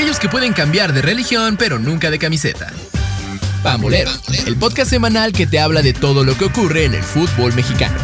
aquellos 0.00 0.18
que 0.18 0.30
pueden 0.30 0.54
cambiar 0.54 0.94
de 0.94 1.02
religión 1.02 1.58
pero 1.58 1.78
nunca 1.78 2.10
de 2.10 2.18
camiseta. 2.18 2.72
Pambolero, 3.62 4.10
el 4.46 4.56
podcast 4.56 4.88
semanal 4.88 5.30
que 5.32 5.46
te 5.46 5.60
habla 5.60 5.82
de 5.82 5.92
todo 5.92 6.24
lo 6.24 6.38
que 6.38 6.46
ocurre 6.46 6.86
en 6.86 6.94
el 6.94 7.02
fútbol 7.02 7.52
mexicano. 7.52 7.98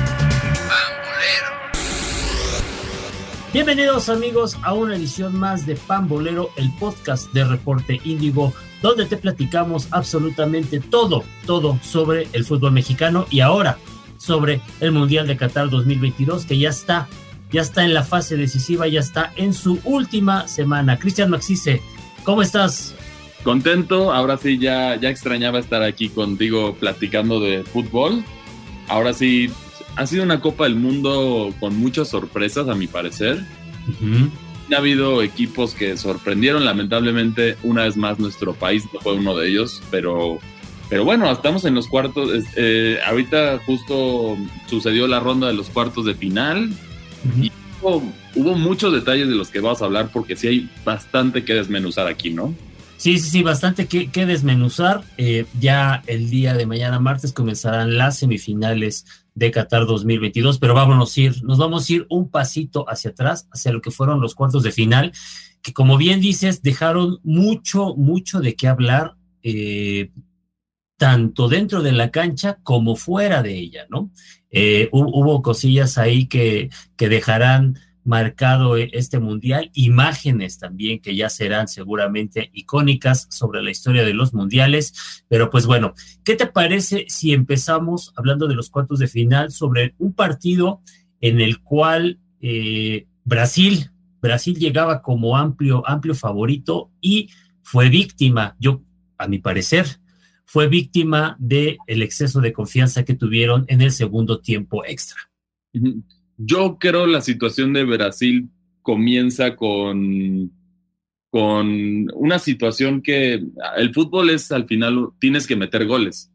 Bienvenidos 3.54 4.10
amigos 4.10 4.58
a 4.62 4.74
una 4.74 4.94
edición 4.94 5.38
más 5.38 5.64
de 5.64 5.74
Pambolero, 5.74 6.50
el 6.56 6.70
podcast 6.74 7.32
de 7.32 7.44
Reporte 7.44 7.98
Índigo, 8.04 8.52
donde 8.82 9.06
te 9.06 9.16
platicamos 9.16 9.88
absolutamente 9.90 10.80
todo, 10.80 11.24
todo 11.46 11.78
sobre 11.82 12.28
el 12.34 12.44
fútbol 12.44 12.72
mexicano 12.72 13.26
y 13.30 13.40
ahora 13.40 13.78
sobre 14.18 14.60
el 14.80 14.92
Mundial 14.92 15.26
de 15.26 15.38
Qatar 15.38 15.70
2022 15.70 16.44
que 16.44 16.58
ya 16.58 16.68
está 16.68 17.08
ya 17.50 17.62
está 17.62 17.84
en 17.84 17.94
la 17.94 18.02
fase 18.02 18.36
decisiva, 18.36 18.88
ya 18.88 19.00
está 19.00 19.32
en 19.36 19.52
su 19.52 19.78
última 19.84 20.48
semana. 20.48 20.98
Cristian 20.98 21.30
Maxice, 21.30 21.80
¿cómo 22.24 22.42
estás? 22.42 22.94
Contento, 23.44 24.12
ahora 24.12 24.36
sí 24.38 24.58
ya, 24.58 24.96
ya 24.96 25.08
extrañaba 25.08 25.58
estar 25.58 25.82
aquí 25.82 26.08
contigo 26.08 26.74
platicando 26.74 27.38
de 27.38 27.62
fútbol. 27.62 28.24
Ahora 28.88 29.12
sí, 29.12 29.50
ha 29.94 30.06
sido 30.06 30.24
una 30.24 30.40
Copa 30.40 30.64
del 30.64 30.74
Mundo 30.74 31.54
con 31.60 31.76
muchas 31.78 32.08
sorpresas, 32.08 32.68
a 32.68 32.74
mi 32.74 32.86
parecer. 32.86 33.44
Ha 34.72 34.76
habido 34.76 35.22
equipos 35.22 35.74
que 35.74 35.96
sorprendieron, 35.96 36.64
lamentablemente, 36.64 37.56
una 37.62 37.84
vez 37.84 37.96
más 37.96 38.18
nuestro 38.18 38.52
país 38.52 38.82
no 38.92 39.00
fue 39.00 39.14
uno 39.14 39.36
de 39.36 39.48
ellos, 39.48 39.80
pero, 39.92 40.40
pero 40.90 41.04
bueno, 41.04 41.30
estamos 41.30 41.64
en 41.64 41.76
los 41.76 41.86
cuartos. 41.86 42.44
Eh, 42.56 42.98
ahorita 43.06 43.60
justo 43.64 44.36
sucedió 44.66 45.06
la 45.06 45.20
ronda 45.20 45.46
de 45.46 45.54
los 45.54 45.70
cuartos 45.70 46.04
de 46.04 46.14
final. 46.14 46.70
Y 47.40 47.50
hubo, 47.82 48.54
muchos 48.54 48.92
detalles 48.92 49.28
de 49.28 49.34
los 49.34 49.50
que 49.50 49.60
vamos 49.60 49.82
a 49.82 49.84
hablar 49.84 50.10
porque 50.12 50.36
sí 50.36 50.48
hay 50.48 50.70
bastante 50.84 51.44
que 51.44 51.54
desmenuzar 51.54 52.06
aquí, 52.06 52.30
¿no? 52.30 52.54
Sí, 52.96 53.18
sí, 53.18 53.28
sí, 53.28 53.42
bastante 53.42 53.86
que, 53.86 54.26
desmenuzar. 54.26 55.04
Eh, 55.18 55.44
ya 55.60 56.02
el 56.06 56.30
día 56.30 56.54
de 56.54 56.66
mañana 56.66 56.98
martes 56.98 57.32
comenzarán 57.32 57.98
las 57.98 58.18
semifinales 58.18 59.04
de 59.34 59.50
Qatar 59.50 59.86
2022, 59.86 60.58
pero 60.58 60.74
vámonos 60.74 61.14
a 61.16 61.20
ir, 61.20 61.44
nos 61.44 61.58
vamos 61.58 61.88
a 61.88 61.92
ir 61.92 62.06
un 62.08 62.30
pasito 62.30 62.88
hacia 62.88 63.10
atrás, 63.10 63.48
hacia 63.52 63.70
lo 63.70 63.82
que 63.82 63.90
fueron 63.90 64.20
los 64.20 64.34
cuartos 64.34 64.62
de 64.62 64.72
final, 64.72 65.12
que 65.60 65.74
como 65.74 65.98
bien 65.98 66.22
dices, 66.22 66.62
dejaron 66.62 67.18
mucho, 67.22 67.94
mucho 67.96 68.40
de 68.40 68.54
qué 68.54 68.66
hablar, 68.66 69.14
eh, 69.42 70.10
tanto 70.96 71.48
dentro 71.48 71.82
de 71.82 71.92
la 71.92 72.10
cancha 72.10 72.58
como 72.62 72.96
fuera 72.96 73.42
de 73.42 73.58
ella, 73.58 73.86
¿no? 73.90 74.10
Eh, 74.50 74.88
hubo 74.92 75.42
cosillas 75.42 75.98
ahí 75.98 76.26
que, 76.26 76.70
que 76.96 77.08
dejarán 77.08 77.78
marcado 78.06 78.76
e, 78.76 78.88
este 78.92 79.18
mundial, 79.18 79.70
imágenes 79.74 80.58
también 80.58 81.00
que 81.00 81.16
ya 81.16 81.28
serán 81.28 81.68
seguramente 81.68 82.50
icónicas 82.54 83.26
sobre 83.30 83.62
la 83.62 83.70
historia 83.70 84.04
de 84.04 84.14
los 84.14 84.32
mundiales, 84.32 85.24
pero 85.28 85.50
pues 85.50 85.66
bueno, 85.66 85.92
¿qué 86.24 86.36
te 86.36 86.46
parece 86.46 87.06
si 87.08 87.32
empezamos 87.34 88.12
hablando 88.16 88.46
de 88.46 88.54
los 88.54 88.70
cuartos 88.70 89.00
de 89.00 89.08
final 89.08 89.50
sobre 89.50 89.94
un 89.98 90.14
partido 90.14 90.80
en 91.20 91.40
el 91.40 91.60
cual 91.60 92.20
eh, 92.40 93.06
Brasil, 93.24 93.90
Brasil 94.22 94.56
llegaba 94.56 95.02
como 95.02 95.36
amplio, 95.36 95.82
amplio 95.86 96.14
favorito 96.14 96.90
y 97.00 97.30
fue 97.62 97.88
víctima, 97.88 98.56
yo, 98.60 98.82
a 99.18 99.26
mi 99.26 99.38
parecer, 99.38 99.98
fue 100.46 100.68
víctima 100.68 101.36
del 101.38 101.76
el 101.86 102.02
exceso 102.02 102.40
de 102.40 102.52
confianza 102.52 103.04
que 103.04 103.14
tuvieron 103.14 103.64
en 103.68 103.82
el 103.82 103.90
segundo 103.90 104.40
tiempo 104.40 104.84
extra. 104.86 105.18
Yo 106.38 106.78
creo 106.78 107.06
la 107.06 107.20
situación 107.20 107.72
de 107.72 107.84
Brasil 107.84 108.48
comienza 108.80 109.56
con, 109.56 110.52
con 111.30 112.06
una 112.14 112.38
situación 112.38 113.02
que 113.02 113.42
el 113.76 113.92
fútbol 113.92 114.30
es 114.30 114.52
al 114.52 114.66
final, 114.66 115.10
tienes 115.18 115.46
que 115.46 115.56
meter 115.56 115.84
goles. 115.86 116.32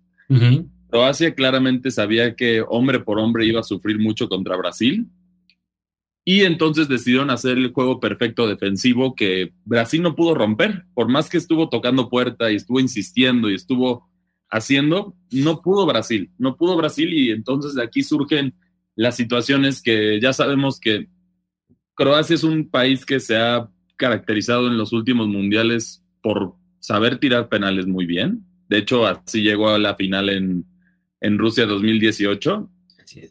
Croacia 0.89 1.33
claramente 1.33 1.89
sabía 1.89 2.35
que 2.35 2.61
hombre 2.67 2.99
por 2.99 3.17
hombre 3.17 3.45
iba 3.45 3.61
a 3.61 3.63
sufrir 3.63 3.97
mucho 3.97 4.27
contra 4.27 4.57
Brasil. 4.57 5.07
Y 6.23 6.41
entonces 6.41 6.87
decidieron 6.87 7.31
hacer 7.31 7.57
el 7.57 7.71
juego 7.71 7.99
perfecto 7.99 8.47
defensivo 8.47 9.15
que 9.15 9.53
Brasil 9.65 10.01
no 10.03 10.15
pudo 10.15 10.35
romper. 10.35 10.85
Por 10.93 11.07
más 11.07 11.29
que 11.29 11.37
estuvo 11.37 11.69
tocando 11.69 12.09
puerta 12.09 12.51
y 12.51 12.55
estuvo 12.55 12.79
insistiendo 12.79 13.49
y 13.49 13.55
estuvo 13.55 14.10
haciendo, 14.51 15.15
no 15.31 15.61
pudo 15.61 15.85
Brasil. 15.85 16.31
No 16.37 16.57
pudo 16.57 16.77
Brasil 16.77 17.13
y 17.13 17.31
entonces 17.31 17.75
de 17.75 17.83
aquí 17.83 18.03
surgen 18.03 18.53
las 18.95 19.15
situaciones 19.15 19.81
que 19.81 20.19
ya 20.21 20.33
sabemos 20.33 20.79
que 20.79 21.07
Croacia 21.95 22.35
es 22.35 22.43
un 22.43 22.69
país 22.69 23.05
que 23.05 23.19
se 23.19 23.37
ha 23.37 23.69
caracterizado 23.95 24.67
en 24.67 24.77
los 24.77 24.93
últimos 24.93 25.27
mundiales 25.27 26.03
por 26.21 26.55
saber 26.79 27.17
tirar 27.17 27.49
penales 27.49 27.87
muy 27.87 28.05
bien. 28.05 28.45
De 28.67 28.77
hecho, 28.79 29.05
así 29.05 29.41
llegó 29.41 29.69
a 29.69 29.79
la 29.79 29.95
final 29.95 30.29
en, 30.29 30.65
en 31.21 31.37
Rusia 31.37 31.65
2018 31.65 32.69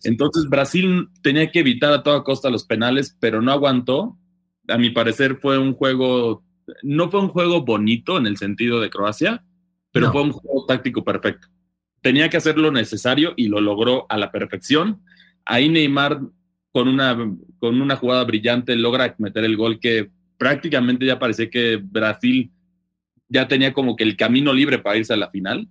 entonces 0.05 0.49
Brasil 0.49 1.09
tenía 1.23 1.51
que 1.51 1.61
evitar 1.61 1.93
a 1.93 2.03
toda 2.03 2.25
costa 2.25 2.51
los 2.51 2.65
penales, 2.65 3.17
pero 3.21 3.41
no 3.43 3.53
aguantó. 3.53 4.19
A 4.69 4.79
mi 4.79 4.91
parecer 4.91 5.39
fue 5.41 5.59
un 5.59 5.73
juego, 5.73 6.45
no 6.83 7.11
fue 7.11 7.21
un 7.21 7.29
juego 7.29 7.63
bonito 7.65 8.19
en 8.19 8.27
el 8.27 8.37
sentido 8.37 8.81
de 8.81 8.91
Croacia, 8.91 9.45
pero 9.93 10.13
fue 10.13 10.23
un 10.23 10.33
juego 10.33 10.67
táctico 10.67 11.05
perfecto. 11.05 11.49
Tenía 12.01 12.29
que 12.29 12.37
hacer 12.37 12.57
lo 12.57 12.71
necesario 12.71 13.35
y 13.37 13.49
lo 13.49 13.61
logró 13.61 14.07
a 14.09 14.17
la 14.17 14.31
perfección. 14.31 15.03
Ahí 15.45 15.69
Neymar 15.69 16.21
con 16.73 16.89
una, 16.89 17.17
con 17.59 17.81
una 17.81 17.97
jugada 17.97 18.25
brillante 18.25 18.77
logra 18.77 19.15
meter 19.19 19.45
el 19.45 19.57
gol 19.57 19.81
que 19.81 20.11
prácticamente 20.39 21.05
ya 21.05 21.19
parecía 21.19 21.51
que 21.51 21.77
Brasil 21.77 22.51
ya 23.29 23.47
tenía 23.49 23.73
como 23.73 23.97
que 23.97 24.05
el 24.05 24.17
camino 24.17 24.53
libre 24.53 24.79
para 24.79 24.97
irse 24.97 25.13
a 25.13 25.17
la 25.17 25.31
final. 25.31 25.69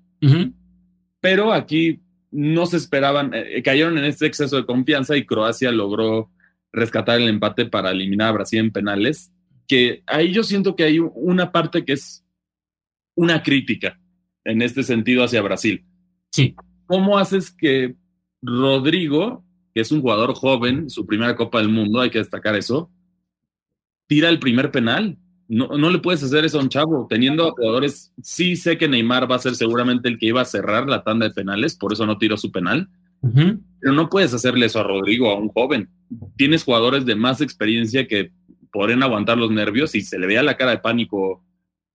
Pero 1.20 1.54
aquí 1.54 2.02
no 2.32 2.66
se 2.66 2.78
esperaban, 2.78 3.34
eh, 3.34 3.58
eh, 3.58 3.64
cayeron 3.64 3.98
en 3.98 4.06
este 4.06 4.26
exceso 4.26 4.58
de 4.58 4.66
confianza 4.66 5.18
y 5.18 5.26
Croacia 5.26 5.72
logró 5.72 6.30
rescatar 6.72 7.20
el 7.20 7.28
empate 7.28 7.66
para 7.66 7.92
eliminar 7.92 8.30
a 8.30 8.34
Brasil 8.34 8.60
en 8.60 8.72
penales, 8.72 9.32
que 9.68 10.04
ahí 10.06 10.32
yo 10.32 10.44
siento 10.44 10.76
que 10.76 10.84
hay 10.84 11.00
una 11.00 11.52
parte 11.52 11.84
que 11.84 11.94
es 11.94 12.24
una 13.16 13.42
crítica 13.42 13.99
en 14.46 14.62
este 14.62 14.84
sentido 14.84 15.24
hacia 15.24 15.42
Brasil. 15.42 15.86
Sí. 16.32 16.56
¿Cómo 16.86 17.18
haces 17.18 17.52
que 17.52 17.96
Rodrigo, 18.42 19.44
que 19.74 19.82
es 19.82 19.92
un 19.92 20.02
jugador 20.02 20.34
joven, 20.34 20.90
su 20.90 21.06
primera 21.06 21.36
Copa 21.36 21.60
del 21.60 21.70
Mundo, 21.70 22.02
hay 22.02 22.10
que 22.10 22.20
destacar 22.20 22.56
eso, 22.56 22.92
tira 24.08 24.30
el 24.30 24.40
primer 24.40 24.72
penal? 24.72 25.18
no, 25.50 25.68
no, 25.68 25.90
le 25.90 25.98
puedes 25.98 26.24
hacer 26.24 26.46
eso 26.46 26.60
a 26.60 26.62
un 26.62 26.70
chavo. 26.70 27.08
Teniendo 27.10 27.52
jugadores, 27.52 28.14
sí 28.22 28.56
sé 28.56 28.78
que 28.78 28.88
Neymar 28.88 29.30
va 29.30 29.36
a 29.36 29.40
ser 29.40 29.56
seguramente 29.56 30.08
el 30.08 30.20
que 30.20 30.28
iba 30.28 30.42
a 30.42 30.46
cerrar 30.46 30.88
la 30.88 31.04
tanda 31.04 31.28
de 31.28 31.34
penales, 31.34 31.76
por 31.76 31.92
eso 31.92 32.06
no 32.06 32.20
tiró 32.20 32.38
su 32.38 32.52
penal. 32.52 32.88
Pero 33.22 33.94
no 33.94 34.10
puedes 34.10 34.34
hacerle 34.34 34.68
eso 34.68 34.80
a 34.80 34.84
Rodrigo, 34.84 35.30
a 35.30 35.38
un 35.38 35.50
joven. 35.50 35.90
Tienes 36.38 36.64
jugadores 36.64 37.06
de 37.06 37.16
más 37.16 37.42
experiencia 37.42 38.08
que 38.08 38.32
podrían 38.72 39.02
aguantar 39.02 39.40
los 39.40 39.50
nervios 39.52 39.96
y 39.96 40.02
se 40.02 40.20
le 40.20 40.28
veía 40.28 40.44
la 40.44 40.56
cara 40.56 40.72
de 40.72 40.78
pánico 40.78 41.44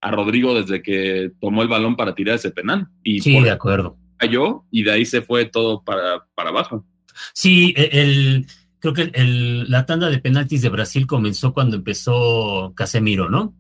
a 0.05 0.11
Rodrigo 0.11 0.55
desde 0.55 0.83
que 0.83 1.33
tomó 1.41 1.63
el 1.63 1.69
balón 1.69 1.97
para 1.97 2.15
tirar 2.15 2.37
ese 2.37 2.51
penal. 2.51 2.89
Y 3.03 3.21
sí, 3.21 3.41
de 3.41 3.51
acuerdo. 3.51 3.97
Cayó 4.19 4.65
y 4.71 4.83
de 4.83 4.93
ahí 4.93 5.07
se 5.07 5.23
fue 5.23 5.47
todo 5.47 5.83
para, 5.83 6.27
para 6.35 6.51
abajo. 6.51 6.85
Sí, 7.33 7.73
e, 7.75 7.89
el 7.93 8.47
creo 8.81 8.93
que 8.93 9.11
el, 9.15 9.71
la 9.71 9.87
tanda 9.87 10.11
de 10.11 10.19
penaltis 10.19 10.61
de 10.61 10.69
Brasil 10.69 11.07
comenzó 11.07 11.55
cuando 11.55 11.77
empezó 11.77 12.75
Casemiro, 12.77 13.31
¿no? 13.31 13.55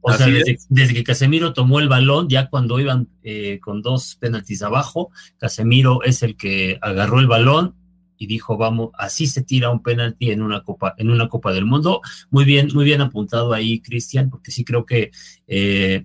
O 0.00 0.12
sea, 0.12 0.26
desde, 0.68 0.94
que 0.94 1.04
Casemiro 1.04 1.52
tomó 1.52 1.78
el 1.78 1.88
balón, 1.88 2.28
ya 2.28 2.48
cuando 2.48 2.80
iban 2.80 3.06
eh, 3.22 3.60
con 3.62 3.80
dos 3.82 4.16
penaltis 4.16 4.62
abajo, 4.62 5.12
Casemiro 5.38 6.02
es 6.02 6.24
el 6.24 6.36
que 6.36 6.80
agarró 6.82 7.20
el 7.20 7.28
balón 7.28 7.76
y 8.18 8.26
dijo, 8.26 8.56
vamos, 8.56 8.90
así 8.98 9.26
se 9.26 9.42
tira 9.42 9.70
un 9.70 9.82
penalti 9.82 10.30
en 10.30 10.42
una 10.42 10.62
copa, 10.62 10.94
en 10.98 11.10
una 11.10 11.28
copa 11.28 11.52
del 11.52 11.64
mundo. 11.66 12.00
Muy 12.30 12.44
bien, 12.44 12.68
muy 12.74 12.84
bien 12.84 13.00
apuntado 13.00 13.52
ahí, 13.52 13.80
Cristian, 13.80 14.30
porque 14.30 14.50
sí 14.50 14.64
creo 14.64 14.86
que 14.86 15.10
eh, 15.46 16.04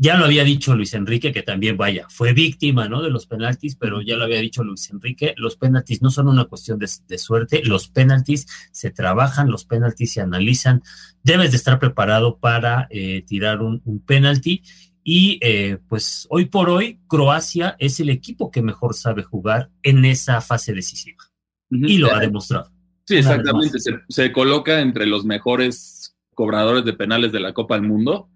ya 0.00 0.16
lo 0.16 0.26
había 0.26 0.44
dicho 0.44 0.76
Luis 0.76 0.94
Enrique, 0.94 1.32
que 1.32 1.42
también, 1.42 1.76
vaya, 1.76 2.06
fue 2.08 2.32
víctima, 2.32 2.88
¿no? 2.88 3.02
De 3.02 3.10
los 3.10 3.26
penaltis, 3.26 3.74
pero 3.74 4.00
ya 4.00 4.16
lo 4.16 4.24
había 4.24 4.38
dicho 4.38 4.62
Luis 4.62 4.88
Enrique, 4.90 5.34
los 5.36 5.56
penaltis 5.56 6.02
no 6.02 6.10
son 6.10 6.28
una 6.28 6.44
cuestión 6.44 6.78
de, 6.78 7.18
suerte, 7.18 7.62
los 7.64 7.88
penaltis 7.88 8.46
se 8.70 8.92
trabajan, 8.92 9.50
los 9.50 9.64
penaltis 9.64 10.12
se 10.12 10.20
analizan, 10.20 10.84
debes 11.24 11.50
de 11.50 11.56
estar 11.56 11.80
preparado 11.80 12.38
para 12.38 12.86
eh, 12.90 13.24
tirar 13.26 13.60
un, 13.60 13.82
penalti. 14.06 14.62
Y 15.02 15.40
eh, 15.42 15.78
pues 15.88 16.28
hoy 16.30 16.44
por 16.44 16.70
hoy, 16.70 17.00
Croacia 17.08 17.74
es 17.80 17.98
el 17.98 18.10
equipo 18.10 18.52
que 18.52 18.62
mejor 18.62 18.94
sabe 18.94 19.24
jugar 19.24 19.70
en 19.82 20.04
esa 20.04 20.40
fase 20.40 20.72
decisiva. 20.74 21.27
Y 21.70 21.98
lo 21.98 22.14
ha 22.14 22.20
demostrado. 22.20 22.70
Sí, 23.04 23.16
exactamente. 23.16 23.78
se 24.08 24.32
coloca 24.32 24.80
entre 24.80 25.06
los 25.06 25.24
mejores 25.24 26.16
cobradores 26.34 26.84
de 26.84 26.92
penales 26.92 27.32
de 27.32 27.40
la 27.40 27.52
Copa 27.52 27.74
del 27.74 27.86
Mundo 27.86 28.28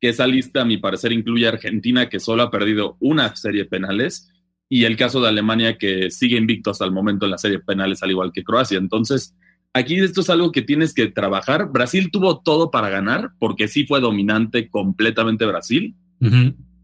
que 0.00 0.08
esa 0.08 0.26
lista, 0.26 0.62
a 0.62 0.64
mi 0.64 0.78
parecer, 0.78 1.12
incluye 1.12 1.46
a 1.46 1.50
Argentina, 1.50 2.08
que 2.08 2.20
solo 2.20 2.42
ha 2.42 2.50
perdido 2.50 2.96
una 3.00 3.34
serie 3.36 3.64
de 3.64 3.68
penales, 3.68 4.32
y 4.68 4.84
el 4.84 4.96
caso 4.96 5.20
de 5.20 5.28
Alemania, 5.28 5.76
que 5.76 6.10
sigue 6.10 6.38
invicto 6.38 6.70
hasta 6.70 6.84
el 6.84 6.92
momento 6.92 7.26
en 7.26 7.32
la 7.32 7.38
serie 7.38 7.58
de 7.58 7.64
penales, 7.64 8.02
al 8.02 8.10
igual 8.10 8.32
que 8.32 8.44
Croacia. 8.44 8.78
Entonces, 8.78 9.36
aquí 9.74 9.96
esto 9.96 10.22
es 10.22 10.30
algo 10.30 10.52
que 10.52 10.62
tienes 10.62 10.94
que 10.94 11.08
trabajar. 11.08 11.70
Brasil 11.70 12.10
tuvo 12.10 12.40
todo 12.40 12.70
para 12.70 12.88
ganar, 12.88 13.32
porque 13.38 13.68
sí 13.68 13.84
fue 13.84 14.00
dominante 14.00 14.70
completamente 14.70 15.44
Brasil. 15.44 15.96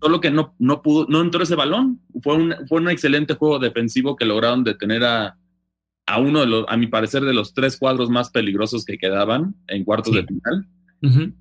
Solo 0.02 0.20
que 0.20 0.30
no, 0.30 0.54
no 0.58 0.82
pudo, 0.82 1.06
no 1.08 1.20
entró 1.20 1.42
ese 1.42 1.54
balón. 1.54 2.00
Fue 2.22 2.34
un, 2.34 2.54
fue 2.68 2.80
un 2.80 2.90
excelente 2.90 3.34
juego 3.34 3.58
defensivo 3.58 4.16
que 4.16 4.26
lograron 4.26 4.64
detener 4.64 5.04
a, 5.04 5.38
a 6.06 6.20
uno 6.20 6.40
de 6.40 6.46
los, 6.46 6.64
a 6.68 6.76
mi 6.76 6.86
parecer, 6.86 7.24
de 7.24 7.34
los 7.34 7.52
tres 7.52 7.76
cuadros 7.76 8.08
más 8.10 8.30
peligrosos 8.30 8.84
que 8.84 8.96
quedaban 8.96 9.54
en 9.66 9.84
cuartos 9.84 10.14
de 10.14 10.24
final. 10.24 10.66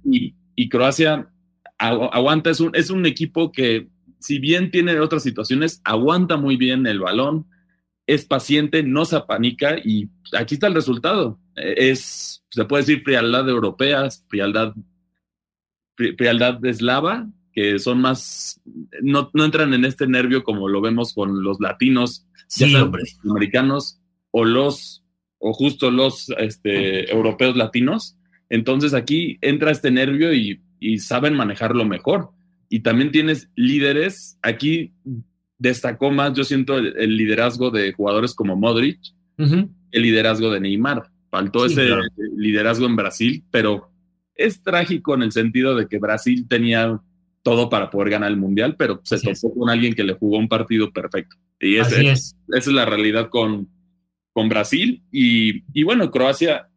y, 0.03 0.35
y, 0.55 0.69
Croacia 0.69 1.29
aguanta, 1.77 2.49
es 2.49 2.59
un, 2.59 2.71
es 2.73 2.89
un 2.89 3.05
equipo 3.05 3.51
que, 3.51 3.87
si 4.19 4.39
bien 4.39 4.71
tiene 4.71 4.99
otras 4.99 5.23
situaciones, 5.23 5.81
aguanta 5.83 6.37
muy 6.37 6.57
bien 6.57 6.87
el 6.87 6.99
balón, 6.99 7.45
es 8.07 8.25
paciente, 8.25 8.83
no 8.83 9.05
se 9.05 9.15
apanica 9.15 9.77
y 9.83 10.09
aquí 10.33 10.55
está 10.55 10.67
el 10.67 10.75
resultado. 10.75 11.39
Es, 11.55 12.43
se 12.49 12.65
puede 12.65 12.83
decir, 12.83 13.03
frialdad 13.03 13.47
europea, 13.47 14.07
frialdad, 14.29 14.73
frialdad 15.95 16.63
eslava, 16.65 17.27
que 17.53 17.79
son 17.79 18.01
más, 18.01 18.61
no, 19.01 19.29
no, 19.33 19.45
entran 19.45 19.73
en 19.73 19.85
este 19.85 20.07
nervio 20.07 20.43
como 20.43 20.67
lo 20.67 20.81
vemos 20.81 21.13
con 21.13 21.43
los 21.43 21.59
latinos, 21.59 22.27
sí, 22.47 22.69
los 22.69 23.19
americanos 23.23 23.99
o 24.37 24.43
los, 24.43 25.01
o 25.39 25.53
justo 25.53 25.91
los 25.91 26.29
este, 26.37 27.09
europeos 27.09 27.55
latinos. 27.55 28.17
Entonces 28.49 28.93
aquí 28.93 29.37
entra 29.39 29.71
este 29.71 29.91
nervio 29.91 30.33
y, 30.33 30.61
y 30.77 30.97
saben 30.97 31.35
manejarlo 31.35 31.85
mejor. 31.85 32.31
Y 32.67 32.81
también 32.81 33.11
tienes 33.11 33.49
líderes, 33.55 34.37
aquí 34.41 34.91
destacó 35.57 36.11
más, 36.11 36.33
yo 36.33 36.43
siento, 36.43 36.77
el, 36.77 37.15
liderazgo 37.15 37.71
de 37.71 37.93
jugadores 37.93 38.33
como 38.33 38.57
Modric, 38.57 38.99
el 39.37 40.01
liderazgo 40.01 40.51
de 40.51 40.59
Neymar. 40.59 41.03
Faltó 41.31 41.65
ese 41.65 41.87
liderazgo 42.35 42.87
en 42.87 42.97
Brasil, 42.97 43.45
pero 43.51 43.89
es 44.35 44.63
trágico 44.63 45.13
en 45.13 45.21
el 45.21 45.31
sentido 45.31 45.75
de 45.75 45.87
que 45.87 45.97
Brasil 45.97 46.45
tenía 46.49 46.99
todo 47.41 47.69
para 47.69 47.89
poder 47.89 48.09
ganar 48.09 48.31
el 48.31 48.37
Mundial, 48.37 48.75
pero 48.77 48.99
se 49.05 49.17
topó 49.17 49.53
con 49.53 49.69
alguien 49.69 49.93
que 49.93 50.03
le 50.03 50.15
jugó 50.15 50.37
un 50.37 50.49
partido 50.49 50.91
perfecto. 50.91 51.37
Y 51.61 51.77
esa 51.77 52.01
es 52.01 52.67
la 52.67 52.85
realidad 52.85 53.29
con, 53.29 53.69
con 54.35 54.49
Brasil. 54.49 55.01
Y, 55.13 55.63
y, 55.73 55.83
bueno, 55.83 56.11
Croacia, 56.11 56.67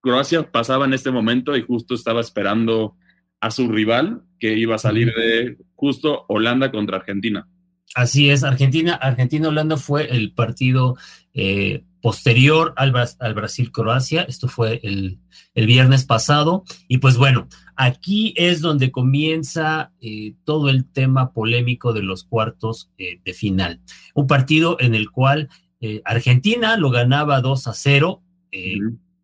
Croacia 0.00 0.50
pasaba 0.50 0.84
en 0.84 0.94
este 0.94 1.10
momento 1.10 1.56
y 1.56 1.62
justo 1.62 1.94
estaba 1.94 2.20
esperando 2.20 2.96
a 3.40 3.50
su 3.50 3.68
rival 3.68 4.22
que 4.38 4.56
iba 4.56 4.76
a 4.76 4.78
salir 4.78 5.12
de 5.12 5.58
justo 5.74 6.24
Holanda 6.28 6.70
contra 6.70 6.98
Argentina. 6.98 7.48
Así 7.96 8.30
es, 8.30 8.44
Argentina, 8.44 8.94
Argentina-Holanda 8.94 9.76
fue 9.76 10.16
el 10.16 10.32
partido 10.32 10.96
eh, 11.34 11.84
posterior 12.00 12.72
al, 12.76 12.94
al 13.18 13.34
Brasil-Croacia, 13.34 14.22
esto 14.22 14.48
fue 14.48 14.80
el, 14.84 15.18
el, 15.54 15.66
viernes 15.66 16.04
pasado, 16.04 16.64
y 16.88 16.98
pues 16.98 17.16
bueno, 17.18 17.48
aquí 17.76 18.32
es 18.36 18.60
donde 18.60 18.90
comienza 18.90 19.92
eh, 20.00 20.34
todo 20.44 20.70
el 20.70 20.90
tema 20.90 21.32
polémico 21.32 21.92
de 21.92 22.02
los 22.02 22.24
cuartos 22.24 22.90
eh, 22.96 23.20
de 23.24 23.34
final. 23.34 23.80
Un 24.14 24.26
partido 24.26 24.76
en 24.80 24.94
el 24.94 25.10
cual 25.10 25.48
Argentina 26.04 26.76
lo 26.76 26.90
ganaba 26.90 27.40
2 27.40 27.66
a 27.66 27.74
0, 27.74 28.22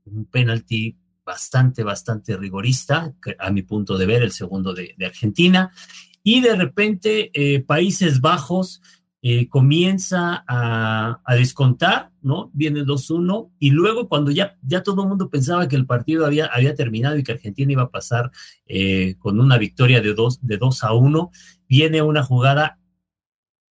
un 0.07 0.25
penalti 0.31 0.97
bastante, 1.25 1.85
bastante 1.85 2.37
rigorista, 2.37 3.15
a 3.39 3.51
mi 3.51 3.63
punto 3.63 3.99
de 3.99 4.07
ver, 4.07 4.23
el 4.23 4.33
segundo 4.33 4.75
de, 4.75 4.95
de 4.97 5.07
Argentina, 5.07 5.71
y 6.23 6.41
de 6.41 6.57
repente 6.57 7.31
eh, 7.33 7.61
Países 7.61 8.21
Bajos 8.21 8.83
eh, 9.23 9.49
comienza 9.49 10.45
a, 10.47 11.21
descontar, 11.37 12.11
¿no? 12.23 12.51
Viene 12.53 12.83
2-1 12.83 13.51
y 13.59 13.71
luego 13.71 14.09
cuando 14.09 14.31
ya, 14.31 14.57
ya 14.63 14.83
todo 14.83 15.03
el 15.03 15.09
mundo 15.09 15.29
pensaba 15.31 15.69
que 15.69 15.77
el 15.77 15.87
partido 15.87 16.27
había, 16.27 16.47
había 16.47 16.75
terminado 16.75 17.17
y 17.17 17.23
que 17.23 17.33
Argentina 17.33 17.73
iba 17.73 17.85
a 17.85 17.91
pasar 17.91 18.31
eh, 18.67 19.17
con 19.19 19.41
una 19.41 19.59
victoria 19.59 20.01
de 20.01 20.15
2 20.15 20.41
de 20.47 20.57
dos 20.57 20.85
a 20.85 20.93
1, 20.93 21.31
viene 21.69 22.03
una 22.03 22.23
jugada 22.23 22.79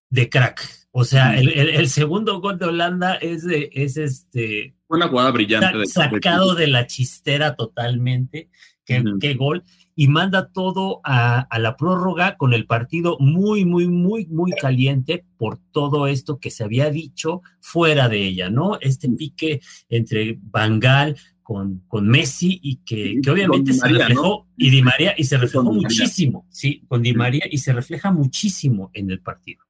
de 0.09 0.29
crack. 0.29 0.86
O 0.99 1.03
sea, 1.03 1.37
el, 1.37 1.87
segundo 1.89 2.41
gol 2.41 2.57
de 2.57 2.65
Holanda 2.65 3.13
es, 3.15 3.45
de, 3.45 3.69
es 3.71 3.97
este... 3.97 4.73
Una 4.87 5.07
jugada 5.07 5.29
brillante. 5.29 5.85
Sacado 5.85 6.55
de 6.55 6.65
la 6.65 6.87
chistera 6.87 7.55
totalmente. 7.55 8.49
Qué, 8.83 9.03
qué 9.19 9.35
gol 9.35 9.63
y 9.95 10.07
manda 10.07 10.49
todo 10.49 11.01
a, 11.03 11.47
la 11.59 11.77
prórroga 11.77 12.35
con 12.35 12.55
el 12.55 12.65
partido 12.65 13.15
muy, 13.19 13.63
muy, 13.63 13.87
muy, 13.87 14.25
muy 14.25 14.53
caliente 14.53 15.23
por 15.37 15.59
todo 15.71 16.07
esto 16.07 16.39
que 16.39 16.49
se 16.49 16.63
había 16.63 16.89
dicho 16.89 17.43
fuera 17.61 18.09
de 18.09 18.23
ella, 18.23 18.49
¿no? 18.49 18.79
Este 18.81 19.07
pique 19.07 19.61
entre 19.89 20.39
Bangal 20.41 21.15
con, 21.43 21.83
con 21.87 22.07
Messi 22.07 22.59
y 22.63 22.77
que, 22.77 23.19
obviamente 23.31 23.73
se 23.73 23.87
reflejó, 23.87 24.47
y 24.57 24.71
Di 24.71 24.81
María, 24.81 25.13
y 25.15 25.25
se 25.25 25.37
reflejó 25.37 25.71
muchísimo, 25.71 26.47
sí, 26.49 26.83
con 26.87 27.03
Di 27.03 27.13
María, 27.13 27.45
y 27.49 27.59
se 27.59 27.71
refleja 27.71 28.11
muchísimo 28.11 28.89
en 28.95 29.11
el 29.11 29.19
partido. 29.19 29.66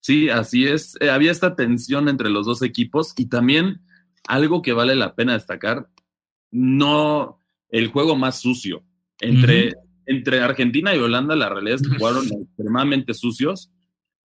Sí, 0.00 0.30
así 0.30 0.66
es. 0.66 0.96
Eh, 1.00 1.10
había 1.10 1.30
esta 1.30 1.54
tensión 1.54 2.08
entre 2.08 2.30
los 2.30 2.46
dos 2.46 2.62
equipos 2.62 3.12
y 3.16 3.26
también 3.26 3.82
algo 4.26 4.62
que 4.62 4.72
vale 4.72 4.94
la 4.94 5.14
pena 5.14 5.34
destacar, 5.34 5.88
no 6.50 7.38
el 7.68 7.88
juego 7.88 8.16
más 8.16 8.40
sucio. 8.40 8.82
Entre, 9.20 9.74
entre 10.06 10.40
Argentina 10.40 10.94
y 10.94 10.98
Holanda, 10.98 11.36
la 11.36 11.48
realidad 11.48 11.76
es 11.76 11.88
que 11.88 11.96
jugaron 11.96 12.24
extremadamente 12.42 13.14
sucios. 13.14 13.70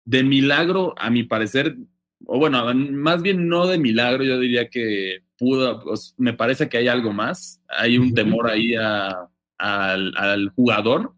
De 0.06 0.24
milagro, 0.24 0.94
a 0.98 1.10
mi 1.10 1.24
parecer, 1.24 1.78
o 2.26 2.38
bueno, 2.38 2.74
más 2.74 3.22
bien 3.22 3.48
no 3.48 3.68
de 3.68 3.78
milagro, 3.78 4.24
yo 4.24 4.40
diría 4.40 4.70
que 4.70 5.24
pudo, 5.38 5.82
pues, 5.84 6.14
me 6.18 6.34
parece 6.34 6.70
que 6.70 6.78
hay 6.78 6.88
algo 6.88 7.14
más. 7.14 7.62
Hay 7.68 7.98
un 7.98 8.14
temor 8.14 8.50
ahí 8.50 8.76
al, 8.76 10.50
jugador. 10.56 11.14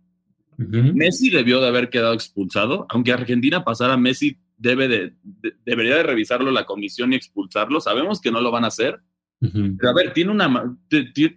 Messi 0.58 1.30
debió 1.30 1.60
de 1.60 1.68
haber 1.68 1.90
quedado 1.90 2.14
expulsado, 2.14 2.86
aunque 2.90 3.12
Argentina 3.12 3.66
pasara, 3.66 3.98
Messi 3.98 4.38
debe 4.58 4.88
de, 4.88 5.14
debería 5.66 5.96
de 5.96 6.04
revisarlo 6.04 6.52
la 6.52 6.66
comisión 6.66 7.14
y 7.14 7.16
expulsarlo. 7.16 7.82
Sabemos 7.82 8.22
que 8.22 8.32
no 8.32 8.42
lo 8.42 8.52
van 8.52 8.64
a 8.64 8.68
hacer, 8.68 9.02
pero 9.40 9.90
a 9.90 9.94
ver, 9.94 10.14
tiene 10.14 10.32
una 10.32 10.78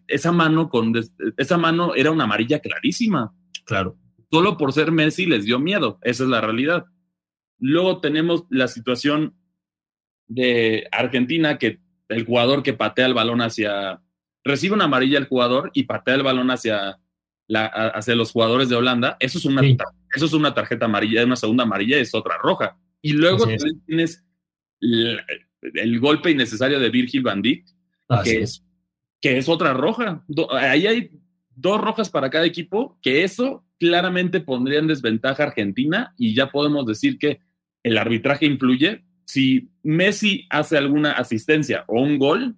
esa 0.07 0.33
mano 0.33 0.69
con 0.69 0.95
esa 1.37 1.59
mano 1.59 1.95
era 1.95 2.11
una 2.11 2.25
amarilla 2.25 2.61
clarísima. 2.61 3.35
Claro. 3.65 3.99
Solo 4.31 4.57
por 4.57 4.73
ser 4.73 4.93
Messi 4.93 5.27
les 5.27 5.45
dio 5.45 5.59
miedo, 5.59 5.99
esa 6.03 6.25
es 6.25 6.31
la 6.31 6.41
realidad. 6.41 6.87
Luego 7.59 8.01
tenemos 8.01 8.45
la 8.51 8.69
situación 8.69 9.35
de 10.27 10.87
Argentina 10.93 11.59
que 11.59 11.81
el 12.09 12.25
jugador 12.25 12.63
que 12.63 12.75
patea 12.75 13.07
el 13.07 13.15
balón 13.15 13.41
hacia 13.41 14.01
recibe 14.45 14.75
una 14.75 14.85
amarilla 14.85 15.19
el 15.19 15.27
jugador 15.27 15.71
y 15.75 15.85
patea 15.85 16.15
el 16.15 16.23
balón 16.23 16.51
hacia 16.51 16.99
la, 17.47 17.67
hacia 17.67 18.15
los 18.15 18.33
jugadores 18.33 18.69
de 18.69 18.77
Holanda, 18.77 19.17
eso 19.21 19.39
es 19.39 19.45
una 19.45 19.63
eso 19.63 20.25
es 20.25 20.33
una 20.33 20.55
tarjeta 20.55 20.87
amarilla, 20.87 21.25
una 21.25 21.37
segunda 21.37 21.65
amarilla 21.65 21.99
es 21.99 22.15
otra 22.15 22.37
roja. 22.39 22.79
Y 23.03 23.13
luego 23.13 23.47
tienes 23.87 24.25
el, 24.81 26.01
golpe 26.01 26.31
innecesario 26.31 26.79
de 26.81 26.91
Virgil 26.91 27.23
van 27.23 27.43
Dijk, 27.43 27.67
que, 28.25 28.43
es. 28.43 28.65
que 29.21 29.39
es 29.39 29.49
otra 29.49 29.73
roja. 29.73 30.25
ahí 30.53 30.87
hay 30.87 31.11
dos 31.55 31.81
rojas 31.81 32.11
para 32.11 32.31
cada 32.31 32.47
equipo, 32.47 32.99
que 33.03 33.25
eso 33.25 33.65
claramente 33.79 34.41
pondría 34.41 34.79
en 34.79 34.87
desventaja 34.89 35.43
a 35.43 35.47
Argentina 35.47 36.15
y 36.17 36.35
ya 36.35 36.51
podemos 36.51 36.87
decir 36.87 37.19
que 37.19 37.41
el 37.83 37.99
arbitraje 37.99 38.47
influye. 38.47 39.05
Si 39.25 39.71
Messi 39.83 40.47
hace 40.51 40.77
alguna 40.77 41.13
asistencia 41.13 41.85
o 41.87 42.01
un 42.01 42.19
gol, 42.19 42.57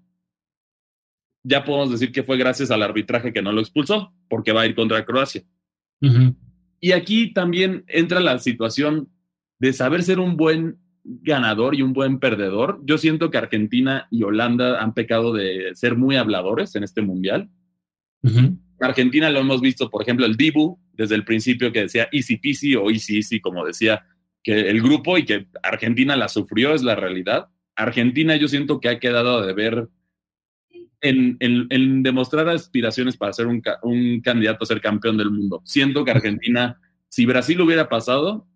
ya 1.42 1.64
podemos 1.64 1.90
decir 1.90 2.12
que 2.12 2.22
fue 2.22 2.36
gracias 2.36 2.70
al 2.70 2.82
arbitraje 2.82 3.32
que 3.32 3.42
no 3.42 3.52
lo 3.52 3.60
expulsó, 3.60 4.12
porque 4.28 4.52
va 4.52 4.62
a 4.62 4.66
ir 4.66 4.74
contra 4.74 5.04
Croacia. 5.04 5.42
Y 6.80 6.92
aquí 6.92 7.32
también 7.32 7.84
entra 7.88 8.20
la 8.20 8.38
situación 8.38 9.10
de 9.60 9.72
saber 9.72 10.02
ser 10.02 10.18
un 10.18 10.36
buen 10.36 10.78
ganador 11.04 11.74
y 11.74 11.82
un 11.82 11.92
buen 11.92 12.18
perdedor. 12.18 12.80
Yo 12.84 12.98
siento 12.98 13.30
que 13.30 13.38
Argentina 13.38 14.08
y 14.10 14.22
Holanda 14.22 14.82
han 14.82 14.94
pecado 14.94 15.32
de 15.32 15.70
ser 15.74 15.96
muy 15.96 16.16
habladores 16.16 16.74
en 16.74 16.82
este 16.82 17.02
mundial. 17.02 17.48
Argentina 18.80 19.30
lo 19.30 19.40
hemos 19.40 19.60
visto, 19.60 19.90
por 19.90 20.02
ejemplo, 20.02 20.26
el 20.26 20.36
Dibu 20.36 20.78
desde 20.92 21.14
el 21.14 21.24
principio 21.24 21.72
que 21.72 21.82
decía 21.82 22.08
easy 22.12 22.36
peasy 22.36 22.74
o 22.74 22.90
easy 22.90 23.18
easy, 23.18 23.40
como 23.40 23.64
decía 23.64 24.04
que 24.42 24.68
el 24.68 24.82
grupo 24.82 25.18
y 25.18 25.24
que 25.24 25.48
Argentina 25.62 26.16
la 26.16 26.28
sufrió, 26.28 26.74
es 26.74 26.82
la 26.82 26.94
realidad. 26.94 27.48
Argentina 27.76 28.36
yo 28.36 28.48
siento 28.48 28.80
que 28.80 28.88
ha 28.88 28.98
quedado 28.98 29.44
de 29.46 29.52
ver 29.52 29.88
en, 31.02 31.36
en, 31.40 32.02
demostrar 32.02 32.48
aspiraciones 32.48 33.16
para 33.16 33.32
ser 33.32 33.46
un, 33.46 33.62
un 33.82 34.20
candidato 34.20 34.64
a 34.64 34.66
ser 34.66 34.80
campeón 34.80 35.16
del 35.16 35.30
mundo. 35.30 35.62
Siento 35.64 36.04
que 36.04 36.10
Argentina, 36.10 36.78
si 37.08 37.24
Brasil 37.24 37.60
hubiera 37.60 37.88
pasado, 37.88 38.46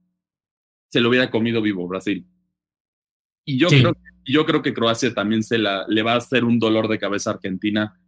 se 0.95 1.01
lo 1.01 1.09
hubiera 1.09 1.29
comido 1.29 1.61
vivo 1.61 1.89
Brasil. 1.89 2.25
Y 3.45 3.59
yo, 3.59 3.67
creo, 3.67 3.97
yo 4.25 4.47
creo 4.47 4.63
que 4.63 4.73
Croacia 4.73 5.13
también 5.13 5.43
se 5.43 5.59
la, 5.59 5.85
le 5.89 6.03
va 6.03 6.13
a 6.13 6.19
hacer 6.19 6.45
un 6.45 6.61
dolor 6.61 6.87
de 6.87 7.01
cabeza 7.01 7.31
a 7.31 7.33
Argentina, 7.33 8.01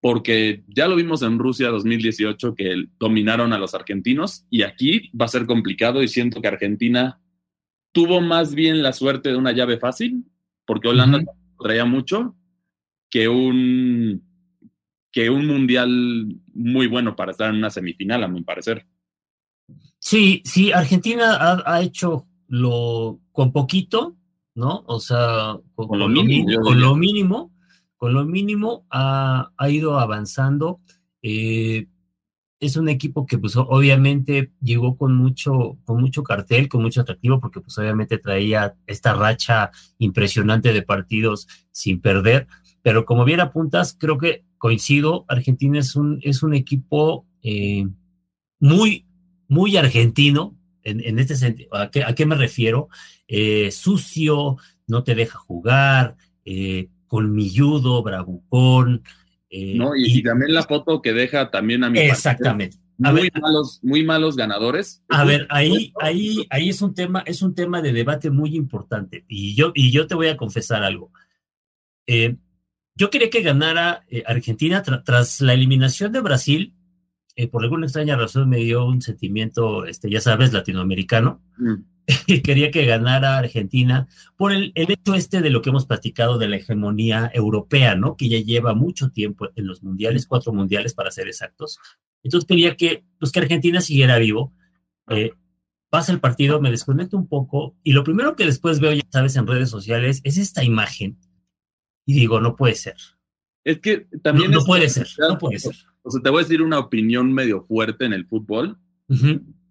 porque 0.00 0.64
ya 0.66 0.88
lo 0.88 0.96
vimos 0.96 1.20
en 1.20 1.38
Rusia 1.38 1.68
2018 1.68 2.54
que 2.54 2.86
dominaron 2.98 3.52
a 3.52 3.58
los 3.58 3.74
argentinos 3.74 4.46
y 4.48 4.62
aquí 4.62 5.10
va 5.14 5.26
a 5.26 5.28
ser 5.28 5.44
complicado 5.44 6.02
y 6.02 6.08
siento 6.08 6.40
que 6.40 6.48
Argentina 6.48 7.20
tuvo 7.92 8.22
más 8.22 8.54
bien 8.54 8.82
la 8.82 8.94
suerte 8.94 9.28
de 9.28 9.36
una 9.36 9.52
llave 9.52 9.76
fácil, 9.76 10.24
porque 10.64 10.88
Holanda 10.88 11.24
traía 11.60 11.84
mucho, 11.84 12.34
que 13.10 13.28
un, 13.28 14.24
que 15.12 15.28
un 15.28 15.46
mundial 15.46 16.40
muy 16.54 16.86
bueno 16.86 17.16
para 17.16 17.32
estar 17.32 17.50
en 17.50 17.56
una 17.56 17.68
semifinal, 17.68 18.24
a 18.24 18.28
mi 18.28 18.40
parecer. 18.40 18.86
Sí, 19.98 20.42
sí, 20.44 20.70
Argentina 20.72 21.62
ha, 21.64 21.82
hecho 21.82 22.26
lo 22.46 23.20
con 23.32 23.52
poquito, 23.52 24.16
¿no? 24.54 24.84
O 24.86 25.00
sea, 25.00 25.58
con, 25.74 25.98
lo, 25.98 26.08
mínimo, 26.08 26.60
con 26.60 26.80
lo 26.80 26.94
mínimo, 26.94 27.52
con 27.96 28.12
lo 28.12 28.24
mínimo 28.24 28.86
ha, 28.90 29.50
ido 29.68 29.98
avanzando. 29.98 30.80
Eh, 31.22 31.88
es 32.60 32.76
un 32.76 32.88
equipo 32.88 33.26
que 33.26 33.38
pues 33.38 33.56
obviamente 33.56 34.52
llegó 34.60 34.96
con 34.96 35.14
mucho, 35.16 35.78
con 35.84 36.00
mucho 36.00 36.22
cartel, 36.22 36.68
con 36.68 36.82
mucho 36.82 37.00
atractivo, 37.00 37.40
porque 37.40 37.60
pues 37.60 37.76
obviamente 37.78 38.18
traía 38.18 38.74
esta 38.86 39.14
racha 39.14 39.70
impresionante 39.98 40.72
de 40.72 40.82
partidos 40.82 41.46
sin 41.70 42.00
perder. 42.00 42.46
Pero 42.82 43.04
como 43.04 43.24
bien 43.24 43.40
apuntas, 43.40 43.96
creo 43.98 44.18
que 44.18 44.44
coincido, 44.58 45.24
Argentina 45.28 45.78
es 45.78 45.96
un, 45.96 46.20
es 46.22 46.42
un 46.42 46.54
equipo 46.54 47.26
eh, 47.42 47.86
muy, 48.60 49.06
muy 49.48 49.76
argentino, 49.76 50.56
en, 50.84 51.18
este 51.18 51.36
sentido. 51.36 51.70
¿A 51.74 51.90
qué, 51.90 52.26
me 52.26 52.36
refiero? 52.36 52.88
Eh, 53.26 53.70
sucio, 53.70 54.58
no 54.86 55.02
te 55.02 55.14
deja 55.14 55.38
jugar, 55.38 56.16
eh, 56.44 56.88
colmilludo, 57.06 58.02
bravucón. 58.02 59.02
Eh, 59.50 59.74
no, 59.76 59.96
y, 59.96 60.22
también 60.22 60.52
la 60.52 60.62
foto 60.62 61.00
que 61.00 61.12
deja 61.12 61.50
también 61.50 61.84
a 61.84 61.90
mi 61.90 62.00
Exactamente. 62.00 62.76
muy 62.98 63.30
malos, 63.40 63.80
muy 63.82 64.04
malos 64.04 64.36
ganadores. 64.36 65.02
A 65.08 65.24
ver, 65.24 65.46
ahí, 65.50 65.92
ahí, 66.00 66.46
ahí 66.50 66.68
es 66.68 66.82
un 66.82 66.94
tema, 66.94 67.22
es 67.26 67.40
un 67.42 67.54
tema 67.54 67.80
de 67.80 67.92
debate 67.92 68.30
muy 68.30 68.54
importante. 68.54 69.24
Y 69.28 69.54
yo, 69.54 69.72
y 69.74 69.90
yo 69.90 70.06
te 70.06 70.14
voy 70.14 70.28
a 70.28 70.36
confesar 70.36 70.82
algo. 70.82 71.12
Eh, 72.06 72.36
yo 72.96 73.10
quería 73.10 73.30
que 73.30 73.42
ganara 73.42 74.04
Argentina 74.26 74.82
tras 74.82 75.40
la 75.40 75.54
eliminación 75.54 76.12
de 76.12 76.20
Brasil. 76.20 76.74
Eh, 77.36 77.48
por 77.48 77.64
alguna 77.64 77.86
extraña 77.86 78.16
razón 78.16 78.48
me 78.48 78.58
dio 78.58 78.84
un 78.84 79.02
sentimiento, 79.02 79.86
este, 79.86 80.08
ya 80.08 80.20
sabes, 80.20 80.52
latinoamericano. 80.52 81.42
Mm. 81.56 81.74
y 82.26 82.40
quería 82.42 82.70
que 82.70 82.84
ganara 82.84 83.38
Argentina 83.38 84.06
por 84.36 84.52
el, 84.52 84.72
hecho 84.74 85.14
este 85.14 85.40
de 85.40 85.50
lo 85.50 85.62
que 85.62 85.70
hemos 85.70 85.86
platicado 85.86 86.38
de 86.38 86.48
la 86.48 86.56
hegemonía 86.56 87.30
europea, 87.34 87.94
¿no? 87.96 88.16
Que 88.16 88.28
ya 88.28 88.38
lleva 88.38 88.74
mucho 88.74 89.10
tiempo 89.10 89.48
en 89.56 89.66
los 89.66 89.82
mundiales, 89.82 90.26
cuatro 90.26 90.52
mundiales 90.52 90.94
para 90.94 91.10
ser 91.10 91.28
exactos. 91.28 91.78
Entonces 92.22 92.46
quería 92.46 92.76
que, 92.76 93.04
pues, 93.18 93.32
que 93.32 93.40
Argentina 93.40 93.80
siguiera 93.80 94.18
vivo. 94.18 94.52
Eh, 95.08 95.32
pasa 95.90 96.12
el 96.12 96.20
partido, 96.20 96.60
me 96.60 96.70
desconecto 96.70 97.16
un 97.16 97.28
poco 97.28 97.76
y 97.82 97.92
lo 97.92 98.04
primero 98.04 98.34
que 98.36 98.46
después 98.46 98.80
veo, 98.80 98.92
ya 98.92 99.02
sabes, 99.10 99.36
en 99.36 99.46
redes 99.46 99.70
sociales 99.70 100.20
es 100.24 100.38
esta 100.38 100.64
imagen 100.64 101.18
y 102.06 102.14
digo, 102.14 102.40
no 102.40 102.56
puede 102.56 102.74
ser. 102.74 102.96
Es 103.64 103.78
que 103.80 104.06
también... 104.22 104.50
No, 104.50 104.64
puede 104.64 104.88
ser, 104.88 105.08
no 105.18 105.38
puede 105.38 105.58
ser. 105.58 105.74
O 106.04 106.10
sea, 106.10 106.22
te 106.22 106.30
voy 106.30 106.40
a 106.40 106.42
decir 106.42 106.62
una 106.62 106.78
opinión 106.78 107.32
medio 107.32 107.62
fuerte 107.62 108.04
en 108.04 108.12
el 108.12 108.26
fútbol, 108.26 108.78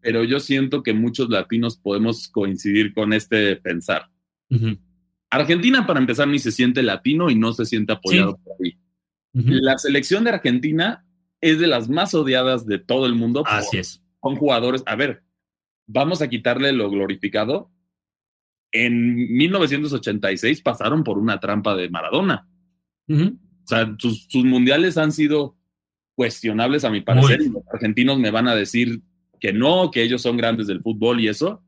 pero 0.02 0.24
yo 0.24 0.40
siento 0.40 0.84
que 0.84 0.94
muchos 0.94 1.30
latinos 1.30 1.78
podemos 1.78 2.28
coincidir 2.28 2.94
con 2.94 3.14
este 3.14 3.56
pensar. 3.56 4.10
Argentina, 5.30 5.86
para 5.88 6.00
empezar, 6.00 6.28
ni 6.28 6.40
se 6.40 6.52
siente 6.52 6.84
latino 6.84 7.30
y 7.30 7.36
no 7.36 7.54
se 7.54 7.66
siente 7.66 7.94
apoyado 7.94 8.38
por 8.44 8.56
ahí. 8.64 8.78
La 9.34 9.78
selección 9.78 10.24
de 10.24 10.32
Argentina 10.32 11.06
es 11.42 11.60
de 11.60 11.68
las 11.68 11.90
más 11.90 12.14
odiadas 12.14 12.66
de 12.66 12.80
todo 12.80 13.06
el 13.06 13.16
mundo. 13.16 13.44
Así 13.46 13.78
es. 13.78 14.04
Con 14.20 14.36
jugadores. 14.36 14.84
A 14.86 14.96
ver, 14.96 15.24
vamos 15.88 16.22
a 16.22 16.30
quitarle 16.30 16.72
lo 16.72 16.90
glorificado. 16.90 17.72
En 18.72 19.16
1986 19.16 20.62
pasaron 20.62 21.04
por 21.04 21.18
una 21.18 21.40
trampa 21.40 21.76
de 21.76 21.90
Maradona. 21.90 22.48
O 23.10 23.68
sea, 23.68 23.96
sus, 24.00 24.28
mundiales 24.34 24.98
han 24.98 25.12
sido 25.12 25.58
cuestionables 26.16 26.84
a 26.84 26.90
mi 26.90 27.02
parecer. 27.02 27.42
Y 27.42 27.50
los 27.50 27.64
argentinos 27.72 28.20
me 28.20 28.32
van 28.32 28.48
a 28.48 28.56
decir 28.56 29.02
que 29.40 29.54
no, 29.54 29.92
que 29.92 30.04
ellos 30.04 30.22
son 30.22 30.38
grandes 30.38 30.68
del 30.68 30.82
fútbol 30.82 31.20
y 31.20 31.28
eso. 31.28 31.62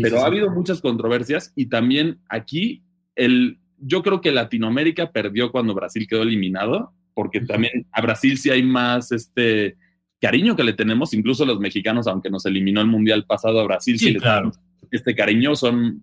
pero 0.00 0.20
ha 0.20 0.26
habido 0.26 0.50
muchas 0.50 0.80
controversias 0.80 1.52
y 1.54 1.66
también 1.66 2.20
aquí 2.28 2.82
el, 3.16 3.58
yo 3.78 4.02
creo 4.02 4.20
que 4.20 4.32
Latinoamérica 4.32 5.12
perdió 5.12 5.52
cuando 5.52 5.74
Brasil 5.74 6.06
quedó 6.08 6.22
eliminado, 6.22 6.92
porque 7.14 7.40
también 7.40 7.86
a 7.92 8.00
Brasil 8.00 8.38
sí 8.38 8.50
hay 8.50 8.62
más 8.62 9.12
este 9.12 9.76
cariño 10.20 10.56
que 10.56 10.64
le 10.64 10.72
tenemos, 10.72 11.14
incluso 11.14 11.44
los 11.44 11.60
mexicanos, 11.60 12.06
aunque 12.06 12.30
nos 12.30 12.46
eliminó 12.46 12.80
el 12.80 12.86
mundial 12.86 13.24
pasado 13.24 13.60
a 13.60 13.64
Brasil, 13.64 13.98
sí, 13.98 14.14
claro. 14.14 14.52
este 14.90 15.14
cariño, 15.14 15.54
son 15.54 16.02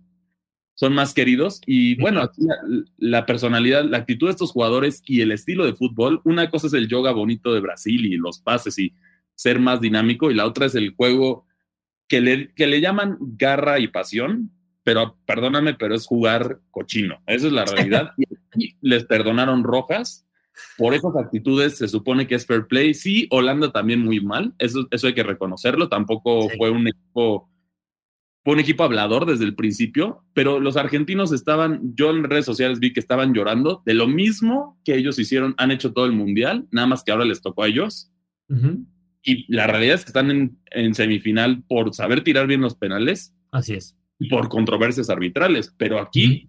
son 0.76 0.94
más 0.94 1.14
queridos. 1.14 1.60
Y 1.66 1.96
bueno, 1.96 2.20
aquí 2.20 2.42
la, 2.98 3.26
personalidad, 3.26 3.84
la 3.84 3.98
actitud 3.98 4.28
de 4.28 4.32
estos 4.32 4.52
jugadores 4.52 5.02
y 5.06 5.22
el 5.22 5.32
estilo 5.32 5.64
de 5.64 5.74
fútbol, 5.74 6.20
una 6.24 6.50
cosa 6.50 6.68
es 6.68 6.74
el 6.74 6.86
yoga 6.86 7.12
bonito 7.12 7.52
de 7.52 7.60
Brasil 7.60 8.06
y 8.06 8.16
los 8.16 8.38
pases 8.38 8.78
y 8.78 8.94
ser 9.34 9.58
más 9.58 9.80
dinámico, 9.80 10.30
y 10.30 10.34
la 10.34 10.46
otra 10.46 10.66
es 10.66 10.74
el 10.74 10.94
juego 10.94 11.44
que 12.08 12.20
le, 12.20 12.54
que 12.54 12.66
le 12.66 12.80
llaman 12.80 13.18
garra 13.20 13.80
y 13.80 13.88
pasión, 13.88 14.50
pero 14.84 15.18
perdóname, 15.26 15.74
pero 15.74 15.94
es 15.94 16.06
jugar 16.06 16.60
cochino. 16.70 17.20
Esa 17.26 17.48
es 17.48 17.52
la 17.52 17.64
realidad. 17.64 18.12
y 18.56 18.76
les 18.80 19.04
perdonaron 19.04 19.64
rojas. 19.64 20.24
Por 20.78 20.94
esas 20.94 21.14
actitudes 21.16 21.76
se 21.76 21.88
supone 21.88 22.26
que 22.26 22.34
es 22.34 22.46
fair 22.46 22.66
play. 22.66 22.94
Sí, 22.94 23.26
Holanda 23.30 23.72
también 23.72 24.00
muy 24.00 24.20
mal, 24.20 24.54
eso, 24.58 24.86
eso 24.90 25.06
hay 25.06 25.14
que 25.14 25.22
reconocerlo. 25.22 25.88
Tampoco 25.88 26.48
fue 26.56 26.70
un 26.70 26.88
equipo 26.88 27.50
fue 28.46 28.54
un 28.54 28.60
equipo 28.60 28.84
hablador 28.84 29.26
desde 29.26 29.42
el 29.42 29.56
principio, 29.56 30.22
pero 30.32 30.60
los 30.60 30.76
argentinos 30.76 31.32
estaban, 31.32 31.96
yo 31.96 32.10
en 32.10 32.22
redes 32.22 32.44
sociales 32.44 32.78
vi 32.78 32.92
que 32.92 33.00
estaban 33.00 33.34
llorando 33.34 33.82
de 33.84 33.92
lo 33.92 34.06
mismo 34.06 34.80
que 34.84 34.94
ellos 34.94 35.18
hicieron, 35.18 35.56
han 35.58 35.72
hecho 35.72 35.92
todo 35.92 36.06
el 36.06 36.12
mundial, 36.12 36.64
nada 36.70 36.86
más 36.86 37.02
que 37.02 37.10
ahora 37.10 37.24
les 37.24 37.42
tocó 37.42 37.64
a 37.64 37.66
ellos. 37.66 38.12
Y 39.24 39.52
la 39.52 39.66
realidad 39.66 39.96
es 39.96 40.04
que 40.04 40.10
están 40.10 40.56
en, 40.70 40.94
semifinal 40.94 41.64
por 41.64 41.92
saber 41.92 42.22
tirar 42.22 42.46
bien 42.46 42.60
los 42.60 42.76
penales. 42.76 43.34
Así 43.50 43.74
es. 43.74 43.98
Y 44.16 44.28
por 44.28 44.48
controversias 44.48 45.10
arbitrales. 45.10 45.74
Pero 45.76 45.98
aquí, 45.98 46.48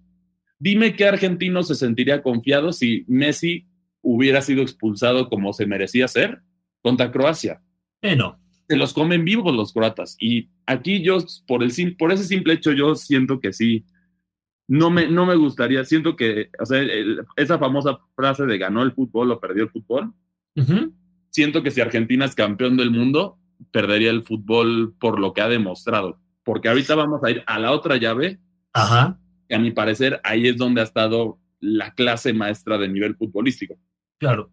dime 0.60 0.96
qué 0.96 1.08
argentino 1.08 1.64
se 1.64 1.74
sentiría 1.74 2.22
confiado 2.22 2.74
si 2.74 3.06
Messi 3.08 3.66
hubiera 4.04 4.44
sido 4.44 4.62
expulsado 4.62 5.30
como 5.30 5.52
se 5.52 5.66
merecía 5.66 6.08
ser 6.08 6.44
contra 6.84 7.12
Croacia. 7.12 7.64
Eh, 8.04 8.16
no 8.16 8.40
se 8.68 8.76
los 8.76 8.94
comen 8.94 9.24
vivos 9.24 9.56
los 9.56 9.74
croatas. 9.74 10.16
Y 10.20 10.50
aquí 10.66 11.02
yo, 11.02 11.18
por, 11.48 11.64
el, 11.64 11.96
por 11.98 12.12
ese 12.12 12.26
simple 12.26 12.54
hecho, 12.54 12.72
yo 12.72 12.96
siento 12.96 13.40
que 13.40 13.54
sí. 13.54 13.86
No 14.68 14.90
me, 14.90 15.08
no 15.08 15.26
me 15.26 15.36
gustaría, 15.36 15.86
siento 15.86 16.18
que, 16.18 16.50
o 16.60 16.66
sea, 16.66 16.82
esa 17.38 17.58
famosa 17.58 18.00
frase 18.16 18.46
de 18.46 18.58
ganó 18.58 18.84
el 18.84 18.92
fútbol 18.92 19.32
o 19.32 19.40
perdió 19.40 19.64
el 19.64 19.70
fútbol, 19.70 20.14
siento 21.30 21.64
que 21.64 21.72
si 21.72 21.80
Argentina 21.80 22.26
es 22.26 22.36
campeón 22.36 22.76
del 22.76 22.92
mundo, 22.92 23.40
perdería 23.72 24.10
el 24.10 24.24
fútbol 24.24 24.94
por 25.00 25.20
lo 25.20 25.32
que 25.32 25.40
ha 25.40 25.48
demostrado. 25.48 26.20
Porque 26.44 26.68
ahorita 26.68 26.96
vamos 26.96 27.24
a 27.24 27.32
ir 27.32 27.44
a 27.48 27.60
la 27.60 27.72
otra 27.72 27.96
llave, 27.96 28.40
Ajá. 28.74 29.18
que 29.48 29.56
a 29.56 29.60
mi 29.60 29.72
parecer 29.72 30.20
ahí 30.26 30.48
es 30.50 30.58
donde 30.58 30.82
ha 30.82 30.84
estado 30.84 31.40
la 31.62 31.94
clase 31.94 32.34
maestra 32.34 32.78
de 32.78 32.90
nivel 32.90 33.16
futbolístico. 33.16 33.78
Claro. 34.18 34.52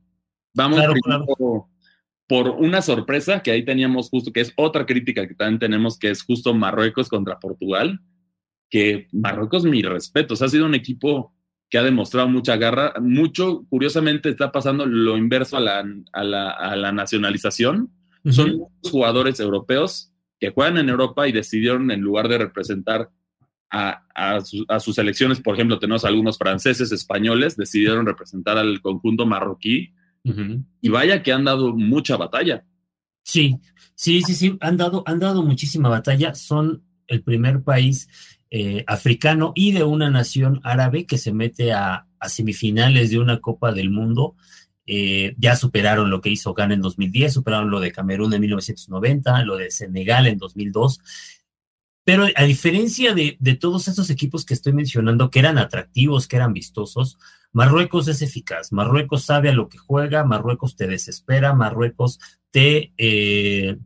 Vamos 0.55 0.81
primero 0.81 1.69
por 2.35 2.49
una 2.49 2.83
sorpresa 2.83 3.45
que 3.45 3.53
ahí 3.53 3.65
teníamos 3.65 4.11
justo, 4.11 4.33
que 4.33 4.41
es 4.41 4.53
otra 4.57 4.87
crítica 4.87 5.29
que 5.29 5.37
también 5.37 5.61
tenemos, 5.61 5.97
que 5.97 6.11
es 6.11 6.25
justo 6.25 6.53
Marruecos 6.53 7.09
contra 7.09 7.39
Portugal, 7.39 8.01
que 8.69 9.07
Marruecos, 9.13 9.65
mi 9.65 9.83
respeto, 9.83 10.35
ha 10.35 10.49
sido 10.49 10.67
un 10.67 10.75
equipo 10.75 11.33
que 11.71 11.79
ha 11.79 11.85
demostrado 11.85 12.29
mucha 12.29 12.57
garra, 12.57 12.95
mucho, 13.01 13.65
curiosamente 13.71 14.31
está 14.31 14.51
pasando 14.51 14.85
lo 14.85 15.17
inverso 15.17 15.59
a 15.59 15.61
la, 15.61 15.87
a 16.13 16.25
la, 16.25 16.51
a 16.51 16.75
la 16.75 16.91
nacionalización, 16.91 17.93
son 18.29 18.65
jugadores 18.83 19.39
europeos 19.39 20.11
que 20.41 20.51
juegan 20.51 20.79
en 20.79 20.89
Europa 20.89 21.29
y 21.29 21.33
decidieron 21.33 21.89
en 21.93 22.01
lugar 22.01 22.27
de 22.27 22.39
representar 22.39 23.11
a, 23.71 24.03
a, 24.13 24.81
sus 24.81 24.99
elecciones, 24.99 25.39
por 25.39 25.55
ejemplo, 25.55 25.79
tenemos 25.79 26.05
algunos 26.05 26.37
franceses, 26.37 26.91
españoles, 26.91 27.57
decidieron 27.57 28.05
representar 28.05 28.59
al 28.59 28.81
conjunto 28.81 29.25
marroquí 29.25 29.95
y 30.81 30.89
vaya 30.89 31.23
que 31.23 31.33
han 31.33 31.45
dado 31.45 31.75
mucha 31.77 32.17
batalla. 32.17 32.65
Sí, 33.23 33.61
sí, 33.95 34.23
sí, 34.23 34.35
sí, 34.35 34.57
han 34.61 34.77
dado, 34.77 35.03
han 35.07 35.19
dado 35.19 35.43
muchísima 35.43 35.89
batalla. 35.89 36.35
Son 36.35 36.83
el 37.07 37.23
primer 37.23 37.63
país 37.63 38.09
eh, 38.51 38.85
africano 38.87 39.53
y 39.55 39.73
de 39.73 39.85
una 39.85 40.11
nación 40.11 40.61
árabe 40.63 41.07
que 41.07 41.19
se 41.19 41.33
mete 41.33 41.73
a, 41.73 42.07
semifinales 42.27 43.11
de 43.11 43.19
una 43.19 43.41
Copa 43.41 43.73
del 43.73 43.91
Mundo. 43.91 44.35
Eh, 44.87 45.35
ya 45.39 45.57
superaron 45.57 46.09
lo 46.09 46.23
que 46.23 46.31
hizo 46.31 46.55
Ghana 46.55 46.73
en 46.73 46.81
2010, 46.81 47.35
superaron 47.35 47.71
lo 47.71 47.81
de 47.81 47.93
Camerún 47.93 48.33
en 48.33 48.41
1990, 48.41 49.45
lo 49.45 49.57
de 49.57 49.71
Senegal 49.71 50.27
en 50.27 50.39
2002. 50.39 51.01
Pero 52.05 52.27
a 52.35 52.45
diferencia 52.45 53.15
de, 53.15 53.37
de 53.41 53.55
todos 53.57 53.89
estos 53.89 54.09
equipos 54.09 54.47
que 54.47 54.55
estoy 54.55 54.73
mencionando, 54.73 55.31
que 55.31 55.39
eran 55.39 55.59
atractivos, 55.59 56.27
que 56.27 56.37
eran 56.37 56.55
vistosos, 56.55 57.19
Marruecos 57.55 58.09
es 58.09 58.21
eficaz, 58.21 58.73
Marruecos 58.73 59.25
sabe 59.25 59.49
a 59.49 59.55
lo 59.55 59.69
que 59.69 59.79
juega, 59.79 60.25
Marruecos 60.25 60.75
te 60.75 60.89
desespera, 60.89 61.55
Marruecos 61.55 62.19
te, 62.51 62.93
eh, 62.99 63.79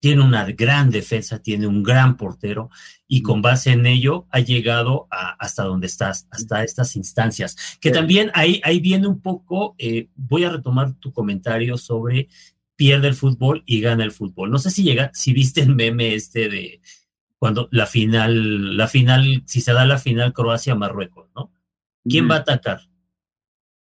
tiene 0.00 0.22
una 0.22 0.44
gran 0.46 0.90
defensa, 0.90 1.38
tiene 1.38 1.68
un 1.68 1.84
gran 1.84 2.16
portero 2.16 2.68
y 3.06 3.22
con 3.22 3.40
base 3.40 3.70
en 3.70 3.86
ello 3.86 4.26
ha 4.30 4.40
llegado 4.40 5.06
hasta 5.10 5.62
donde 5.62 5.86
estás, 5.86 6.26
hasta 6.32 6.64
estas 6.64 6.96
instancias. 6.96 7.78
Que 7.80 7.92
también 7.92 8.32
ahí, 8.34 8.60
ahí 8.64 8.80
viene 8.80 9.06
un 9.06 9.20
poco, 9.20 9.76
eh, 9.78 10.08
voy 10.16 10.42
a 10.42 10.50
retomar 10.50 10.94
tu 10.94 11.12
comentario 11.12 11.78
sobre 11.78 12.28
pierde 12.74 13.06
el 13.06 13.14
fútbol 13.14 13.62
y 13.64 13.80
gana 13.80 14.02
el 14.02 14.10
fútbol. 14.10 14.50
No 14.50 14.58
sé 14.58 14.72
si 14.72 14.82
llega, 14.82 15.12
si 15.14 15.32
viste 15.32 15.60
el 15.60 15.76
meme 15.76 16.16
este 16.16 16.48
de 16.48 16.80
cuando 17.38 17.68
la 17.70 17.86
final, 17.86 18.76
la 18.76 18.88
final, 18.88 19.44
si 19.46 19.60
se 19.60 19.72
da 19.72 19.86
la 19.86 19.98
final 19.98 20.32
Croacia-Marruecos, 20.32 21.30
¿no? 21.36 21.52
¿Quién 22.04 22.28
va 22.28 22.36
a 22.36 22.38
atacar? 22.38 22.88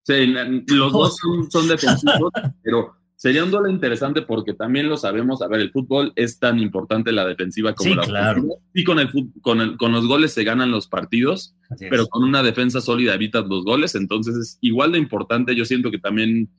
Sí, 0.07 0.25
los 0.67 0.93
dos 0.93 1.17
son 1.51 1.67
defensivos, 1.67 2.31
pero 2.63 2.97
Sería 3.17 3.43
un 3.43 3.49
duelo 3.49 3.67
interesante 3.67 4.21
porque 4.21 4.53
también 4.53 4.87
lo 4.87 4.95
sabemos. 4.95 5.41
A 5.41 5.47
ver, 5.47 5.59
el 5.59 5.71
fútbol 5.71 6.13
es 6.15 6.37
tan 6.37 6.59
importante 6.59 7.11
la 7.11 7.25
defensiva 7.25 7.73
como 7.73 7.95
la 7.95 8.03
claro. 8.03 8.43
Y 8.75 8.83
con, 8.83 8.99
el, 8.99 9.09
con, 9.41 9.75
con 9.75 9.91
los 9.91 10.07
goles 10.07 10.33
se 10.33 10.43
ganan 10.43 10.69
los 10.69 10.87
partidos, 10.87 11.55
pero 11.79 12.05
con 12.05 12.23
una 12.23 12.43
defensa 12.43 12.79
sólida 12.79 13.15
evitas 13.15 13.47
los 13.47 13.63
goles. 13.63 13.95
Entonces 13.95 14.35
es 14.35 14.57
igual 14.61 14.91
de 14.91 14.99
importante. 14.99 15.55
Yo 15.55 15.65
siento 15.65 15.89
que 15.89 15.97
también 15.97 16.51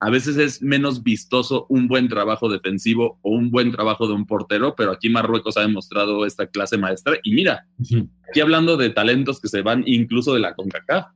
a 0.00 0.10
veces 0.10 0.36
es 0.36 0.62
menos 0.62 1.04
vistoso 1.04 1.66
un 1.68 1.86
buen 1.86 2.08
trabajo 2.08 2.48
defensivo 2.48 3.20
o 3.22 3.30
un 3.30 3.52
buen 3.52 3.70
trabajo 3.70 4.08
de 4.08 4.14
un 4.14 4.26
portero, 4.26 4.74
pero 4.74 4.90
aquí 4.90 5.10
Marruecos 5.10 5.56
ha 5.58 5.60
demostrado 5.60 6.26
esta 6.26 6.48
clase 6.48 6.76
maestra. 6.76 7.18
Y 7.22 7.34
mira, 7.34 7.68
aquí 8.28 8.40
hablando 8.40 8.76
de 8.76 8.90
talentos 8.90 9.40
que 9.40 9.46
se 9.46 9.62
van 9.62 9.84
incluso 9.86 10.34
de 10.34 10.40
la 10.40 10.54
CONCACAF, 10.54 11.06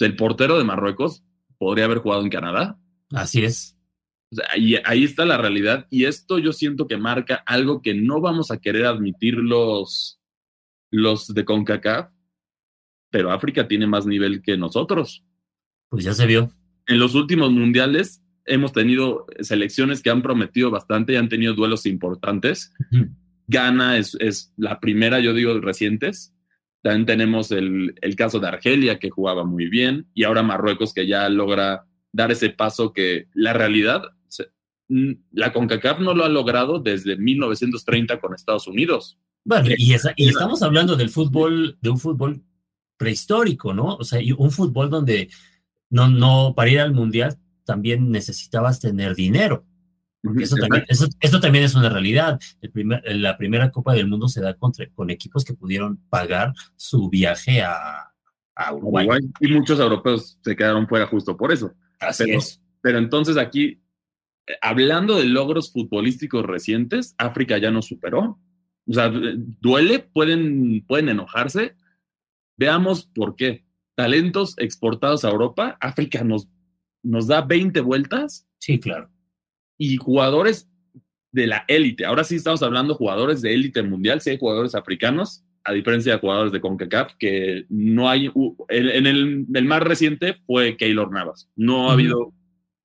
el 0.00 0.16
portero 0.16 0.58
de 0.58 0.64
Marruecos 0.64 1.24
podría 1.58 1.86
haber 1.86 1.98
jugado 1.98 2.22
en 2.22 2.30
Canadá. 2.30 2.78
Así 3.10 3.44
es 3.44 3.78
ahí, 4.50 4.76
ahí, 4.84 5.04
está 5.04 5.24
la 5.24 5.38
realidad 5.38 5.86
y 5.90 6.04
esto 6.04 6.38
yo 6.38 6.52
siento 6.52 6.86
que 6.86 6.96
marca 6.96 7.42
algo 7.46 7.82
que 7.82 7.94
no 7.94 8.20
vamos 8.20 8.50
a 8.50 8.58
querer 8.58 8.86
admitir 8.86 9.34
los, 9.34 10.20
los 10.90 11.28
de 11.28 11.44
CONCACAF, 11.44 12.12
pero 13.10 13.32
África 13.32 13.66
tiene 13.66 13.86
más 13.86 14.06
nivel 14.06 14.42
que 14.42 14.56
nosotros. 14.56 15.24
Pues 15.88 16.04
ya 16.04 16.12
se 16.12 16.26
vio. 16.26 16.50
En 16.86 16.98
los 16.98 17.14
últimos 17.14 17.50
mundiales 17.50 18.22
hemos 18.44 18.72
tenido 18.72 19.26
selecciones 19.40 20.02
que 20.02 20.10
han 20.10 20.22
prometido 20.22 20.70
bastante 20.70 21.14
y 21.14 21.16
han 21.16 21.28
tenido 21.28 21.54
duelos 21.54 21.86
importantes. 21.86 22.72
Ghana 23.46 23.96
es, 23.96 24.16
es, 24.20 24.52
la 24.56 24.78
primera, 24.80 25.20
yo 25.20 25.32
digo, 25.32 25.58
recientes. 25.60 26.34
También 26.82 27.06
tenemos 27.06 27.50
el, 27.50 27.94
el 28.00 28.16
caso 28.16 28.38
de 28.38 28.48
Argelia, 28.48 28.98
que 28.98 29.10
jugaba 29.10 29.44
muy 29.44 29.68
bien, 29.68 30.06
y 30.14 30.24
ahora 30.24 30.42
Marruecos, 30.42 30.94
que 30.94 31.06
ya 31.06 31.28
logra 31.28 31.84
dar 32.12 32.30
ese 32.30 32.50
paso 32.50 32.92
que 32.92 33.26
la 33.34 33.52
realidad 33.52 34.02
la 34.88 35.52
CONCACAF 35.52 36.00
no 36.00 36.14
lo 36.14 36.24
ha 36.24 36.28
logrado 36.28 36.78
desde 36.78 37.16
1930 37.16 38.20
con 38.20 38.34
Estados 38.34 38.66
Unidos. 38.66 39.18
Bueno, 39.44 39.68
y, 39.76 39.94
y 40.16 40.28
estamos 40.28 40.62
hablando 40.62 40.96
del 40.96 41.10
fútbol, 41.10 41.78
de 41.80 41.90
un 41.90 41.98
fútbol 41.98 42.42
prehistórico, 42.96 43.72
¿no? 43.72 43.96
O 43.96 44.04
sea, 44.04 44.20
un 44.36 44.50
fútbol 44.50 44.90
donde 44.90 45.28
no, 45.90 46.08
no, 46.08 46.54
para 46.56 46.70
ir 46.70 46.80
al 46.80 46.92
mundial 46.92 47.38
también 47.64 48.10
necesitabas 48.10 48.80
tener 48.80 49.14
dinero. 49.14 49.64
Eso, 50.40 50.56
también, 50.56 50.84
eso, 50.88 51.40
también 51.40 51.64
es 51.64 51.74
una 51.74 51.88
realidad. 51.88 52.40
El 52.60 52.70
primer, 52.70 53.02
la 53.16 53.36
primera 53.36 53.70
Copa 53.70 53.94
del 53.94 54.08
Mundo 54.08 54.28
se 54.28 54.40
da 54.40 54.54
contra, 54.54 54.88
con 54.90 55.10
equipos 55.10 55.44
que 55.44 55.54
pudieron 55.54 55.98
pagar 56.08 56.52
su 56.76 57.08
viaje 57.08 57.62
a, 57.62 58.04
Uruguay. 58.72 59.06
Y 59.38 59.48
muchos 59.52 59.78
europeos 59.78 60.36
se 60.42 60.56
quedaron 60.56 60.88
fuera 60.88 61.06
justo 61.06 61.36
por 61.36 61.52
eso. 61.52 61.72
Así 62.00 62.30
es. 62.30 62.60
Pero 62.80 62.98
entonces 62.98 63.36
aquí 63.36 63.80
hablando 64.60 65.16
de 65.16 65.24
logros 65.24 65.72
futbolísticos 65.72 66.44
recientes, 66.44 67.14
África 67.18 67.58
ya 67.58 67.70
nos 67.70 67.86
superó. 67.86 68.38
O 68.86 68.92
sea, 68.92 69.10
duele, 69.10 69.98
pueden, 69.98 70.84
pueden 70.86 71.10
enojarse. 71.10 71.76
Veamos 72.56 73.04
por 73.04 73.36
qué. 73.36 73.64
Talentos 73.94 74.54
exportados 74.58 75.24
a 75.24 75.30
Europa, 75.30 75.76
África 75.80 76.22
nos, 76.24 76.48
nos 77.02 77.26
da 77.26 77.42
20 77.42 77.80
vueltas. 77.80 78.46
Sí, 78.58 78.78
claro. 78.80 79.10
Y 79.78 79.96
jugadores 79.96 80.68
de 81.32 81.46
la 81.46 81.64
élite. 81.68 82.04
Ahora 82.04 82.24
sí 82.24 82.36
estamos 82.36 82.62
hablando 82.62 82.94
de 82.94 82.98
jugadores 82.98 83.40
de 83.42 83.54
élite 83.54 83.82
mundial, 83.82 84.20
sí 84.20 84.30
hay 84.30 84.38
jugadores 84.38 84.74
africanos, 84.74 85.44
a 85.64 85.72
diferencia 85.72 86.12
de 86.12 86.18
jugadores 86.18 86.52
de 86.52 86.60
CONCACAF, 86.60 87.14
que 87.18 87.66
no 87.68 88.08
hay, 88.08 88.30
en 88.68 89.06
el, 89.06 89.46
más 89.64 89.82
reciente 89.82 90.34
fue 90.46 90.76
Keylor 90.76 91.12
Navas. 91.12 91.48
No 91.56 91.90
ha 91.90 91.92
habido 91.92 92.32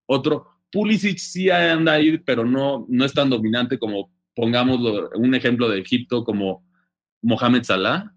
otro 0.05 0.47
Pulisic 0.73 1.19
sí 1.19 1.51
anda 1.51 1.93
ahí, 1.93 2.17
pero 2.17 2.45
no, 2.45 2.85
no 2.89 3.05
es 3.05 3.13
tan 3.13 3.29
dominante 3.29 3.77
como, 3.77 4.11
pongamos 4.35 4.79
un 5.15 5.35
ejemplo 5.35 5.69
de 5.69 5.79
Egipto 5.79 6.23
como 6.23 6.65
Mohamed 7.21 7.63
Salah 7.63 8.11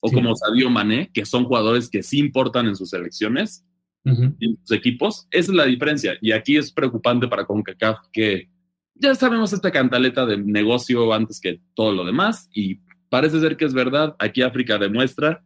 o 0.00 0.10
como 0.10 0.34
Sadio 0.34 0.68
Mané, 0.68 1.10
que 1.14 1.24
son 1.24 1.44
jugadores 1.44 1.88
que 1.88 2.02
sí 2.02 2.18
importan 2.18 2.66
en 2.66 2.74
sus 2.74 2.90
selecciones, 2.90 3.64
en 4.04 4.58
sus 4.64 4.76
equipos. 4.76 5.26
Esa 5.30 5.52
es 5.52 5.56
la 5.56 5.66
diferencia. 5.66 6.14
Y 6.20 6.32
aquí 6.32 6.56
es 6.56 6.72
preocupante 6.72 7.28
para 7.28 7.44
CONCACAF 7.44 7.98
que 8.12 8.48
ya 8.94 9.14
sabemos 9.14 9.52
esta 9.52 9.70
cantaleta 9.70 10.26
de 10.26 10.38
negocio 10.38 11.12
antes 11.12 11.40
que 11.40 11.60
todo 11.74 11.92
lo 11.92 12.04
demás 12.04 12.48
y 12.54 12.80
parece 13.08 13.40
ser 13.40 13.56
que 13.56 13.64
es 13.64 13.74
verdad. 13.74 14.14
Aquí 14.18 14.42
África 14.42 14.78
demuestra. 14.78 15.44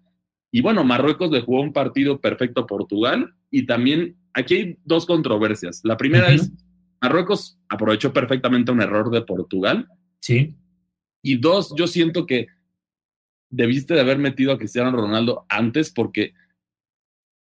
Y 0.50 0.60
bueno, 0.60 0.84
Marruecos 0.84 1.30
le 1.30 1.42
jugó 1.42 1.60
un 1.60 1.72
partido 1.72 2.20
perfecto 2.20 2.62
a 2.62 2.66
Portugal 2.66 3.34
y 3.50 3.66
también 3.66 4.16
aquí 4.32 4.54
hay 4.54 4.78
dos 4.84 5.06
controversias. 5.06 5.80
La 5.84 5.96
primera 5.96 6.30
es, 6.30 6.52
Marruecos 7.00 7.58
aprovechó 7.68 8.12
perfectamente 8.12 8.72
un 8.72 8.80
error 8.80 9.10
de 9.10 9.22
Portugal. 9.22 9.88
Sí. 10.20 10.54
Y 11.22 11.38
dos, 11.38 11.74
yo 11.76 11.86
siento 11.86 12.26
que 12.26 12.46
debiste 13.50 13.94
de 13.94 14.00
haber 14.00 14.18
metido 14.18 14.52
a 14.52 14.58
Cristiano 14.58 14.90
Ronaldo 14.92 15.46
antes 15.48 15.90
porque 15.90 16.34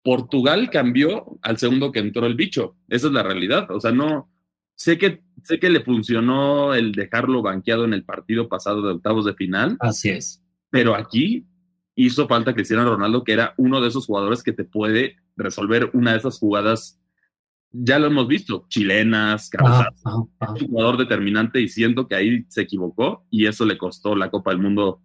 Portugal 0.06 0.70
cambió 0.70 1.36
al 1.42 1.58
segundo 1.58 1.90
que 1.90 1.98
entró 1.98 2.26
el 2.26 2.36
bicho. 2.36 2.76
Esa 2.88 3.08
es 3.08 3.12
la 3.12 3.24
realidad. 3.24 3.68
O 3.72 3.80
sea, 3.80 3.90
no, 3.90 4.30
sé 4.76 4.98
que, 4.98 5.24
sé 5.42 5.58
que 5.58 5.68
le 5.68 5.80
funcionó 5.80 6.74
el 6.74 6.92
dejarlo 6.92 7.42
banqueado 7.42 7.84
en 7.84 7.92
el 7.92 8.04
partido 8.04 8.48
pasado 8.48 8.82
de 8.82 8.92
octavos 8.92 9.24
de 9.24 9.34
final. 9.34 9.76
Así 9.80 10.10
es. 10.10 10.44
Pero 10.70 10.94
aquí 10.94 11.44
hizo 11.96 12.28
falta 12.28 12.54
Cristiano 12.54 12.88
Ronaldo, 12.88 13.24
que 13.24 13.32
era 13.32 13.52
uno 13.56 13.80
de 13.80 13.88
esos 13.88 14.06
jugadores 14.06 14.44
que 14.44 14.52
te 14.52 14.62
puede 14.62 15.16
resolver 15.34 15.90
una 15.92 16.12
de 16.12 16.18
esas 16.18 16.38
jugadas. 16.38 17.00
Ya 17.72 17.98
lo 17.98 18.06
hemos 18.06 18.28
visto, 18.28 18.66
chilenas, 18.68 19.50
cabezas, 19.50 19.92
un 20.04 20.68
jugador 20.68 20.98
determinante 20.98 21.60
y 21.60 21.66
siento 21.66 22.06
que 22.06 22.14
ahí 22.14 22.46
se 22.46 22.62
equivocó 22.62 23.26
y 23.28 23.46
eso 23.46 23.64
le 23.64 23.76
costó 23.76 24.14
la 24.14 24.30
Copa 24.30 24.52
del 24.52 24.60
Mundo 24.60 25.02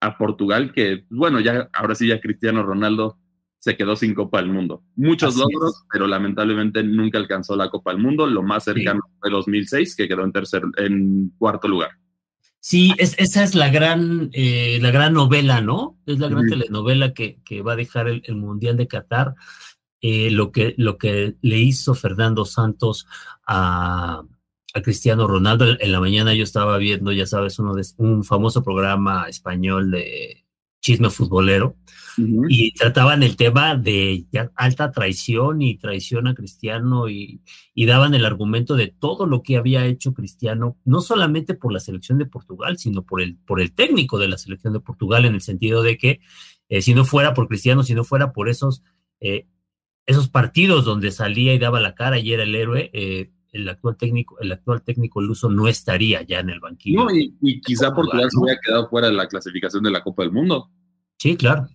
a 0.00 0.16
Portugal, 0.16 0.72
que 0.72 1.04
bueno, 1.10 1.38
ya 1.38 1.68
ahora 1.74 1.94
sí 1.94 2.06
ya 2.06 2.18
Cristiano 2.18 2.62
Ronaldo 2.62 3.18
se 3.58 3.76
quedó 3.76 3.96
sin 3.96 4.14
Copa 4.14 4.40
del 4.40 4.50
Mundo. 4.50 4.84
Muchos 4.94 5.36
logros, 5.36 5.84
pero 5.92 6.06
lamentablemente 6.06 6.82
nunca 6.82 7.18
alcanzó 7.18 7.56
la 7.56 7.70
Copa 7.70 7.92
del 7.92 8.00
Mundo. 8.00 8.26
Lo 8.26 8.42
más 8.42 8.64
cercano 8.64 9.00
fue 9.20 9.30
2006, 9.30 9.96
que 9.96 10.08
quedó 10.08 10.24
en 10.24 10.32
tercer, 10.32 10.62
en 10.76 11.32
cuarto 11.38 11.66
lugar. 11.66 11.90
Sí, 12.60 12.92
es, 12.98 13.14
esa 13.18 13.44
es 13.44 13.54
la 13.54 13.68
gran, 13.70 14.30
eh, 14.32 14.78
la 14.80 14.90
gran 14.90 15.12
novela, 15.12 15.60
¿no? 15.60 15.98
Es 16.06 16.18
la 16.18 16.28
gran 16.28 16.48
telenovela 16.48 17.14
que, 17.14 17.40
que, 17.44 17.62
va 17.62 17.72
a 17.72 17.76
dejar 17.76 18.08
el, 18.08 18.36
Mundial 18.36 18.76
de 18.76 18.88
Qatar. 18.88 19.34
Eh, 20.00 20.30
lo, 20.30 20.52
que, 20.52 20.74
lo 20.76 20.96
que 20.96 21.34
le 21.42 21.58
hizo 21.58 21.94
Fernando 21.94 22.44
Santos 22.44 23.06
a, 23.46 24.22
a, 24.74 24.82
Cristiano 24.82 25.26
Ronaldo. 25.26 25.66
En 25.80 25.92
la 25.92 26.00
mañana 26.00 26.34
yo 26.34 26.44
estaba 26.44 26.78
viendo, 26.78 27.10
ya 27.10 27.26
sabes, 27.26 27.58
uno 27.58 27.74
de, 27.74 27.84
un 27.96 28.22
famoso 28.22 28.62
programa 28.62 29.28
español 29.28 29.90
de 29.90 30.44
chisme 30.80 31.10
futbolero 31.10 31.76
y 32.48 32.72
trataban 32.72 33.22
el 33.22 33.36
tema 33.36 33.76
de 33.76 34.26
alta 34.54 34.90
traición 34.90 35.62
y 35.62 35.78
traición 35.78 36.26
a 36.26 36.34
Cristiano 36.34 37.08
y, 37.08 37.40
daban 37.86 38.14
el 38.14 38.26
argumento 38.26 38.76
de 38.76 38.88
todo 38.88 39.26
lo 39.26 39.42
que 39.42 39.56
había 39.56 39.86
hecho 39.86 40.12
Cristiano, 40.12 40.76
no 40.84 41.00
solamente 41.00 41.54
por 41.54 41.72
la 41.72 41.80
selección 41.80 42.18
de 42.18 42.26
Portugal, 42.26 42.76
sino 42.76 43.02
por 43.02 43.22
el, 43.22 43.36
por 43.36 43.60
el 43.60 43.72
técnico 43.72 44.18
de 44.18 44.28
la 44.28 44.36
selección 44.36 44.72
de 44.74 44.80
Portugal, 44.80 45.24
en 45.24 45.34
el 45.34 45.40
sentido 45.40 45.82
de 45.82 45.96
que 45.96 46.20
eh, 46.68 46.82
si 46.82 46.94
no 46.94 47.04
fuera 47.04 47.34
por 47.34 47.48
Cristiano, 47.48 47.82
si 47.82 47.94
no 47.94 48.04
fuera 48.04 48.32
por 48.32 48.48
esos, 48.48 48.82
eh, 49.20 49.46
esos 50.06 50.28
partidos 50.28 50.84
donde 50.84 51.12
salía 51.12 51.54
y 51.54 51.58
daba 51.58 51.80
la 51.80 51.94
cara 51.94 52.18
y 52.18 52.32
era 52.32 52.42
el 52.42 52.54
héroe, 52.54 52.90
eh, 52.92 53.30
el 53.52 53.68
actual 53.68 53.96
técnico, 53.96 54.38
el 54.40 54.52
actual 54.52 54.82
técnico 54.82 55.20
Luso 55.20 55.48
no 55.48 55.68
estaría 55.68 56.22
ya 56.22 56.40
en 56.40 56.50
el 56.50 56.60
banquillo. 56.60 57.04
No, 57.04 57.10
y, 57.14 57.60
quizá 57.60 57.94
Portugal 57.94 58.28
se 58.30 58.38
hubiera 58.38 58.60
quedado 58.60 58.88
fuera 58.88 59.08
de 59.08 59.14
la 59.14 59.26
clasificación 59.26 59.82
de 59.82 59.90
la 59.90 60.02
Copa 60.02 60.22
del 60.22 60.32
Mundo. 60.32 60.70
Sí, 61.18 61.36
claro. 61.36 61.68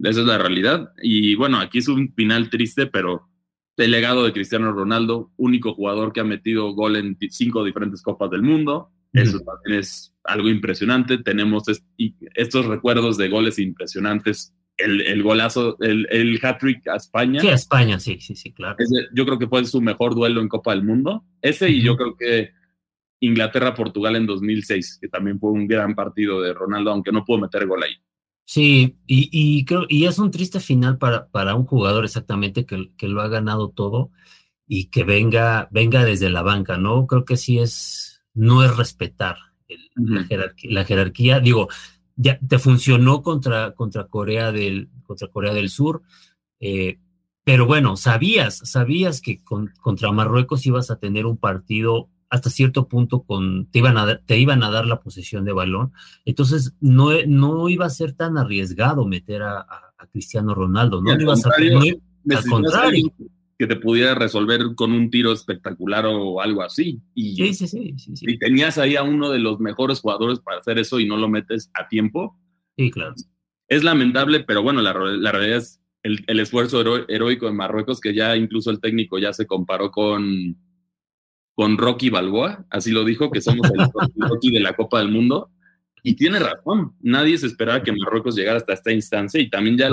Esa 0.00 0.20
es 0.20 0.26
la 0.26 0.38
realidad. 0.38 0.92
Y 1.02 1.34
bueno, 1.34 1.58
aquí 1.58 1.78
es 1.78 1.88
un 1.88 2.12
final 2.14 2.50
triste, 2.50 2.86
pero 2.86 3.28
el 3.76 3.90
legado 3.90 4.24
de 4.24 4.32
Cristiano 4.32 4.72
Ronaldo, 4.72 5.32
único 5.36 5.74
jugador 5.74 6.12
que 6.12 6.20
ha 6.20 6.24
metido 6.24 6.72
gol 6.72 6.96
en 6.96 7.16
cinco 7.30 7.64
diferentes 7.64 8.02
copas 8.02 8.30
del 8.30 8.42
mundo. 8.42 8.90
Eso 9.12 9.40
también 9.40 9.80
es 9.80 10.14
algo 10.24 10.48
impresionante. 10.48 11.18
Tenemos 11.18 11.64
estos 12.34 12.66
recuerdos 12.66 13.16
de 13.16 13.28
goles 13.28 13.58
impresionantes. 13.58 14.52
El, 14.78 15.22
golazo, 15.24 15.76
el, 15.80 16.06
el 16.10 16.38
hat-trick 16.40 16.86
a 16.86 16.96
España. 16.96 17.40
Sí, 17.40 17.48
a 17.48 17.54
España, 17.54 17.98
sí, 17.98 18.20
sí, 18.20 18.36
sí, 18.36 18.52
claro. 18.52 18.76
yo 19.12 19.26
creo 19.26 19.38
que 19.38 19.48
fue 19.48 19.64
su 19.64 19.80
mejor 19.80 20.14
duelo 20.14 20.40
en 20.40 20.48
Copa 20.48 20.70
del 20.70 20.84
Mundo. 20.84 21.24
Ese 21.42 21.68
y 21.68 21.82
yo 21.82 21.96
creo 21.96 22.16
que 22.16 22.52
Inglaterra-Portugal 23.20 24.16
en 24.16 24.26
2006, 24.26 24.98
que 25.00 25.08
también 25.08 25.40
fue 25.40 25.50
un 25.50 25.66
gran 25.66 25.94
partido 25.94 26.40
de 26.40 26.54
Ronaldo, 26.54 26.92
aunque 26.92 27.10
no 27.10 27.24
pudo 27.24 27.38
meter 27.38 27.66
gol 27.66 27.82
ahí. 27.82 27.96
Sí, 28.44 28.96
y, 29.06 29.28
y 29.32 29.64
creo, 29.64 29.84
y 29.88 30.06
es 30.06 30.18
un 30.18 30.30
triste 30.30 30.60
final 30.60 30.96
para, 30.96 31.28
para 31.28 31.54
un 31.54 31.66
jugador 31.66 32.04
exactamente 32.04 32.64
que, 32.64 32.92
que 32.96 33.08
lo 33.08 33.20
ha 33.20 33.28
ganado 33.28 33.70
todo 33.70 34.10
y 34.66 34.86
que 34.86 35.04
venga, 35.04 35.68
venga 35.70 36.04
desde 36.04 36.30
la 36.30 36.42
banca, 36.42 36.78
¿no? 36.78 37.06
Creo 37.06 37.24
que 37.24 37.36
sí 37.36 37.58
es, 37.58 38.22
no 38.32 38.64
es 38.64 38.76
respetar 38.76 39.36
la, 39.96 40.24
jerarquía, 40.24 40.70
la, 40.72 40.84
jerarquía, 40.84 41.40
Digo, 41.40 41.68
ya 42.18 42.38
te 42.40 42.58
funcionó 42.58 43.22
contra, 43.22 43.72
contra, 43.72 44.08
Corea, 44.08 44.52
del, 44.52 44.90
contra 45.06 45.28
Corea 45.28 45.54
del 45.54 45.70
Sur, 45.70 46.02
eh, 46.60 46.98
pero 47.44 47.64
bueno, 47.64 47.96
sabías, 47.96 48.58
sabías 48.64 49.22
que 49.22 49.42
con, 49.42 49.72
contra 49.80 50.12
Marruecos 50.12 50.66
ibas 50.66 50.90
a 50.90 50.98
tener 50.98 51.24
un 51.24 51.38
partido 51.38 52.10
hasta 52.28 52.50
cierto 52.50 52.88
punto 52.88 53.22
con, 53.22 53.70
te, 53.70 53.78
iban 53.78 53.96
a, 53.96 54.18
te 54.18 54.36
iban 54.36 54.62
a 54.62 54.70
dar 54.70 54.84
la 54.84 55.00
posesión 55.00 55.44
de 55.46 55.52
balón. 55.52 55.92
Entonces, 56.26 56.74
no, 56.80 57.10
no 57.26 57.68
iba 57.70 57.86
a 57.86 57.90
ser 57.90 58.12
tan 58.12 58.36
arriesgado 58.36 59.06
meter 59.06 59.42
a, 59.42 59.60
a, 59.60 60.06
Cristiano 60.12 60.54
Ronaldo, 60.54 61.00
¿no? 61.00 61.18
iba 61.18 61.32
a 61.32 61.36
al 62.36 62.44
contrario. 62.44 63.12
Que 63.58 63.66
te 63.66 63.76
pudiera 63.76 64.14
resolver 64.14 64.74
con 64.76 64.92
un 64.92 65.10
tiro 65.10 65.32
espectacular 65.32 66.06
o 66.06 66.40
algo 66.40 66.62
así. 66.62 67.00
Y, 67.14 67.36
sí, 67.52 67.66
sí, 67.66 67.94
sí, 67.98 68.12
Y 68.20 68.38
tenías 68.38 68.78
ahí 68.78 68.94
a 68.96 69.02
uno 69.02 69.30
de 69.30 69.40
los 69.40 69.58
mejores 69.58 70.00
jugadores 70.00 70.38
para 70.38 70.60
hacer 70.60 70.78
eso 70.78 71.00
y 71.00 71.06
no 71.06 71.16
lo 71.16 71.28
metes 71.28 71.70
a 71.74 71.88
tiempo. 71.88 72.38
Sí, 72.76 72.90
claro. 72.90 73.14
Es 73.66 73.82
lamentable, 73.82 74.40
pero 74.40 74.62
bueno, 74.62 74.80
la, 74.80 74.94
la 74.94 75.32
realidad 75.32 75.58
es 75.58 75.80
el, 76.02 76.24
el 76.26 76.40
esfuerzo 76.40 76.82
heroico 77.08 77.46
de 77.46 77.52
Marruecos, 77.52 78.00
que 78.00 78.14
ya 78.14 78.36
incluso 78.36 78.70
el 78.70 78.80
técnico 78.80 79.18
ya 79.18 79.32
se 79.32 79.46
comparó 79.46 79.90
con, 79.90 80.56
con 81.54 81.76
Rocky 81.76 82.08
Balboa, 82.08 82.64
así 82.70 82.92
lo 82.92 83.04
dijo, 83.04 83.30
que 83.30 83.40
somos 83.40 83.68
el 83.70 83.78
Rocky 84.28 84.52
de 84.52 84.60
la 84.60 84.74
Copa 84.74 85.00
del 85.00 85.10
Mundo. 85.10 85.50
Y 86.08 86.14
tiene 86.16 86.38
razón, 86.38 86.94
nadie 87.00 87.36
se 87.36 87.46
esperaba 87.46 87.82
que 87.82 87.92
Marruecos 87.92 88.34
llegara 88.34 88.56
hasta 88.56 88.72
esta 88.72 88.90
instancia 88.90 89.38
y 89.42 89.50
también 89.50 89.76
ya, 89.76 89.90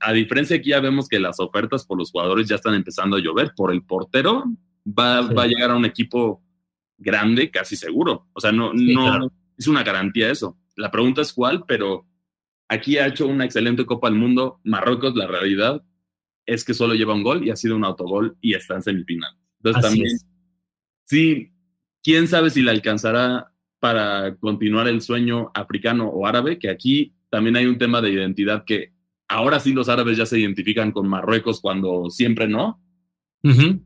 a, 0.00 0.12
diferencia 0.12 0.58
aquí 0.58 0.68
ya 0.68 0.80
vemos 0.80 1.08
que 1.08 1.18
las 1.18 1.40
ofertas 1.40 1.86
por 1.86 1.96
los 1.96 2.10
jugadores 2.10 2.46
ya 2.46 2.56
están 2.56 2.74
empezando 2.74 3.16
a 3.16 3.20
llover. 3.20 3.52
Por 3.56 3.72
el 3.72 3.82
portero 3.82 4.44
va, 4.86 5.22
va 5.22 5.44
a 5.44 5.46
llegar 5.46 5.70
a 5.70 5.76
un 5.76 5.86
equipo 5.86 6.42
grande, 6.98 7.50
casi 7.50 7.74
seguro. 7.74 8.28
O 8.34 8.40
sea, 8.42 8.52
no, 8.52 8.74
no 8.74 9.32
es 9.56 9.66
una 9.66 9.82
garantía 9.82 10.30
eso. 10.30 10.58
La 10.76 10.90
pregunta 10.90 11.22
es 11.22 11.32
cuál, 11.32 11.64
pero 11.66 12.06
aquí 12.68 12.98
ha 12.98 13.06
hecho 13.06 13.26
una 13.26 13.46
excelente 13.46 13.86
Copa 13.86 14.10
del 14.10 14.18
Mundo. 14.18 14.60
Marruecos, 14.62 15.16
la 15.16 15.26
realidad 15.26 15.82
es 16.44 16.64
que 16.64 16.74
solo 16.74 16.92
lleva 16.92 17.14
un 17.14 17.22
gol 17.22 17.46
y 17.46 17.50
ha 17.50 17.56
sido 17.56 17.76
un 17.76 17.84
autogol 17.86 18.36
y 18.42 18.52
está 18.52 18.74
en 18.74 18.82
semifinal. 18.82 19.32
Entonces 19.62 19.82
también 19.82 20.18
Sí, 21.06 21.52
quién 22.02 22.28
sabe 22.28 22.50
si 22.50 22.60
le 22.60 22.72
alcanzará 22.72 23.54
para 23.78 24.36
continuar 24.36 24.88
el 24.88 25.00
sueño 25.00 25.50
africano 25.54 26.08
o 26.08 26.26
árabe, 26.26 26.58
que 26.58 26.70
aquí 26.70 27.14
también 27.30 27.56
hay 27.56 27.66
un 27.66 27.78
tema 27.78 28.00
de 28.00 28.10
identidad 28.10 28.64
que 28.64 28.92
ahora 29.28 29.60
sí 29.60 29.72
los 29.72 29.88
árabes 29.88 30.16
ya 30.16 30.26
se 30.26 30.38
identifican 30.38 30.92
con 30.92 31.08
Marruecos 31.08 31.60
cuando 31.60 32.10
siempre 32.10 32.48
no. 32.48 32.80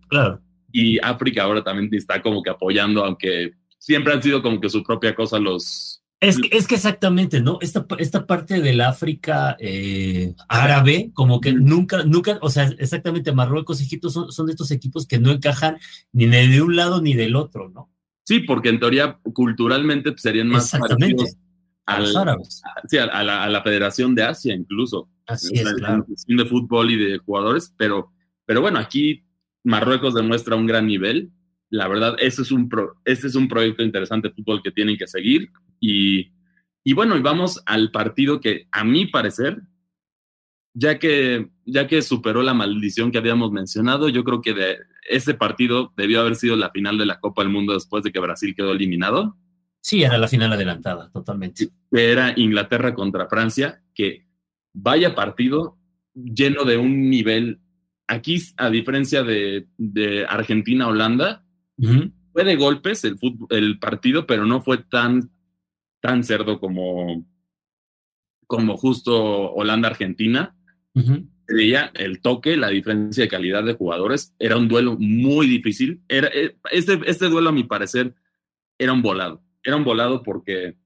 claro. 0.08 0.40
Y 0.72 0.98
África 1.00 1.42
ahora 1.42 1.64
también 1.64 1.92
está 1.92 2.22
como 2.22 2.42
que 2.42 2.50
apoyando, 2.50 3.04
aunque 3.04 3.52
siempre 3.78 4.12
han 4.12 4.22
sido 4.22 4.42
como 4.42 4.60
que 4.60 4.70
su 4.70 4.82
propia 4.84 5.14
cosa 5.14 5.38
los, 5.38 6.00
es 6.20 6.38
que, 6.38 6.54
es 6.54 6.66
que 6.66 6.74
exactamente, 6.74 7.40
¿no? 7.40 7.56
Esta, 7.62 7.86
esta 7.98 8.26
parte 8.26 8.60
del 8.60 8.82
África 8.82 9.56
eh, 9.58 10.34
árabe, 10.48 11.10
como 11.14 11.40
que 11.40 11.54
nunca, 11.54 12.04
nunca, 12.04 12.38
o 12.42 12.50
sea, 12.50 12.70
exactamente 12.78 13.32
Marruecos, 13.32 13.80
Egipto 13.80 14.10
son, 14.10 14.30
son 14.30 14.44
de 14.44 14.52
estos 14.52 14.70
equipos 14.70 15.06
que 15.06 15.18
no 15.18 15.30
encajan 15.30 15.78
ni 16.12 16.26
de 16.26 16.60
un 16.60 16.76
lado 16.76 17.00
ni 17.00 17.14
del 17.14 17.36
otro, 17.36 17.70
¿no? 17.70 17.90
Sí, 18.30 18.38
porque 18.38 18.68
en 18.68 18.78
teoría 18.78 19.18
culturalmente 19.34 20.12
pues, 20.12 20.22
serían 20.22 20.46
más 20.46 20.70
parecidos 20.70 21.36
a 21.84 21.98
los 21.98 22.14
árabes. 22.14 22.62
sí, 22.86 22.96
a, 22.96 23.24
la, 23.24 23.42
a, 23.42 23.48
la, 23.48 23.60
Federación 23.60 24.14
de 24.14 24.22
Asia 24.22 24.54
incluso. 24.54 25.10
Así 25.26 25.52
es, 25.52 25.74
claro. 25.74 26.06
de 26.06 26.44
fútbol 26.44 26.92
y 26.92 26.96
de 26.96 27.18
jugadores, 27.18 27.74
pero, 27.76 28.12
pero 28.46 28.60
bueno, 28.60 28.78
aquí 28.78 29.24
Marruecos 29.64 30.14
demuestra 30.14 30.54
un 30.54 30.64
gran 30.64 30.86
nivel. 30.86 31.32
La 31.70 31.88
verdad, 31.88 32.14
ese 32.20 32.42
es 32.42 32.52
un, 32.52 32.68
pro, 32.68 32.94
este 33.04 33.26
es 33.26 33.34
un 33.34 33.48
proyecto 33.48 33.82
interesante 33.82 34.28
de 34.28 34.34
fútbol 34.34 34.62
que 34.62 34.70
tienen 34.70 34.96
que 34.96 35.08
seguir. 35.08 35.50
Y, 35.80 36.30
y 36.84 36.92
bueno, 36.92 37.16
y 37.16 37.22
vamos 37.22 37.60
al 37.66 37.90
partido 37.90 38.38
que 38.38 38.68
a 38.70 38.84
mi 38.84 39.06
parecer, 39.06 39.60
ya 40.72 41.00
que, 41.00 41.50
ya 41.64 41.88
que 41.88 42.00
superó 42.00 42.42
la 42.42 42.54
maldición 42.54 43.10
que 43.10 43.18
habíamos 43.18 43.50
mencionado, 43.50 44.08
yo 44.08 44.22
creo 44.22 44.40
que 44.40 44.54
de 44.54 44.78
ese 45.08 45.34
partido 45.34 45.92
debió 45.96 46.20
haber 46.20 46.36
sido 46.36 46.56
la 46.56 46.70
final 46.70 46.98
de 46.98 47.06
la 47.06 47.20
Copa 47.20 47.42
del 47.42 47.52
Mundo 47.52 47.74
después 47.74 48.04
de 48.04 48.12
que 48.12 48.20
Brasil 48.20 48.54
quedó 48.54 48.72
eliminado. 48.72 49.36
Sí, 49.80 50.02
era 50.02 50.18
la 50.18 50.28
final 50.28 50.52
adelantada, 50.52 51.10
totalmente. 51.10 51.70
Era 51.90 52.34
Inglaterra 52.36 52.94
contra 52.94 53.28
Francia, 53.28 53.82
que 53.94 54.26
vaya 54.72 55.14
partido 55.14 55.78
lleno 56.14 56.64
de 56.64 56.76
un 56.76 57.08
nivel. 57.08 57.60
Aquí, 58.06 58.42
a 58.56 58.68
diferencia 58.70 59.22
de, 59.22 59.68
de 59.78 60.26
Argentina-Holanda, 60.26 61.44
fue 62.32 62.44
de 62.44 62.56
golpes 62.56 63.04
el, 63.04 63.18
fútbol, 63.18 63.48
el 63.50 63.78
partido, 63.78 64.26
pero 64.26 64.44
no 64.44 64.60
fue 64.60 64.78
tan 64.78 65.30
tan 66.00 66.24
cerdo 66.24 66.58
como, 66.58 67.24
como 68.46 68.76
justo 68.76 69.52
Holanda-Argentina. 69.52 70.56
Veía 71.52 71.90
el 71.94 72.20
toque, 72.20 72.56
la 72.56 72.68
diferencia 72.68 73.24
de 73.24 73.28
calidad 73.28 73.64
de 73.64 73.74
jugadores. 73.74 74.34
Era 74.38 74.56
un 74.56 74.68
duelo 74.68 74.96
muy 74.98 75.48
difícil. 75.48 76.00
Era, 76.08 76.28
eh, 76.28 76.56
este, 76.70 77.00
este 77.06 77.28
duelo, 77.28 77.48
a 77.48 77.52
mi 77.52 77.64
parecer, 77.64 78.14
era 78.78 78.92
un 78.92 79.02
volado. 79.02 79.42
Era 79.62 79.76
un 79.76 79.84
volado 79.84 80.22
porque 80.22 80.76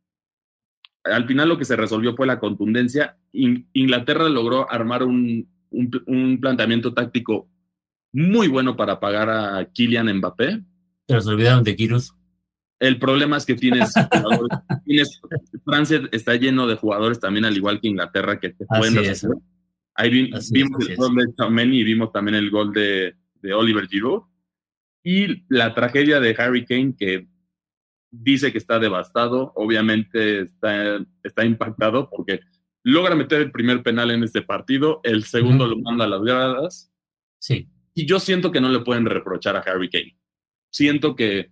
al 1.05 1.27
final 1.27 1.49
lo 1.49 1.59
que 1.59 1.65
se 1.65 1.77
resolvió 1.77 2.17
fue 2.17 2.27
la 2.27 2.41
contundencia. 2.41 3.19
Inglaterra 3.33 4.29
logró 4.29 4.71
armar 4.71 5.03
un, 5.03 5.49
un, 5.71 6.41
planteamiento 6.41 6.95
táctico 6.95 7.49
muy 8.13 8.49
bueno 8.49 8.77
para 8.77 9.01
pagar 9.01 9.29
a 9.29 9.69
Kylian 9.73 10.17
Mbappé. 10.17 10.63
Se 11.09 11.17
olvidaron 11.29 11.65
de 11.65 11.77
Kirus. 11.77 12.15
El 12.81 12.99
problema 12.99 13.37
es 13.37 13.47
que 13.47 13.55
tienes, 13.55 13.93
Francia 15.65 16.01
está 16.13 16.35
lleno 16.37 16.67
de 16.67 16.77
jugadores 16.77 17.21
también, 17.21 17.45
al 17.45 17.57
igual 17.57 17.81
que 17.81 17.89
Inglaterra, 17.89 18.41
que 18.41 18.51
te 18.51 18.67
pueden 18.67 18.95
Ahí 19.95 20.11
vimos 20.11 20.89
el 20.89 20.97
gol 20.97 21.15
de 21.15 21.35
Chameni 21.37 21.79
y 21.79 21.85
vimos 21.85 22.13
también 22.13 22.35
el 22.35 22.51
gol 22.51 22.73
de, 22.73 23.15
de, 23.41 23.55
Oliver 23.55 23.87
Giroud. 23.87 24.23
Y 25.05 25.45
la 25.49 25.75
tragedia 25.75 26.19
de 26.19 26.35
Harry 26.39 26.65
Kane, 26.65 26.95
que 26.99 27.29
dice 28.11 28.51
que 28.51 28.59
está 28.59 28.79
devastado, 28.79 29.53
obviamente 29.55 30.43
está, 30.43 31.05
está 31.23 31.45
impactado 31.45 32.11
porque 32.11 32.41
logra 32.83 33.15
meter 33.15 33.41
el 33.41 33.53
primer 33.53 33.83
penal 33.83 34.11
en 34.11 34.25
este 34.25 34.43
partido, 34.43 35.01
el 35.05 35.25
segundo 35.25 35.67
lo 35.67 35.79
manda 35.79 36.05
a 36.05 36.09
las 36.09 36.23
gradas. 36.23 36.93
Sí. 37.39 37.69
Y 37.95 38.07
yo 38.07 38.19
siento 38.19 38.51
que 38.51 38.61
no 38.61 38.69
le 38.69 38.81
pueden 38.81 39.07
reprochar 39.07 39.57
a 39.57 39.61
Harry 39.61 39.91
Kane. 39.91 40.19
Siento 40.71 41.15
que 41.15 41.51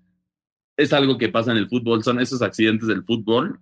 es 0.77 0.93
algo 0.93 1.17
que 1.17 1.29
pasa 1.29 1.53
en 1.53 1.59
el 1.59 1.69
fútbol, 1.69 2.03
son 2.03 2.21
esos 2.21 2.43
accidentes 2.43 2.89
del 2.89 3.05
fútbol. 3.05 3.61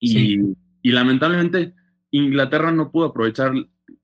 Y, 0.00 0.40
y 0.82 0.90
lamentablemente 0.90 1.74
Inglaterra 2.18 2.72
no 2.72 2.90
pudo 2.90 3.06
aprovechar 3.06 3.52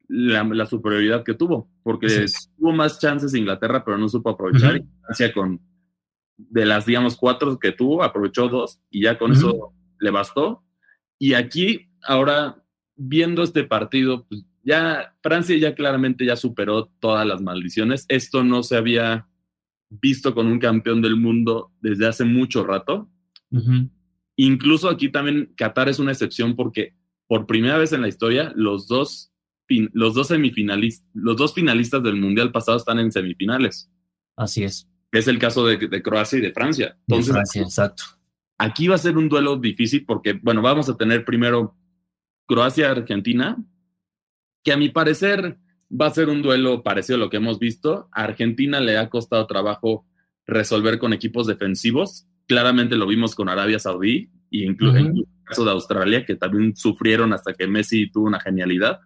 la, 0.09 0.67
superioridad 0.67 1.25
que 1.25 1.35
tuvo, 1.35 1.71
porque 1.83 2.27
tuvo 2.59 2.73
más 2.73 3.01
chances 3.01 3.35
Inglaterra, 3.35 3.85
pero 3.85 3.99
no 3.99 4.09
supo 4.09 4.31
aprovechar. 4.31 4.81
Uh 4.81 5.33
con, 5.35 5.61
de 6.37 6.65
las, 6.67 6.87
digamos, 6.87 7.17
cuatro 7.17 7.59
que 7.59 7.73
tuvo, 7.73 8.03
aprovechó 8.03 8.49
dos 8.49 8.81
y 8.91 9.03
ya 9.03 9.19
con 9.19 9.33
eso 9.33 9.75
le 10.01 10.11
bastó. 10.11 10.65
Y 11.19 11.35
aquí, 11.35 11.91
ahora, 12.03 12.63
viendo 12.97 13.43
este 13.43 13.65
partido, 13.65 14.27
pues 14.27 14.45
ya 14.63 15.15
Francia 15.23 15.57
ya 15.57 15.75
claramente 15.75 16.25
ya 16.25 16.37
superó 16.37 16.87
todas 17.01 17.27
las 17.27 17.41
maldiciones. 17.41 18.07
Esto 18.09 18.45
no 18.45 18.63
se 18.63 18.77
había 18.77 19.27
visto 19.89 20.35
con 20.35 20.47
un 20.47 20.59
campeón 20.59 21.03
del 21.03 21.17
mundo 21.17 21.73
desde 21.81 22.07
hace 22.07 22.25
mucho 22.25 22.65
rato. 22.65 23.09
Incluso 24.37 24.89
aquí 24.89 25.11
también 25.11 25.53
Qatar 25.57 25.89
es 25.89 25.99
una 25.99 26.13
excepción 26.13 26.57
porque 26.57 26.95
por 27.33 27.47
primera 27.47 27.79
vez 27.79 27.95
en 27.95 28.03
la 28.03 28.09
historia 28.09 28.53
los 28.57 28.87
dos, 28.89 29.33
los 29.67 30.13
dos 30.13 30.29
semifinalistas, 30.29 31.09
los 31.15 31.35
dos 31.39 31.55
finalistas 31.55 32.03
del 32.03 32.17
mundial 32.17 32.53
pasado 32.53 32.77
están 32.77 32.99
en 32.99 33.11
semifinales. 33.11 33.91
Así 34.37 34.65
es. 34.65 34.87
Es 35.11 35.29
el 35.29 35.39
caso 35.39 35.65
de, 35.65 36.03
Croacia 36.03 36.39
y 36.39 36.43
de 36.43 36.53
Francia. 36.53 36.99
Entonces, 37.09 37.33
Francia, 37.33 37.63
exacto. 37.63 38.03
Aquí 38.59 38.87
va 38.87 38.97
a 38.97 38.99
ser 38.99 39.17
un 39.17 39.31
duelo 39.31 39.57
difícil 39.57 40.05
porque, 40.05 40.35
bueno, 40.43 40.61
vamos 40.61 40.91
a 40.91 40.97
tener 40.99 41.25
primero 41.25 41.75
Croacia-Argentina, 42.49 43.57
que 44.63 44.75
a 44.75 44.77
mi 44.77 44.91
parecer 44.91 45.57
va 45.91 46.09
a 46.09 46.15
ser 46.15 46.29
un 46.29 46.43
duelo 46.43 46.83
parecido 46.83 47.17
a 47.17 47.21
lo 47.21 47.31
que 47.31 47.39
hemos 47.39 47.59
visto. 47.59 48.11
A 48.13 48.25
Argentina 48.25 48.79
le 48.79 48.99
ha 48.99 49.09
costado 49.09 49.47
trabajo 49.47 50.05
resolver 50.47 50.99
con 50.99 51.15
equipos 51.15 51.47
defensivos. 51.47 52.27
Claramente 52.47 52.95
lo 52.97 53.07
vimos 53.07 53.35
con 53.35 53.49
Arabia 53.49 53.79
Saudí 53.79 54.31
y 54.53 54.67
incluso 54.67 54.99
en 54.99 55.07
el 55.07 55.27
caso 55.45 55.65
de 55.65 55.71
Australia, 55.71 56.25
que 56.25 56.37
también 56.37 56.77
sufrieron 56.77 57.33
hasta 57.33 57.55
que 57.55 57.67
Messi 57.67 58.11
tuvo 58.11 58.27
una 58.27 58.39
genialidad. 58.39 59.01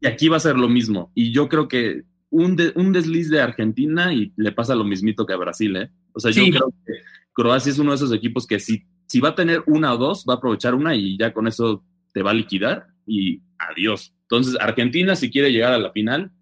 Y 0.00 0.06
aquí 0.06 0.28
va 0.28 0.36
a 0.36 0.40
ser 0.40 0.56
lo 0.56 0.68
mismo. 0.68 1.10
Y 1.14 1.32
yo 1.32 1.48
creo 1.48 1.66
que 1.66 2.04
un, 2.30 2.56
un, 2.76 2.92
desliz 2.92 3.30
de 3.30 3.40
Argentina 3.40 4.12
y 4.12 4.32
le 4.36 4.52
pasa 4.52 4.74
lo 4.74 4.84
mismito 4.84 5.26
que 5.26 5.32
a 5.32 5.38
Brasil, 5.38 5.76
¿eh? 5.76 5.90
O 6.12 6.20
sea, 6.20 6.30
yo 6.30 6.44
creo 6.44 6.72
que 6.86 6.92
Croacia 7.32 7.70
es 7.70 7.78
uno 7.78 7.90
de 7.90 7.96
esos 7.96 8.12
equipos 8.12 8.46
que 8.46 8.60
si, 8.60 8.84
si 9.06 9.20
va 9.20 9.30
a 9.30 9.34
tener 9.34 9.62
una 9.66 9.94
o 9.94 9.96
dos, 9.96 10.24
va 10.28 10.34
a 10.34 10.36
aprovechar 10.36 10.74
una 10.74 10.94
y 10.94 11.16
ya 11.16 11.32
con 11.32 11.46
eso 11.46 11.84
te 12.12 12.22
va 12.22 12.30
a 12.30 12.34
liquidar 12.34 12.88
y 13.06 13.40
adiós. 13.58 14.14
Entonces, 14.22 14.56
Argentina, 14.60 15.16
si 15.16 15.30
quiere 15.30 15.52
llegar 15.52 15.72
a 15.72 15.78
la 15.78 15.92
final, 15.92 16.32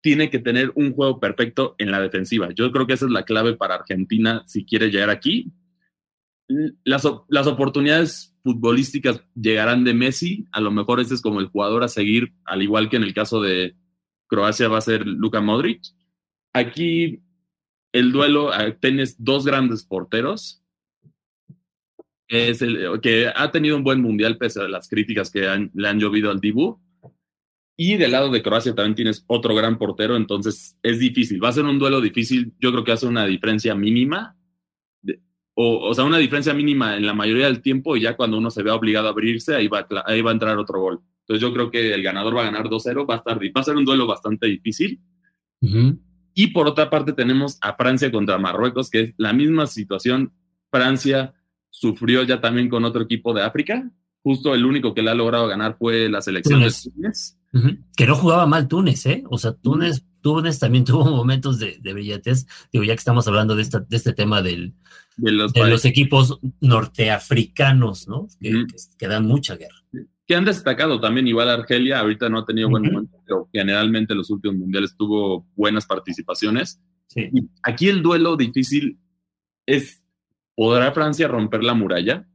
tiene 0.00 0.30
que 0.30 0.38
tener 0.38 0.72
un 0.74 0.92
juego 0.92 1.20
perfecto 1.20 1.74
en 1.78 1.90
la 1.90 2.00
defensiva. 2.00 2.50
Yo 2.54 2.70
creo 2.70 2.86
que 2.86 2.92
esa 2.92 3.06
es 3.06 3.10
la 3.10 3.24
clave 3.24 3.54
para 3.54 3.76
Argentina 3.76 4.42
si 4.46 4.64
quiere 4.64 4.90
llegar 4.90 5.10
aquí. 5.10 5.52
Las, 6.84 7.06
las 7.28 7.46
oportunidades 7.46 8.36
futbolísticas 8.42 9.22
llegarán 9.34 9.84
de 9.84 9.92
Messi, 9.94 10.46
a 10.52 10.60
lo 10.60 10.70
mejor 10.70 11.00
este 11.00 11.14
es 11.14 11.20
como 11.20 11.40
el 11.40 11.48
jugador 11.48 11.84
a 11.84 11.88
seguir, 11.88 12.32
al 12.44 12.62
igual 12.62 12.88
que 12.88 12.96
en 12.96 13.02
el 13.02 13.12
caso 13.12 13.42
de 13.42 13.76
Croacia 14.26 14.68
va 14.68 14.78
a 14.78 14.82
ser 14.82 15.06
Luka 15.06 15.40
Modric. 15.40 15.82
Aquí 16.54 17.20
el 17.92 18.12
duelo, 18.12 18.52
eh, 18.52 18.76
tienes 18.80 19.22
dos 19.22 19.44
grandes 19.44 19.84
porteros, 19.84 20.62
es 22.28 22.62
el, 22.62 23.00
que 23.00 23.30
ha 23.34 23.50
tenido 23.50 23.76
un 23.76 23.84
buen 23.84 24.02
mundial 24.02 24.36
pese 24.36 24.60
a 24.60 24.68
las 24.68 24.88
críticas 24.88 25.30
que 25.30 25.40
le 25.72 25.88
han 25.88 25.98
llovido 25.98 26.30
al 26.30 26.40
Dibu. 26.40 26.78
Y 27.80 27.96
del 27.96 28.10
lado 28.10 28.30
de 28.30 28.42
Croacia 28.42 28.74
también 28.74 28.96
tienes 28.96 29.24
otro 29.28 29.54
gran 29.54 29.78
portero, 29.78 30.16
entonces 30.16 30.78
es 30.82 30.98
difícil. 30.98 31.42
Va 31.42 31.50
a 31.50 31.52
ser 31.52 31.64
un 31.64 31.78
duelo 31.78 32.00
difícil, 32.00 32.52
yo 32.58 32.72
creo 32.72 32.84
que 32.84 32.92
hace 32.92 33.06
una 33.06 33.24
diferencia 33.24 33.74
mínima, 33.74 34.36
o, 35.60 35.88
o, 35.88 35.92
sea, 35.94 36.04
una 36.04 36.18
diferencia 36.18 36.54
mínima 36.54 36.96
en 36.96 37.04
la 37.04 37.14
mayoría 37.14 37.46
del 37.46 37.60
tiempo 37.60 37.96
y 37.96 38.02
ya 38.02 38.16
cuando 38.16 38.38
uno 38.38 38.48
se 38.48 38.62
vea 38.62 38.76
obligado 38.76 39.08
a 39.08 39.10
abrirse, 39.10 39.56
ahí 39.56 39.66
va, 39.66 39.84
ahí 40.06 40.22
va 40.22 40.30
a 40.30 40.32
entrar 40.32 40.56
otro 40.56 40.80
gol. 40.80 41.00
Entonces 41.22 41.42
yo 41.42 41.52
creo 41.52 41.68
que 41.68 41.92
el 41.92 42.00
ganador 42.00 42.36
va 42.36 42.42
a 42.42 42.44
ganar 42.44 42.66
2-0, 42.66 43.10
va 43.10 43.14
a, 43.14 43.16
estar, 43.16 43.40
va 43.40 43.60
a 43.60 43.64
ser 43.64 43.74
un 43.74 43.84
duelo 43.84 44.06
bastante 44.06 44.46
difícil. 44.46 45.00
Y 46.32 46.46
por 46.52 46.68
otra 46.68 46.88
parte 46.88 47.12
tenemos 47.12 47.58
a 47.60 47.74
Francia 47.74 48.12
contra 48.12 48.38
Marruecos, 48.38 48.88
que 48.88 49.00
es 49.00 49.14
la 49.16 49.32
misma 49.32 49.66
situación. 49.66 50.32
Francia 50.70 51.34
sufrió 51.70 52.22
ya 52.22 52.40
también 52.40 52.68
con 52.68 52.84
otro 52.84 53.02
equipo 53.02 53.34
de 53.34 53.42
África. 53.42 53.90
Justo 54.22 54.54
el 54.54 54.64
único 54.64 54.94
que 54.94 55.02
le 55.02 55.10
ha 55.10 55.14
logrado 55.16 55.48
ganar 55.48 55.76
fue 55.76 56.08
la 56.08 56.22
selección 56.22 56.60
de 56.60 56.70
Túnez. 56.70 57.36
Que 57.96 58.06
no 58.06 58.14
jugaba 58.14 58.46
mal 58.46 58.68
Túnez, 58.68 59.04
¿eh? 59.06 59.24
O 59.28 59.38
sea, 59.38 59.54
Túnez, 59.54 60.06
Túnez 60.20 60.60
también 60.60 60.84
tuvo 60.84 61.04
momentos 61.04 61.58
de, 61.58 61.78
de 61.80 61.92
brillantez. 61.92 62.46
Digo, 62.72 62.84
ya 62.84 62.94
que 62.94 63.00
estamos 63.00 63.26
hablando 63.26 63.56
de, 63.56 63.62
esta, 63.62 63.80
de 63.80 63.96
este 63.96 64.12
tema 64.12 64.40
del, 64.40 64.76
de, 65.18 65.32
los, 65.32 65.52
de 65.52 65.68
los, 65.68 65.84
equipos 65.84 66.38
norteafricanos, 66.60 68.08
¿no? 68.08 68.28
Que, 68.40 68.66
que, 68.98 69.08
dan 69.08 69.26
mucha 69.26 69.56
guerra. 69.56 69.76
Que 70.26 70.34
han 70.34 70.44
destacado 70.44 71.00
también, 71.00 71.26
igual 71.26 71.50
Argelia, 71.50 72.00
ahorita 72.00 72.28
no 72.28 72.38
ha 72.38 72.46
tenido 72.46 72.70
buen 72.70 72.84
momento, 72.84 73.18
pero 73.26 73.48
generalmente 73.52 74.14
en 74.14 74.18
los 74.18 74.30
últimos 74.30 74.56
mundiales 74.56 74.96
tuvo 74.96 75.46
buenas 75.54 75.86
participaciones. 75.86 76.80
Sí. 77.08 77.28
Y 77.32 77.48
aquí 77.62 77.88
el 77.88 78.02
duelo 78.02 78.36
difícil 78.36 78.98
es, 79.66 80.02
¿podrá 80.54 80.92
Francia 80.92 81.28
romper 81.28 81.64
la 81.64 81.74
muralla? 81.74 82.28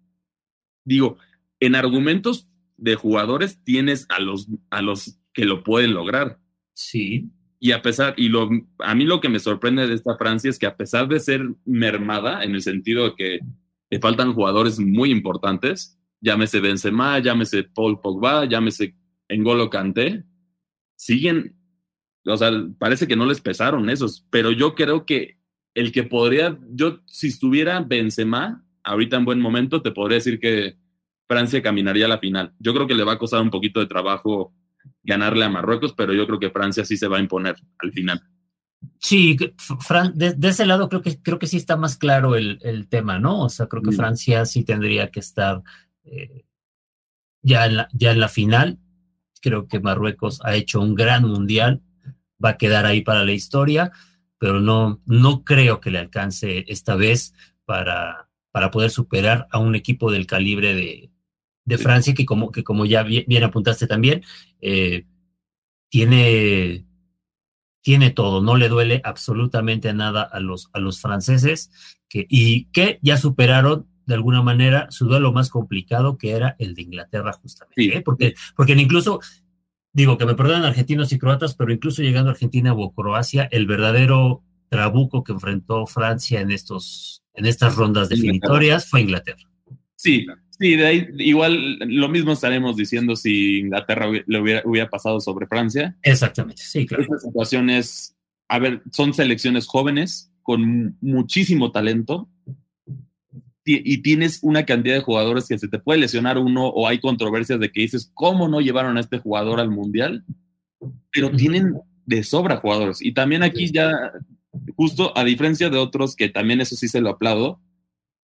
Digo, 0.85 1.17
en 1.59 1.75
argumentos 1.75 2.49
de 2.77 2.95
jugadores 2.95 3.63
tienes 3.63 4.05
a 4.09 4.19
los, 4.19 4.47
a 4.69 4.81
los 4.81 5.17
que 5.33 5.45
lo 5.45 5.63
pueden 5.63 5.93
lograr. 5.93 6.39
Sí. 6.73 7.31
Y 7.63 7.71
a 7.71 7.81
pesar, 7.81 8.13
y 8.17 8.27
lo, 8.27 8.49
a 8.79 8.93
mí 8.93 9.05
lo 9.05 9.21
que 9.21 9.29
me 9.29 9.39
sorprende 9.39 9.87
de 9.87 9.93
esta 9.93 10.17
Francia 10.17 10.49
es 10.49 10.59
que 10.59 10.65
a 10.65 10.75
pesar 10.75 11.07
de 11.07 11.21
ser 11.21 11.47
mermada, 11.63 12.43
en 12.43 12.55
el 12.55 12.61
sentido 12.61 13.05
de 13.05 13.15
que 13.15 13.39
le 13.89 13.99
faltan 14.01 14.33
jugadores 14.33 14.81
muy 14.81 15.11
importantes, 15.11 15.97
llámese 16.19 16.59
Benzema, 16.59 17.19
llámese 17.19 17.63
Paul 17.63 18.01
Pogba, 18.01 18.43
llámese 18.43 18.97
Engolo 19.29 19.69
Kanté, 19.69 20.25
siguen, 20.97 21.55
o 22.25 22.35
sea, 22.35 22.51
parece 22.79 23.07
que 23.07 23.15
no 23.15 23.25
les 23.25 23.39
pesaron 23.39 23.89
esos, 23.89 24.27
pero 24.29 24.51
yo 24.51 24.75
creo 24.75 25.05
que 25.05 25.37
el 25.73 25.93
que 25.93 26.03
podría, 26.03 26.59
yo 26.69 26.99
si 27.05 27.27
estuviera 27.27 27.79
Benzema 27.79 28.61
ahorita 28.83 29.15
en 29.15 29.23
buen 29.23 29.39
momento, 29.39 29.81
te 29.81 29.91
podría 29.91 30.17
decir 30.17 30.37
que 30.41 30.75
Francia 31.29 31.61
caminaría 31.61 32.07
a 32.07 32.09
la 32.09 32.19
final. 32.19 32.53
Yo 32.59 32.73
creo 32.73 32.87
que 32.87 32.95
le 32.95 33.05
va 33.05 33.13
a 33.13 33.19
costar 33.19 33.41
un 33.41 33.51
poquito 33.51 33.79
de 33.79 33.85
trabajo 33.85 34.53
ganarle 35.03 35.45
a 35.45 35.49
Marruecos, 35.49 35.93
pero 35.93 36.13
yo 36.13 36.25
creo 36.25 36.39
que 36.39 36.49
Francia 36.49 36.85
sí 36.85 36.97
se 36.97 37.07
va 37.07 37.17
a 37.17 37.21
imponer 37.21 37.55
al 37.79 37.91
final. 37.91 38.21
Sí, 38.99 39.37
de, 39.37 40.33
de 40.33 40.47
ese 40.49 40.65
lado 40.65 40.89
creo 40.89 41.01
que, 41.01 41.21
creo 41.21 41.39
que 41.39 41.47
sí 41.47 41.57
está 41.57 41.77
más 41.77 41.97
claro 41.97 42.35
el, 42.35 42.59
el 42.63 42.87
tema, 42.87 43.19
¿no? 43.19 43.41
O 43.41 43.49
sea, 43.49 43.67
creo 43.67 43.81
que 43.81 43.91
Francia 43.91 44.45
sí 44.45 44.63
tendría 44.63 45.09
que 45.09 45.19
estar 45.19 45.61
eh, 46.03 46.45
ya, 47.41 47.65
en 47.65 47.77
la, 47.77 47.89
ya 47.93 48.11
en 48.11 48.19
la 48.19 48.29
final. 48.29 48.79
Creo 49.41 49.67
que 49.67 49.79
Marruecos 49.79 50.39
ha 50.43 50.55
hecho 50.55 50.81
un 50.81 50.95
gran 50.95 51.23
mundial, 51.23 51.81
va 52.43 52.49
a 52.49 52.57
quedar 52.57 52.85
ahí 52.85 53.01
para 53.01 53.25
la 53.25 53.31
historia, 53.31 53.91
pero 54.37 54.59
no, 54.59 55.01
no 55.05 55.43
creo 55.43 55.79
que 55.79 55.91
le 55.91 55.99
alcance 55.99 56.65
esta 56.67 56.95
vez 56.95 57.33
para, 57.65 58.29
para 58.51 58.71
poder 58.71 58.89
superar 58.89 59.47
a 59.51 59.59
un 59.59 59.75
equipo 59.75 60.11
del 60.11 60.27
calibre 60.27 60.75
de, 60.75 61.12
de 61.65 61.77
Francia, 61.77 62.13
que 62.13 62.25
como, 62.25 62.51
que 62.51 62.63
como 62.63 62.85
ya 62.85 63.03
bien, 63.03 63.25
bien 63.27 63.43
apuntaste 63.43 63.87
también, 63.87 64.23
eh, 64.61 65.05
tiene, 65.89 66.85
tiene 67.81 68.11
todo, 68.11 68.41
no 68.41 68.57
le 68.57 68.69
duele 68.69 69.01
absolutamente 69.03 69.93
nada 69.93 70.23
a 70.23 70.39
los, 70.39 70.69
a 70.73 70.79
los 70.79 70.99
franceses, 70.99 71.71
que, 72.09 72.25
y 72.29 72.65
que 72.65 72.99
ya 73.01 73.17
superaron 73.17 73.87
de 74.05 74.15
alguna 74.15 74.41
manera 74.41 74.87
su 74.89 75.05
duelo 75.05 75.31
más 75.31 75.49
complicado, 75.49 76.17
que 76.17 76.31
era 76.31 76.55
el 76.59 76.75
de 76.75 76.81
Inglaterra, 76.81 77.33
justamente. 77.33 77.81
Sí. 77.81 77.89
¿eh? 77.89 78.01
Porque, 78.01 78.33
porque 78.55 78.73
incluso, 78.73 79.21
digo 79.93 80.17
que 80.17 80.25
me 80.25 80.35
perdonan 80.35 80.65
argentinos 80.65 81.13
y 81.13 81.19
croatas, 81.19 81.55
pero 81.55 81.71
incluso 81.71 82.01
llegando 82.01 82.29
a 82.29 82.33
Argentina 82.33 82.73
o 82.73 82.93
Croacia, 82.93 83.47
el 83.51 83.65
verdadero 83.65 84.43
trabuco 84.69 85.23
que 85.23 85.31
enfrentó 85.31 85.85
Francia 85.85 86.41
en, 86.41 86.51
estos, 86.51 87.23
en 87.33 87.45
estas 87.45 87.75
rondas 87.75 88.09
definitorias 88.09 88.89
fue 88.89 89.01
Inglaterra. 89.01 89.47
Sí, 89.95 90.25
Sí, 90.59 90.75
de 90.75 90.85
ahí 90.85 91.07
igual 91.17 91.79
lo 91.79 92.09
mismo 92.09 92.31
estaremos 92.31 92.75
diciendo 92.77 93.15
si 93.15 93.59
Inglaterra 93.59 94.07
le 94.25 94.39
hubiera, 94.39 94.61
hubiera 94.65 94.89
pasado 94.89 95.19
sobre 95.19 95.47
Francia. 95.47 95.97
Exactamente, 96.03 96.61
sí, 96.63 96.85
claro. 96.85 97.03
Esta 97.03 97.19
situación 97.19 97.69
es, 97.69 98.15
a 98.47 98.59
ver, 98.59 98.81
son 98.91 99.13
selecciones 99.13 99.65
jóvenes 99.67 100.31
con 100.43 100.97
muchísimo 101.01 101.71
talento 101.71 102.29
y 103.65 103.99
tienes 103.99 104.39
una 104.41 104.65
cantidad 104.65 104.95
de 104.95 105.01
jugadores 105.01 105.47
que 105.47 105.57
se 105.57 105.69
te 105.69 105.79
puede 105.79 106.01
lesionar 106.01 106.37
uno 106.37 106.67
o 106.67 106.87
hay 106.87 106.99
controversias 106.99 107.59
de 107.59 107.71
que 107.71 107.81
dices, 107.81 108.11
¿cómo 108.13 108.49
no 108.49 108.59
llevaron 108.59 108.97
a 108.97 108.99
este 108.99 109.19
jugador 109.19 109.61
al 109.61 109.71
Mundial? 109.71 110.25
Pero 111.11 111.31
tienen 111.31 111.73
de 112.05 112.23
sobra 112.23 112.57
jugadores. 112.57 113.01
Y 113.01 113.13
también 113.13 113.41
aquí 113.41 113.71
ya, 113.71 114.11
justo 114.75 115.17
a 115.17 115.23
diferencia 115.23 115.69
de 115.69 115.77
otros 115.77 116.15
que 116.17 116.27
también 116.27 116.59
eso 116.59 116.75
sí 116.75 116.89
se 116.89 116.99
lo 116.99 117.09
aplaudo, 117.09 117.61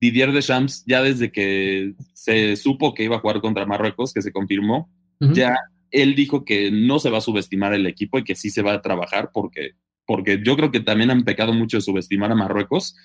Didier 0.01 0.31
Deschamps, 0.31 0.83
ya 0.85 1.01
desde 1.01 1.31
que 1.31 1.93
se 2.13 2.55
supo 2.55 2.93
que 2.93 3.03
iba 3.03 3.17
a 3.17 3.19
jugar 3.19 3.41
contra 3.41 3.65
Marruecos, 3.65 4.13
que 4.13 4.21
se 4.21 4.31
confirmó, 4.31 4.89
uh 5.19 5.27
-huh. 5.27 5.33
ya 5.33 5.55
él 5.91 6.15
dijo 6.15 6.45
que 6.45 6.71
no 6.71 6.99
se 6.99 7.09
va 7.09 7.17
a 7.17 7.21
subestimar 7.21 7.73
el 7.73 7.87
equipo 7.87 8.17
y 8.17 8.23
que 8.23 8.35
sí 8.35 8.49
se 8.49 8.61
va 8.61 8.73
a 8.73 8.81
trabajar 8.81 9.31
porque, 9.33 9.71
porque 10.05 10.41
yo 10.43 10.55
creo 10.55 10.71
que 10.71 10.79
también 10.79 11.11
han 11.11 11.23
pecado 11.23 11.53
mucho 11.53 11.77
de 11.77 11.81
subestimar 11.81 12.31
a 12.31 12.35
Marruecos. 12.35 12.95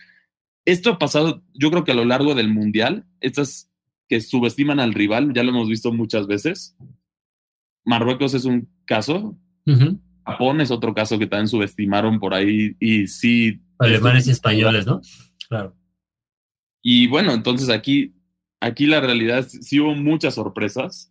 Esto 0.65 0.91
ha 0.91 0.99
pasado, 0.99 1.43
yo 1.55 1.71
creo 1.71 1.85
que 1.85 1.93
a 1.93 1.97
lo 1.97 2.05
largo 2.05 2.35
del 2.35 2.49
Mundial, 2.49 3.07
estas 3.21 3.71
que 4.09 4.21
subestiman 4.21 4.81
al 4.81 4.95
rival, 4.95 5.33
ya 5.35 5.43
lo 5.43 5.51
hemos 5.51 5.69
visto 5.69 5.93
muchas 5.93 6.27
veces. 6.27 6.77
Marruecos 7.85 8.35
es 8.35 8.45
un 8.45 8.69
caso, 8.85 9.37
uh 9.67 9.73
-huh. 9.73 9.99
Japón 10.27 10.61
es 10.61 10.71
otro 10.71 10.95
caso 10.95 11.19
que 11.19 11.27
también 11.27 11.49
subestimaron 11.49 12.19
por 12.19 12.35
ahí 12.35 12.77
y 12.81 13.07
sí. 13.07 13.61
Alemanes 13.79 14.27
y 14.27 14.31
españoles, 14.31 14.87
¿no? 14.87 15.01
Claro. 15.49 15.75
Y 16.87 17.07
bueno, 17.07 17.33
entonces 17.33 17.71
aquí, 17.71 18.15
aquí 18.61 18.87
la 18.87 19.01
realidad 19.01 19.39
es, 19.39 19.53
sí 19.67 19.81
hubo 19.81 19.95
muchas 19.95 20.35
sorpresas 20.35 21.11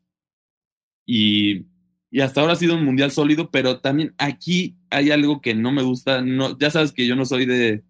y, 1.03 1.65
y, 2.11 2.21
hasta 2.21 2.41
ahora 2.41 2.53
ha 2.53 2.57
sido 2.57 2.75
un 2.75 2.85
mundial 2.85 3.09
sólido, 3.09 3.49
pero 3.49 3.79
también 3.79 4.13
aquí 4.19 4.77
hay 4.91 5.09
algo 5.09 5.41
que 5.41 5.55
no 5.55 5.71
me 5.71 5.81
gusta. 5.81 6.21
No, 6.21 6.57
ya 6.59 6.69
sabes 6.69 6.93
que 6.93 7.07
yo 7.07 7.15
no 7.15 7.25
soy 7.25 7.47
de, 7.47 7.83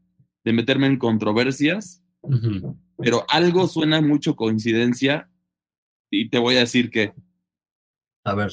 de 0.45 0.53
meterme 0.53 0.87
en 0.87 0.97
controversias, 0.97 2.01
uh 2.21 2.31
-huh. 2.31 2.77
pero 2.97 3.25
algo 3.27 3.67
suena 3.67 3.99
mucho 3.99 4.37
coincidencia 4.37 5.29
y 6.09 6.29
te 6.29 6.39
voy 6.39 6.55
a 6.55 6.61
decir 6.61 6.89
que... 6.89 7.13
A 8.23 8.33
ver. 8.33 8.51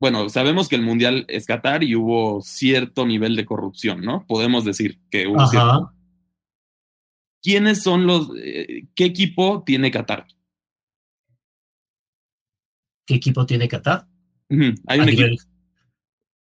Bueno, 0.00 0.28
sabemos 0.28 0.68
que 0.68 0.74
el 0.74 0.82
mundial 0.82 1.24
es 1.28 1.46
Qatar 1.46 1.84
y 1.84 1.94
hubo 1.94 2.40
cierto 2.40 3.06
nivel 3.06 3.36
de 3.36 3.46
corrupción, 3.46 4.00
¿no? 4.00 4.26
Podemos 4.26 4.64
decir 4.64 4.98
que 5.08 5.28
hubo 5.28 5.40
Ajá. 5.40 5.50
cierto 5.50 5.99
¿quiénes 7.42 7.82
son 7.82 8.06
los, 8.06 8.30
eh, 8.36 8.86
qué 8.94 9.04
equipo 9.04 9.62
tiene 9.64 9.90
Qatar? 9.90 10.26
¿Qué 13.06 13.14
equipo 13.14 13.44
tiene 13.46 13.68
Qatar? 13.68 14.06
Uh 14.48 14.54
-huh. 14.54 14.80
Hay 14.86 15.00
un 15.00 15.08
equipo, 15.08 15.22
nivel... 15.22 15.38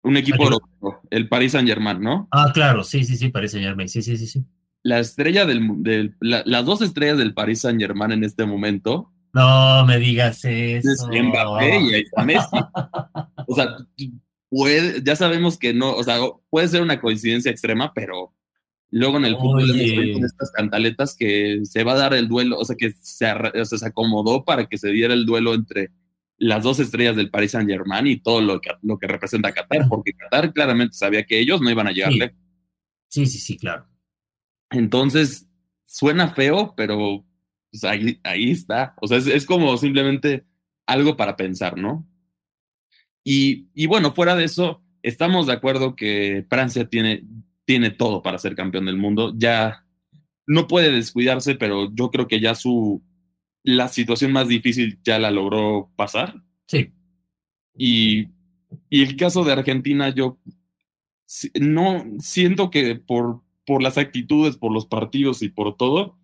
un 0.02 0.16
equipo 0.16 0.44
europeo, 0.44 1.00
el 1.10 1.28
Paris 1.28 1.52
Saint 1.52 1.68
Germain, 1.68 2.00
¿no? 2.00 2.28
Ah, 2.30 2.50
claro, 2.52 2.84
sí, 2.84 3.04
sí, 3.04 3.16
sí, 3.16 3.28
Paris 3.28 3.52
Saint 3.52 3.66
Germain, 3.66 3.88
sí, 3.88 4.02
sí, 4.02 4.16
sí, 4.16 4.26
sí. 4.26 4.44
La 4.82 4.98
estrella 4.98 5.46
del, 5.46 5.82
del 5.82 6.14
la, 6.20 6.42
las 6.44 6.64
dos 6.66 6.82
estrellas 6.82 7.18
del 7.18 7.32
Paris 7.32 7.62
Saint 7.62 7.80
Germain 7.80 8.12
en 8.12 8.24
este 8.24 8.44
momento. 8.44 9.10
No 9.32 9.84
me 9.86 9.98
digas 9.98 10.44
eso. 10.44 10.90
Es 10.90 11.22
Mbappé 11.24 11.80
y 11.80 11.94
ahí 11.94 12.02
está 12.02 12.24
Messi. 12.24 12.56
o 13.46 13.54
sea, 13.54 13.76
puede, 14.48 15.02
ya 15.02 15.16
sabemos 15.16 15.58
que 15.58 15.74
no, 15.74 15.94
o 15.96 16.04
sea, 16.04 16.18
puede 16.50 16.68
ser 16.68 16.82
una 16.82 17.00
coincidencia 17.00 17.50
extrema, 17.50 17.92
pero 17.94 18.32
Luego 18.96 19.16
en 19.16 19.24
el 19.24 19.36
fútbol 19.36 19.66
con 19.66 20.24
estas 20.24 20.52
cantaletas 20.52 21.16
que 21.16 21.62
se 21.64 21.82
va 21.82 21.94
a 21.94 21.96
dar 21.96 22.14
el 22.14 22.28
duelo, 22.28 22.56
o 22.56 22.64
sea, 22.64 22.76
que 22.76 22.92
se, 23.00 23.26
se 23.64 23.86
acomodó 23.86 24.44
para 24.44 24.66
que 24.66 24.78
se 24.78 24.90
diera 24.90 25.12
el 25.14 25.26
duelo 25.26 25.52
entre 25.52 25.90
las 26.38 26.62
dos 26.62 26.78
estrellas 26.78 27.16
del 27.16 27.28
Paris 27.28 27.50
Saint 27.50 27.68
Germain 27.68 28.06
y 28.06 28.20
todo 28.20 28.40
lo 28.40 28.60
que, 28.60 28.70
lo 28.82 28.96
que 28.96 29.08
representa 29.08 29.50
Qatar, 29.50 29.88
porque 29.88 30.12
Qatar 30.12 30.52
claramente 30.52 30.96
sabía 30.96 31.24
que 31.24 31.40
ellos 31.40 31.60
no 31.60 31.72
iban 31.72 31.88
a 31.88 31.90
llegarle. 31.90 32.36
Sí, 33.08 33.26
sí, 33.26 33.38
sí, 33.38 33.56
claro. 33.56 33.84
Entonces, 34.70 35.48
suena 35.84 36.28
feo, 36.28 36.72
pero 36.76 37.26
pues, 37.72 37.82
ahí, 37.82 38.20
ahí 38.22 38.52
está. 38.52 38.94
O 39.02 39.08
sea, 39.08 39.18
es, 39.18 39.26
es, 39.26 39.44
como 39.44 39.76
simplemente 39.76 40.44
algo 40.86 41.16
para 41.16 41.34
pensar, 41.34 41.76
¿no? 41.76 42.06
Y, 43.24 43.66
y 43.74 43.86
bueno, 43.86 44.14
fuera 44.14 44.36
de 44.36 44.44
eso, 44.44 44.84
estamos 45.02 45.48
de 45.48 45.54
acuerdo 45.54 45.96
que 45.96 46.46
Francia 46.48 46.88
tiene 46.88 47.24
tiene 47.64 47.90
todo 47.90 48.22
para 48.22 48.38
ser 48.38 48.54
campeón 48.54 48.86
del 48.86 48.96
mundo. 48.96 49.32
Ya 49.36 49.84
no 50.46 50.66
puede 50.66 50.92
descuidarse, 50.92 51.54
pero 51.54 51.90
yo 51.94 52.10
creo 52.10 52.28
que 52.28 52.40
ya 52.40 52.54
su 52.54 53.02
la 53.64 53.88
situación 53.88 54.30
más 54.30 54.46
difícil 54.46 55.00
ya 55.02 55.18
la 55.18 55.30
logró 55.30 55.90
pasar. 55.96 56.42
Sí. 56.66 56.92
Y, 57.76 58.28
y 58.90 59.02
el 59.02 59.16
caso 59.16 59.42
de 59.42 59.52
Argentina, 59.52 60.10
yo 60.10 60.38
no 61.58 62.04
siento 62.18 62.70
que 62.70 62.94
por, 62.94 63.42
por 63.66 63.82
las 63.82 63.96
actitudes, 63.96 64.56
por 64.56 64.70
los 64.70 64.86
partidos 64.86 65.42
y 65.42 65.48
por 65.48 65.76
todo, 65.76 66.18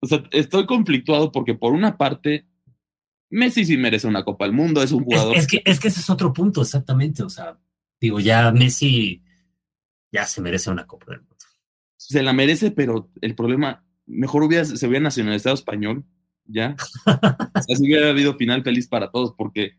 o 0.00 0.06
sea, 0.06 0.22
estoy 0.30 0.66
conflictuado 0.66 1.32
porque 1.32 1.54
por 1.54 1.72
una 1.72 1.98
parte, 1.98 2.46
Messi 3.28 3.64
sí 3.64 3.76
merece 3.76 4.06
una 4.06 4.24
Copa 4.24 4.44
del 4.44 4.54
Mundo, 4.54 4.80
es 4.80 4.92
un 4.92 5.02
jugador. 5.02 5.36
Es, 5.36 5.48
que, 5.48 5.60
es 5.64 5.80
que 5.80 5.88
ese 5.88 6.00
es 6.00 6.08
otro 6.08 6.32
punto, 6.32 6.62
exactamente. 6.62 7.24
O 7.24 7.28
sea, 7.28 7.58
digo, 8.00 8.20
ya 8.20 8.52
Messi 8.52 9.22
ya 10.12 10.26
se 10.26 10.40
merece 10.40 10.70
una 10.70 10.86
Copa 10.86 11.06
del 11.12 11.20
Mundo. 11.20 11.36
Se 11.96 12.22
la 12.22 12.32
merece, 12.32 12.70
pero 12.70 13.10
el 13.20 13.34
problema, 13.34 13.84
mejor 14.06 14.42
hubiera, 14.42 14.64
se 14.64 14.86
hubiera 14.86 15.02
nacionalizado 15.02 15.54
español, 15.54 16.04
ya. 16.44 16.76
Así 17.54 17.82
hubiera 17.84 18.10
habido 18.10 18.34
final 18.36 18.62
feliz 18.62 18.88
para 18.88 19.10
todos, 19.10 19.34
porque 19.36 19.76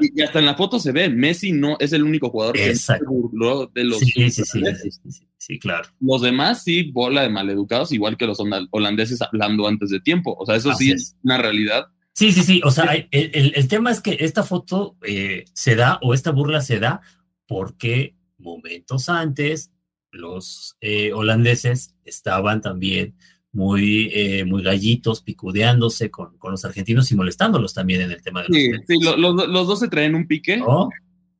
y 0.00 0.22
hasta 0.22 0.38
en 0.38 0.46
la 0.46 0.54
foto 0.54 0.78
se 0.78 0.92
ve, 0.92 1.08
Messi 1.08 1.52
no 1.52 1.76
es 1.80 1.92
el 1.92 2.04
único 2.04 2.30
jugador 2.30 2.54
que 2.54 2.76
se 2.76 2.98
burló 3.04 3.66
de 3.66 3.84
los 3.84 3.98
sí, 3.98 4.30
sí, 4.30 4.44
sí, 4.44 4.90
sí, 5.36 5.58
claro. 5.58 5.88
Los 6.00 6.22
demás 6.22 6.62
sí, 6.62 6.90
bola 6.92 7.22
de 7.22 7.28
maleducados, 7.28 7.92
igual 7.92 8.16
que 8.16 8.26
los 8.26 8.38
holandeses 8.70 9.20
hablando 9.22 9.66
antes 9.66 9.90
de 9.90 10.00
tiempo. 10.00 10.36
O 10.38 10.46
sea, 10.46 10.54
eso 10.54 10.72
sí 10.74 10.92
es. 10.92 11.16
una 11.24 11.38
realidad. 11.38 11.88
Sí, 12.14 12.32
sí, 12.32 12.42
sí. 12.42 12.60
O 12.64 12.70
sea, 12.70 12.94
el, 12.94 13.52
el, 13.54 13.68
tema 13.68 13.90
es 13.90 14.00
que 14.00 14.18
esta 14.20 14.42
foto 14.42 14.96
eh, 15.02 15.44
se 15.52 15.74
da 15.74 15.98
o 16.02 16.14
esta 16.14 16.30
burla 16.30 16.60
se 16.60 16.78
da 16.78 17.00
porque 17.46 18.14
momentos 18.38 19.08
antes, 19.08 19.72
los 20.10 20.76
eh, 20.80 21.12
holandeses 21.12 21.94
estaban 22.04 22.60
también 22.60 23.14
muy, 23.52 24.10
eh, 24.12 24.44
muy 24.44 24.62
gallitos, 24.62 25.22
picudeándose 25.22 26.10
con, 26.10 26.36
con, 26.38 26.52
los 26.52 26.64
argentinos 26.64 27.10
y 27.10 27.16
molestándolos 27.16 27.74
también 27.74 28.02
en 28.02 28.10
el 28.10 28.22
tema 28.22 28.42
de 28.42 28.48
los 28.48 28.56
Sí, 28.56 28.70
sí 28.86 29.04
los 29.04 29.66
dos 29.66 29.80
se 29.80 29.88
traen 29.88 30.14
un 30.14 30.26
pique. 30.26 30.62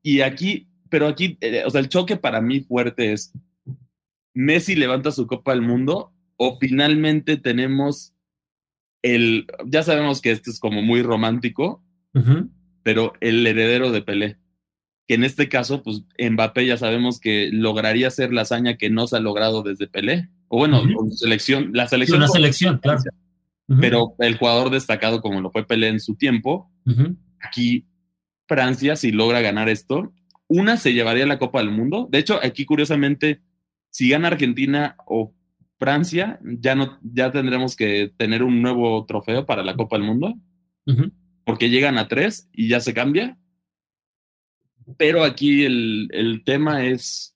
Y 0.02 0.20
aquí, 0.20 0.68
pero 0.88 1.06
aquí, 1.06 1.36
eh, 1.40 1.62
o 1.66 1.70
sea, 1.70 1.80
el 1.80 1.88
choque 1.88 2.16
para 2.16 2.40
mí 2.40 2.60
fuerte 2.60 3.12
es 3.12 3.32
Messi 4.34 4.74
levanta 4.74 5.10
su 5.10 5.26
Copa 5.26 5.52
del 5.52 5.62
Mundo 5.62 6.12
o 6.36 6.56
finalmente 6.58 7.36
tenemos 7.36 8.14
el, 9.02 9.46
ya 9.66 9.82
sabemos 9.82 10.20
que 10.20 10.30
esto 10.30 10.50
es 10.50 10.60
como 10.60 10.82
muy 10.82 11.02
romántico, 11.02 11.82
pero 12.82 13.12
el 13.20 13.46
heredero 13.46 13.92
de 13.92 14.02
Pelé 14.02 14.38
que 15.08 15.14
en 15.14 15.24
este 15.24 15.48
caso, 15.48 15.82
pues 15.82 16.02
Mbappé 16.18 16.66
ya 16.66 16.76
sabemos 16.76 17.18
que 17.18 17.48
lograría 17.50 18.08
hacer 18.08 18.30
la 18.30 18.42
hazaña 18.42 18.76
que 18.76 18.90
no 18.90 19.06
se 19.06 19.16
ha 19.16 19.20
logrado 19.20 19.62
desde 19.62 19.88
Pelé. 19.88 20.28
O 20.48 20.58
bueno, 20.58 20.82
selección, 21.12 21.70
la 21.72 21.88
selección. 21.88 22.18
Una 22.18 22.28
selección, 22.28 22.78
claro. 22.78 23.00
Pero 23.80 24.14
el 24.18 24.36
jugador 24.36 24.70
destacado 24.70 25.22
como 25.22 25.40
lo 25.40 25.50
fue 25.50 25.66
Pelé 25.66 25.88
en 25.88 26.00
su 26.00 26.14
tiempo, 26.14 26.70
aquí 27.40 27.86
Francia, 28.46 28.96
si 28.96 29.10
logra 29.10 29.40
ganar 29.40 29.70
esto, 29.70 30.12
una 30.46 30.76
se 30.76 30.92
llevaría 30.92 31.26
la 31.26 31.38
Copa 31.38 31.60
del 31.60 31.70
Mundo. 31.70 32.06
De 32.10 32.18
hecho, 32.18 32.38
aquí 32.42 32.66
curiosamente, 32.66 33.40
si 33.90 34.10
gana 34.10 34.28
Argentina 34.28 34.96
o 35.06 35.34
Francia, 35.78 36.38
ya 36.42 36.74
no, 36.74 36.98
ya 37.02 37.32
tendremos 37.32 37.76
que 37.76 38.12
tener 38.18 38.42
un 38.42 38.60
nuevo 38.60 39.06
trofeo 39.06 39.46
para 39.46 39.62
la 39.62 39.74
Copa 39.74 39.96
del 39.96 40.06
Mundo, 40.06 40.34
porque 41.44 41.70
llegan 41.70 41.96
a 41.96 42.08
tres 42.08 42.50
y 42.52 42.68
ya 42.68 42.80
se 42.80 42.92
cambia 42.92 43.38
pero 44.96 45.24
aquí 45.24 45.64
el, 45.64 46.08
el 46.12 46.44
tema 46.44 46.86
es 46.86 47.34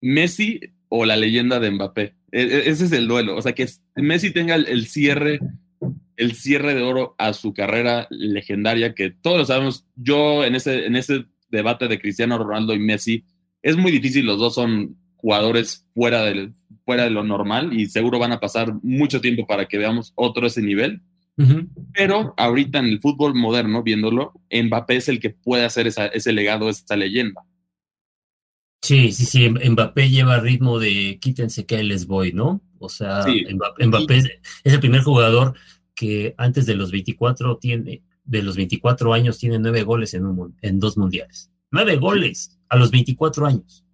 Messi 0.00 0.60
o 0.88 1.04
la 1.04 1.16
leyenda 1.16 1.60
de 1.60 1.70
Mbappé. 1.70 2.14
E, 2.32 2.42
e, 2.42 2.70
ese 2.70 2.84
es 2.84 2.92
el 2.92 3.08
duelo. 3.08 3.36
O 3.36 3.42
sea, 3.42 3.54
que 3.54 3.66
Messi 3.96 4.30
tenga 4.30 4.54
el, 4.54 4.86
cierre, 4.86 5.40
el 6.16 6.34
cierre 6.34 6.74
de 6.74 6.82
oro 6.82 7.14
a 7.18 7.32
su 7.32 7.52
carrera 7.52 8.06
legendaria, 8.10 8.94
que 8.94 9.10
todos 9.10 9.38
lo 9.38 9.44
sabemos. 9.44 9.86
Yo 9.96 10.44
en 10.44 10.54
ese, 10.54 10.86
en 10.86 10.96
ese 10.96 11.26
debate 11.50 11.88
de 11.88 12.00
Cristiano 12.00 12.38
Ronaldo 12.38 12.74
y 12.74 12.78
Messi, 12.78 13.24
es 13.62 13.76
muy 13.76 13.90
difícil. 13.90 14.26
Los 14.26 14.38
dos 14.38 14.54
son 14.54 14.96
jugadores 15.16 15.86
fuera, 15.94 16.22
del, 16.22 16.54
fuera 16.84 17.04
de 17.04 17.10
lo 17.10 17.24
normal 17.24 17.72
y 17.72 17.86
seguro 17.86 18.18
van 18.18 18.32
a 18.32 18.40
pasar 18.40 18.74
mucho 18.82 19.20
tiempo 19.20 19.46
para 19.46 19.66
que 19.66 19.78
veamos 19.78 20.12
otro 20.14 20.46
ese 20.46 20.62
nivel. 20.62 21.02
Pero 21.92 22.34
ahorita 22.36 22.78
en 22.78 22.86
el 22.86 23.00
fútbol 23.00 23.34
moderno, 23.34 23.82
viéndolo, 23.82 24.32
Mbappé 24.50 24.96
es 24.96 25.08
el 25.08 25.20
que 25.20 25.30
puede 25.30 25.64
hacer 25.64 25.86
ese 25.86 26.32
legado, 26.32 26.68
esa 26.68 26.96
leyenda. 26.96 27.42
Sí, 28.82 29.12
sí, 29.12 29.24
sí, 29.26 29.50
Mbappé 29.50 30.08
lleva 30.08 30.40
ritmo 30.40 30.78
de 30.78 31.18
quítense 31.20 31.66
que 31.66 31.82
les 31.82 32.06
voy, 32.06 32.32
¿no? 32.32 32.62
O 32.78 32.88
sea, 32.88 33.24
Mbappé 33.80 34.18
es 34.64 34.72
el 34.72 34.80
primer 34.80 35.02
jugador 35.02 35.54
que 35.94 36.34
antes 36.38 36.66
de 36.66 36.74
los 36.74 36.90
24 36.90 37.58
tiene, 37.58 38.02
de 38.24 38.42
los 38.42 38.56
24 38.56 39.12
años 39.12 39.38
tiene 39.38 39.58
nueve 39.58 39.82
goles 39.82 40.14
en, 40.14 40.26
un, 40.26 40.56
en 40.62 40.78
dos 40.78 40.96
mundiales. 40.96 41.50
Nueve 41.70 41.96
goles 41.96 42.58
a 42.68 42.76
los 42.76 42.90
24 42.90 43.46
años. 43.46 43.84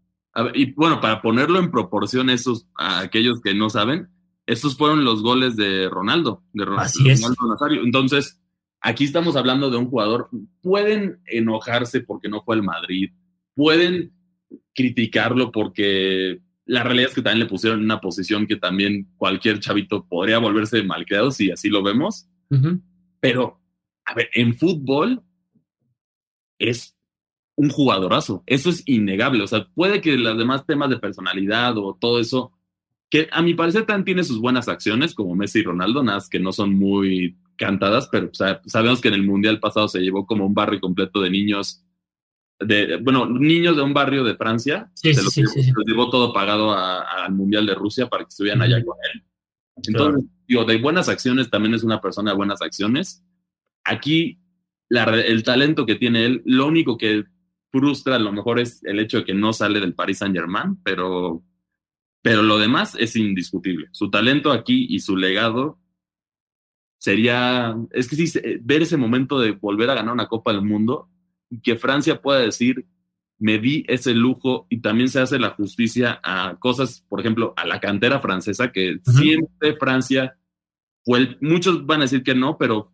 y 0.54 0.72
bueno, 0.72 1.00
para 1.00 1.22
ponerlo 1.22 1.58
en 1.58 1.70
proporción 1.70 2.28
esos, 2.30 2.66
a 2.76 3.00
aquellos 3.00 3.40
que 3.40 3.54
no 3.54 3.70
saben, 3.70 4.08
estos 4.46 4.76
fueron 4.76 5.04
los 5.04 5.22
goles 5.22 5.56
de 5.56 5.88
Ronaldo, 5.88 6.42
de 6.52 6.64
Ronaldo, 6.64 7.46
Nazario. 7.48 7.82
Entonces, 7.82 8.40
aquí 8.80 9.04
estamos 9.04 9.36
hablando 9.36 9.70
de 9.70 9.76
un 9.76 9.88
jugador. 9.88 10.28
Pueden 10.60 11.20
enojarse 11.26 12.00
porque 12.00 12.28
no 12.28 12.42
fue 12.42 12.56
el 12.56 12.62
Madrid, 12.62 13.12
pueden 13.54 14.12
criticarlo 14.74 15.52
porque 15.52 16.40
la 16.64 16.82
realidad 16.82 17.08
es 17.08 17.14
que 17.14 17.22
también 17.22 17.40
le 17.40 17.50
pusieron 17.50 17.80
en 17.80 17.84
una 17.84 18.00
posición 18.00 18.46
que 18.46 18.56
también 18.56 19.08
cualquier 19.16 19.60
chavito 19.60 20.06
podría 20.06 20.38
volverse 20.38 20.82
malcriado 20.82 21.30
si 21.30 21.50
así 21.50 21.68
lo 21.68 21.82
vemos. 21.82 22.28
Pero, 23.20 23.60
a 24.04 24.14
ver, 24.14 24.28
en 24.34 24.56
fútbol 24.56 25.22
es 26.58 26.96
un 27.56 27.70
jugadorazo. 27.70 28.42
Eso 28.46 28.70
es 28.70 28.82
innegable. 28.86 29.42
O 29.42 29.46
sea, 29.46 29.66
puede 29.74 30.00
que 30.00 30.16
los 30.16 30.36
demás 30.36 30.66
temas 30.66 30.90
de 30.90 30.98
personalidad 30.98 31.76
o 31.78 31.96
todo 31.98 32.20
eso 32.20 32.52
que 33.12 33.28
a 33.30 33.42
mi 33.42 33.52
parecer 33.52 33.84
también 33.84 34.06
tiene 34.06 34.24
sus 34.24 34.40
buenas 34.40 34.68
acciones, 34.68 35.14
como 35.14 35.34
Messi 35.34 35.58
y 35.58 35.64
Ronaldo, 35.64 36.02
nada 36.02 36.24
que 36.30 36.40
no 36.40 36.50
son 36.50 36.72
muy 36.72 37.36
cantadas, 37.56 38.08
pero 38.10 38.30
sabemos 38.32 39.02
que 39.02 39.08
en 39.08 39.14
el 39.14 39.22
Mundial 39.22 39.60
pasado 39.60 39.86
se 39.86 40.00
llevó 40.00 40.24
como 40.24 40.46
un 40.46 40.54
barrio 40.54 40.80
completo 40.80 41.20
de 41.20 41.28
niños, 41.28 41.84
de, 42.58 42.96
bueno, 42.96 43.26
niños 43.28 43.76
de 43.76 43.82
un 43.82 43.92
barrio 43.92 44.24
de 44.24 44.34
Francia, 44.34 44.90
se, 44.94 45.12
los 45.12 45.34
llevó, 45.34 46.08
todo 46.08 46.32
pagado 46.32 46.74
al 46.74 47.34
Mundial 47.34 47.66
de 47.66 47.74
Rusia 47.74 48.08
para 48.08 48.24
que 48.24 48.30
estuvieran 48.30 48.62
allá 48.62 48.82
con 48.82 48.96
él. 49.12 49.22
Entonces, 49.86 50.30
digo, 50.48 50.64
de 50.64 50.78
buenas 50.78 51.10
acciones 51.10 51.50
también 51.50 51.74
es 51.74 51.84
una 51.84 52.00
persona 52.00 52.30
de 52.30 52.36
buenas 52.38 52.62
acciones. 52.62 53.22
Aquí, 53.84 54.40
el 54.88 55.42
talento 55.42 55.84
que 55.84 55.96
tiene 55.96 56.24
él, 56.24 56.42
lo 56.46 56.66
único 56.66 56.96
que 56.96 57.24
frustra 57.70 58.16
a 58.16 58.20
lo 58.20 58.32
mejor 58.32 58.58
es 58.58 58.82
el 58.84 58.98
hecho 59.00 59.18
de 59.18 59.24
que 59.26 59.34
no 59.34 59.52
sale 59.52 59.80
del 59.80 59.94
Paris 59.94 60.16
Saint 60.16 60.34
Germain, 60.34 60.78
pero 60.82 61.44
pero 62.22 62.42
lo 62.42 62.58
demás 62.58 62.96
es 62.98 63.16
indiscutible. 63.16 63.88
Su 63.90 64.10
talento 64.10 64.52
aquí 64.52 64.86
y 64.88 65.00
su 65.00 65.16
legado 65.16 65.78
sería, 66.98 67.76
es 67.90 68.08
que 68.08 68.14
sí, 68.14 68.40
ver 68.62 68.82
ese 68.82 68.96
momento 68.96 69.40
de 69.40 69.52
volver 69.52 69.90
a 69.90 69.94
ganar 69.94 70.14
una 70.14 70.28
Copa 70.28 70.52
del 70.52 70.62
Mundo 70.62 71.10
y 71.50 71.60
que 71.60 71.76
Francia 71.76 72.22
pueda 72.22 72.38
decir, 72.38 72.86
me 73.38 73.58
di 73.58 73.84
ese 73.88 74.14
lujo 74.14 74.68
y 74.70 74.80
también 74.80 75.08
se 75.08 75.18
hace 75.18 75.40
la 75.40 75.50
justicia 75.50 76.20
a 76.22 76.56
cosas, 76.60 77.04
por 77.08 77.18
ejemplo, 77.18 77.54
a 77.56 77.66
la 77.66 77.80
cantera 77.80 78.20
francesa, 78.20 78.70
que 78.70 79.00
siempre 79.02 79.74
Francia 79.74 80.38
fue, 81.04 81.36
muchos 81.40 81.84
van 81.84 82.00
a 82.00 82.04
decir 82.04 82.22
que 82.22 82.36
no, 82.36 82.56
pero 82.56 82.92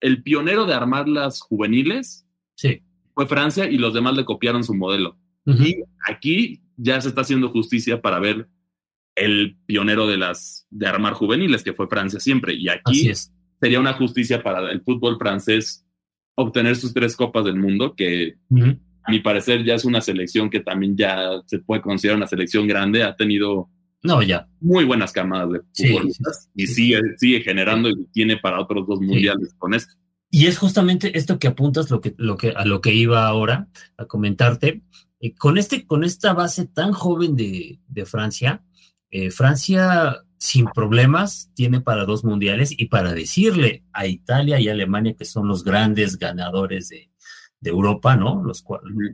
el 0.00 0.22
pionero 0.22 0.66
de 0.66 0.74
armar 0.74 1.08
las 1.08 1.40
juveniles 1.40 2.26
sí. 2.56 2.82
fue 3.14 3.26
Francia 3.26 3.70
y 3.70 3.78
los 3.78 3.94
demás 3.94 4.14
le 4.14 4.26
copiaron 4.26 4.64
su 4.64 4.74
modelo. 4.74 5.16
Y 5.46 5.76
aquí 6.06 6.60
ya 6.76 7.00
se 7.00 7.08
está 7.08 7.20
haciendo 7.20 7.48
justicia 7.48 8.02
para 8.02 8.18
ver 8.18 8.48
el 9.16 9.56
pionero 9.66 10.06
de 10.06 10.18
las 10.18 10.66
de 10.70 10.86
armar 10.86 11.14
juveniles, 11.14 11.64
que 11.64 11.72
fue 11.72 11.88
Francia 11.88 12.20
siempre. 12.20 12.54
Y 12.54 12.68
aquí 12.68 13.10
sería 13.60 13.80
una 13.80 13.94
justicia 13.94 14.42
para 14.42 14.70
el 14.70 14.82
fútbol 14.82 15.16
francés 15.18 15.84
obtener 16.36 16.76
sus 16.76 16.92
tres 16.92 17.16
copas 17.16 17.44
del 17.44 17.56
mundo, 17.56 17.94
que 17.96 18.36
a 19.02 19.10
mi 19.10 19.20
parecer 19.20 19.64
ya 19.64 19.74
es 19.74 19.84
una 19.84 20.00
selección 20.00 20.50
que 20.50 20.60
también 20.60 20.96
ya 20.96 21.40
se 21.46 21.58
puede 21.60 21.80
considerar 21.80 22.18
una 22.18 22.26
selección 22.26 22.66
grande, 22.66 23.02
ha 23.02 23.16
tenido 23.16 23.70
No, 24.02 24.22
ya. 24.22 24.46
Muy 24.60 24.84
buenas 24.84 25.12
camadas 25.12 25.50
de 25.52 25.60
futbolistas 25.74 26.50
y 26.54 26.66
sigue, 26.66 27.00
sigue 27.16 27.40
generando 27.40 27.88
y 27.88 28.06
tiene 28.12 28.36
para 28.36 28.60
otros 28.60 28.86
dos 28.86 29.00
mundiales 29.00 29.54
con 29.56 29.72
esto. 29.72 29.94
Y 30.30 30.46
es 30.46 30.58
justamente 30.58 31.16
esto 31.16 31.38
que 31.38 31.46
apuntas 31.46 31.90
lo 31.90 32.00
que, 32.00 32.14
lo 32.18 32.36
que, 32.36 32.50
a 32.50 32.66
lo 32.66 32.80
que 32.80 32.92
iba 32.92 33.26
ahora 33.26 33.68
a 33.96 34.04
comentarte. 34.04 34.82
Eh, 35.20 35.34
con, 35.34 35.56
este, 35.56 35.86
con 35.86 36.04
esta 36.04 36.34
base 36.34 36.66
tan 36.66 36.92
joven 36.92 37.36
de, 37.36 37.78
de 37.88 38.04
Francia, 38.04 38.62
eh, 39.10 39.30
Francia 39.30 40.22
sin 40.38 40.66
problemas 40.66 41.50
tiene 41.54 41.80
para 41.80 42.04
dos 42.04 42.24
mundiales 42.24 42.74
y 42.76 42.86
para 42.86 43.14
decirle 43.14 43.84
a 43.92 44.06
Italia 44.06 44.60
y 44.60 44.68
Alemania 44.68 45.14
que 45.14 45.24
son 45.24 45.48
los 45.48 45.64
grandes 45.64 46.18
ganadores 46.18 46.88
de, 46.88 47.10
de 47.60 47.70
Europa, 47.70 48.16
¿no? 48.16 48.42
Los 48.44 48.62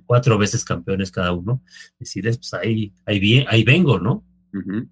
cuatro, 0.06 0.38
veces 0.38 0.64
campeones 0.64 1.10
cada 1.10 1.32
uno, 1.32 1.62
decirles, 1.98 2.38
pues 2.38 2.54
ahí, 2.54 2.92
ahí, 3.06 3.44
ahí 3.48 3.64
vengo, 3.64 3.98
¿no? 3.98 4.24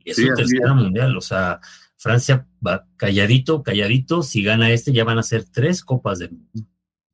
Y 0.05 0.11
es 0.11 0.19
un 0.19 0.35
tercer 0.35 0.73
mundial, 0.75 1.17
o 1.17 1.21
sea, 1.21 1.61
Francia 1.99 2.47
va 2.67 2.87
calladito, 2.97 3.63
calladito, 3.63 4.23
si 4.23 4.43
gana 4.43 4.71
este 4.71 4.93
ya 4.93 5.05
van 5.05 5.19
a 5.19 5.23
ser 5.23 5.45
tres 5.45 5.85
copas 5.85 6.19
del 6.21 6.31
mundo. 6.31 6.67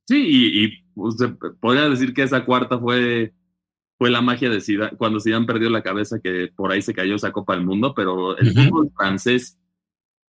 Sí, 0.06 0.16
y, 0.16 0.64
y 0.64 0.84
pues, 0.94 1.16
podría 1.58 1.88
decir 1.88 2.14
que 2.14 2.22
esa 2.22 2.44
cuarta 2.44 2.78
fue 2.78 3.34
fue 3.98 4.10
la 4.10 4.20
magia 4.20 4.50
de 4.50 4.60
Zidane, 4.60 4.96
cuando 4.96 5.20
Zidane 5.20 5.46
perdió 5.46 5.70
la 5.70 5.82
cabeza 5.82 6.20
que 6.22 6.50
por 6.54 6.70
ahí 6.70 6.82
se 6.82 6.94
cayó 6.94 7.14
esa 7.14 7.32
Copa 7.32 7.54
del 7.54 7.64
Mundo, 7.64 7.94
pero 7.94 8.36
el 8.36 8.52
fútbol 8.52 8.90
francés, 8.94 9.58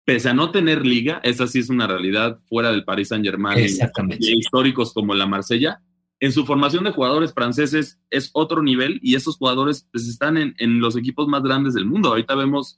pese 0.05 0.29
a 0.29 0.33
no 0.33 0.51
tener 0.51 0.85
liga, 0.85 1.19
esa 1.23 1.47
sí 1.47 1.59
es 1.59 1.69
una 1.69 1.85
realidad 1.85 2.39
fuera 2.47 2.71
del 2.71 2.85
Paris 2.85 3.09
Saint 3.09 3.25
Germain 3.25 3.59
y, 3.59 4.39
históricos 4.39 4.93
como 4.93 5.13
la 5.13 5.27
Marsella, 5.27 5.81
en 6.19 6.31
su 6.31 6.45
formación 6.45 6.85
de 6.85 6.91
jugadores 6.91 7.33
franceses 7.33 7.99
es 8.09 8.31
otro 8.33 8.63
nivel 8.63 8.99
y 9.03 9.15
esos 9.15 9.37
jugadores 9.37 9.87
pues, 9.91 10.07
están 10.07 10.37
en, 10.37 10.55
en, 10.57 10.79
los 10.79 10.95
equipos 10.95 11.27
más 11.27 11.43
grandes 11.43 11.75
del 11.75 11.85
mundo. 11.85 12.09
Ahorita 12.09 12.33
vemos 12.33 12.77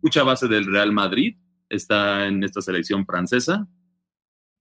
mucha 0.00 0.22
base 0.22 0.48
del 0.48 0.66
Real 0.66 0.92
Madrid, 0.92 1.36
está 1.68 2.26
en 2.26 2.42
esta 2.44 2.62
selección 2.62 3.04
francesa, 3.04 3.68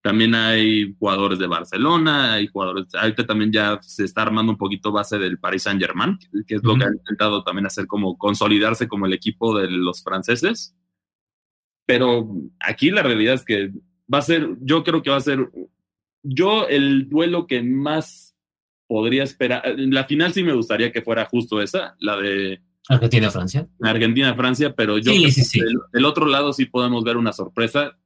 también 0.07 0.35
hay 0.35 0.95
jugadores 0.97 1.37
de 1.37 1.47
Barcelona, 1.47 2.35
hay 2.35 2.47
jugadores, 2.47 2.85
ahorita 2.95 3.25
también 3.25 3.51
ya 3.51 3.77
se 3.81 4.05
está 4.05 4.21
armando 4.21 4.53
un 4.53 4.57
poquito 4.57 4.89
base 4.89 5.17
del 5.17 5.37
Paris 5.37 5.63
Saint 5.63 5.81
Germain, 5.81 6.17
que 6.47 6.55
es 6.55 6.63
lo 6.63 6.77
que 6.77 6.85
ha 6.85 6.93
intentado 6.93 7.43
también 7.43 7.65
hacer 7.65 7.87
como 7.87 8.17
consolidarse 8.17 8.87
como 8.87 9.05
el 9.05 9.11
equipo 9.11 9.59
de 9.59 9.69
los 9.69 10.01
franceses. 10.01 10.73
Pero 11.85 12.25
aquí 12.61 12.89
la 12.89 13.03
realidad 13.03 13.33
es 13.33 13.43
que 13.43 13.73
va 14.11 14.19
a 14.19 14.21
ser, 14.21 14.47
yo 14.61 14.85
creo 14.85 15.03
que 15.03 15.09
va 15.09 15.17
a 15.17 15.19
ser, 15.19 15.49
yo 16.23 16.69
el 16.69 17.09
duelo 17.09 17.45
que 17.45 17.61
más 17.61 18.33
podría 18.87 19.23
esperar, 19.23 19.61
la 19.77 20.05
final 20.05 20.31
sí 20.31 20.41
me 20.41 20.53
gustaría 20.53 20.93
que 20.93 21.01
fuera 21.01 21.25
justo 21.25 21.61
esa, 21.61 21.97
la 21.99 22.15
de 22.15 22.61
Argentina-Francia. 22.87 23.67
Argentina-Francia, 23.81 24.73
pero 24.73 24.99
yo 24.99 25.11
sí, 25.11 25.31
sí, 25.31 25.59
Del, 25.59 25.75
del, 25.91 26.05
otro 26.05 26.27
lado 26.27 26.53
sí 26.53 26.63
podemos 26.63 27.03
ver 27.03 27.17
una 27.17 27.33
sorpresa 27.33 27.97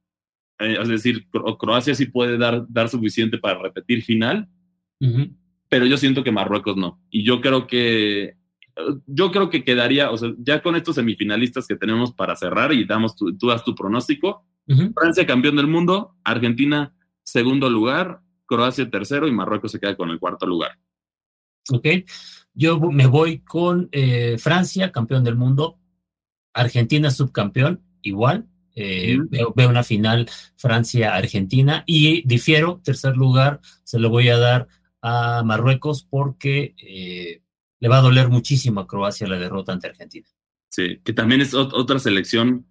eh, 0.62 0.78
es 0.80 0.88
decir, 0.88 1.26
Croacia 1.58 1.94
sí 1.94 2.06
puede 2.06 2.38
dar, 2.38 2.64
dar 2.68 2.88
suficiente 2.88 3.38
para 3.38 3.60
repetir 3.60 4.02
final, 4.02 4.48
pero 5.68 5.86
yo 5.86 5.96
siento 5.96 6.22
que 6.22 6.30
Marruecos 6.30 6.76
no. 6.76 7.00
Y 7.10 7.24
yo 7.24 7.40
creo 7.40 7.66
que 7.66 8.36
yo 9.06 9.30
creo 9.30 9.50
que 9.50 9.64
quedaría, 9.64 10.10
o 10.10 10.16
sea, 10.16 10.32
ya 10.38 10.62
con 10.62 10.76
estos 10.76 10.94
semifinalistas 10.94 11.66
que 11.66 11.76
tenemos 11.76 12.12
para 12.12 12.36
cerrar 12.36 12.72
y 12.72 12.84
damos 12.84 13.14
tu, 13.14 13.36
tú 13.36 13.48
das 13.48 13.64
tu 13.64 13.74
pronóstico, 13.74 14.46
Francia 14.94 15.26
campeón 15.26 15.56
del 15.56 15.66
mundo, 15.66 16.16
Argentina 16.24 16.94
segundo 17.22 17.68
lugar, 17.68 18.20
Croacia 18.46 18.88
tercero 18.88 19.26
y 19.28 19.32
Marruecos 19.32 19.72
se 19.72 19.80
queda 19.80 19.96
con 19.96 20.10
el 20.10 20.18
cuarto 20.18 20.46
lugar. 20.46 20.78
Ok, 21.70 21.86
yo 22.54 22.80
me 22.80 23.06
voy 23.06 23.40
con 23.40 23.88
eh, 23.92 24.36
Francia, 24.38 24.92
campeón 24.92 25.24
del 25.24 25.36
mundo, 25.36 25.78
Argentina 26.54 27.10
subcampeón, 27.10 27.82
igual, 28.02 28.46
eh, 28.74 29.18
veo, 29.28 29.68
una 29.68 29.82
final 29.82 30.28
Francia-Argentina 30.56 31.84
y 31.86 32.26
difiero, 32.26 32.80
tercer 32.84 33.16
lugar, 33.16 33.60
se 33.84 33.98
lo 33.98 34.10
voy 34.10 34.28
a 34.28 34.38
dar 34.38 34.68
a 35.00 35.42
Marruecos 35.44 36.06
porque 36.08 36.74
eh, 36.78 37.42
le 37.80 37.88
va 37.88 37.98
a 37.98 38.02
doler 38.02 38.28
muchísimo 38.28 38.80
a 38.80 38.86
Croacia 38.86 39.26
la 39.26 39.38
derrota 39.38 39.72
ante 39.72 39.88
Argentina. 39.88 40.26
Sí, 40.68 41.00
que 41.04 41.12
también 41.12 41.40
es 41.40 41.52
otra 41.54 41.98
selección, 41.98 42.66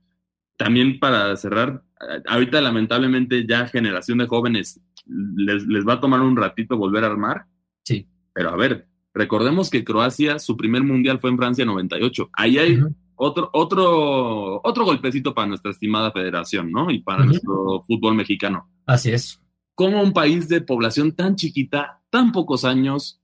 también 0.58 1.00
para 1.00 1.36
cerrar, 1.38 1.84
ahorita 2.26 2.60
lamentablemente 2.62 3.46
ya 3.48 3.68
generación 3.68 4.18
de 4.18 4.28
jóvenes 4.28 4.80
les, 5.06 5.66
les 5.68 5.86
va 5.86 5.94
a 5.94 6.00
tomar 6.00 6.22
un 6.22 6.36
ratito 6.36 6.78
volver 6.78 7.04
a 7.04 7.08
armar. 7.08 7.46
Sí. 7.84 8.08
Pero 8.34 8.50
a 8.50 8.56
ver, 8.56 8.88
recordemos 9.14 9.70
que 9.70 9.84
Croacia, 9.84 10.40
su 10.40 10.58
primer 10.58 10.84
mundial 10.84 11.20
fue 11.20 11.30
en 11.30 11.38
Francia 11.38 11.66
98. 11.66 12.30
Ahí 12.34 12.58
hay 12.58 12.80
otro, 13.24 13.52
otro, 13.54 14.62
otro 14.64 14.84
golpecito 14.84 15.36
para 15.36 15.48
nuestra 15.48 15.70
estimada 15.70 16.12
federación, 16.12 16.72
¿no? 16.72 16.90
Y 16.90 17.00
para 17.00 17.24
nuestro 17.24 17.84
fútbol 17.86 18.16
mexicano. 18.16 18.68
Así 18.88 19.12
es. 19.12 19.40
¿Cómo 19.76 20.02
un 20.02 20.12
país 20.12 20.50
de 20.50 20.62
población 20.62 21.12
tan 21.12 21.36
chiquita, 21.36 22.02
tan 22.10 22.32
pocos 22.32 22.66
años, 22.66 23.22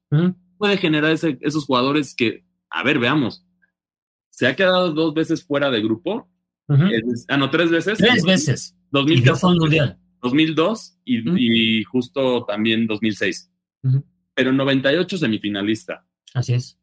puede 0.60 0.78
generar 0.78 1.12
esos 1.12 1.66
jugadores 1.66 2.14
que, 2.14 2.46
a 2.70 2.84
ver, 2.84 3.00
veamos, 3.00 3.44
se 4.30 4.46
ha 4.46 4.56
quedado 4.56 4.94
dos 4.94 5.16
veces 5.16 5.44
fuera 5.44 5.72
de 5.72 5.82
grupo? 5.82 6.30
ah, 6.70 7.38
no, 7.38 7.50
tres 7.50 7.72
veces. 7.72 7.98
Tres 7.98 8.24
veces. 8.24 8.78
2014, 8.92 9.60
mundial. 9.60 10.00
2002 10.22 11.00
y, 11.06 11.80
y, 11.80 11.84
justo 11.86 12.46
también 12.46 12.86
2006. 12.86 13.52
Pero 14.36 14.52
en 14.52 14.58
98 14.58 15.18
semifinalista. 15.18 16.06
Así 16.36 16.54
es. 16.54 16.80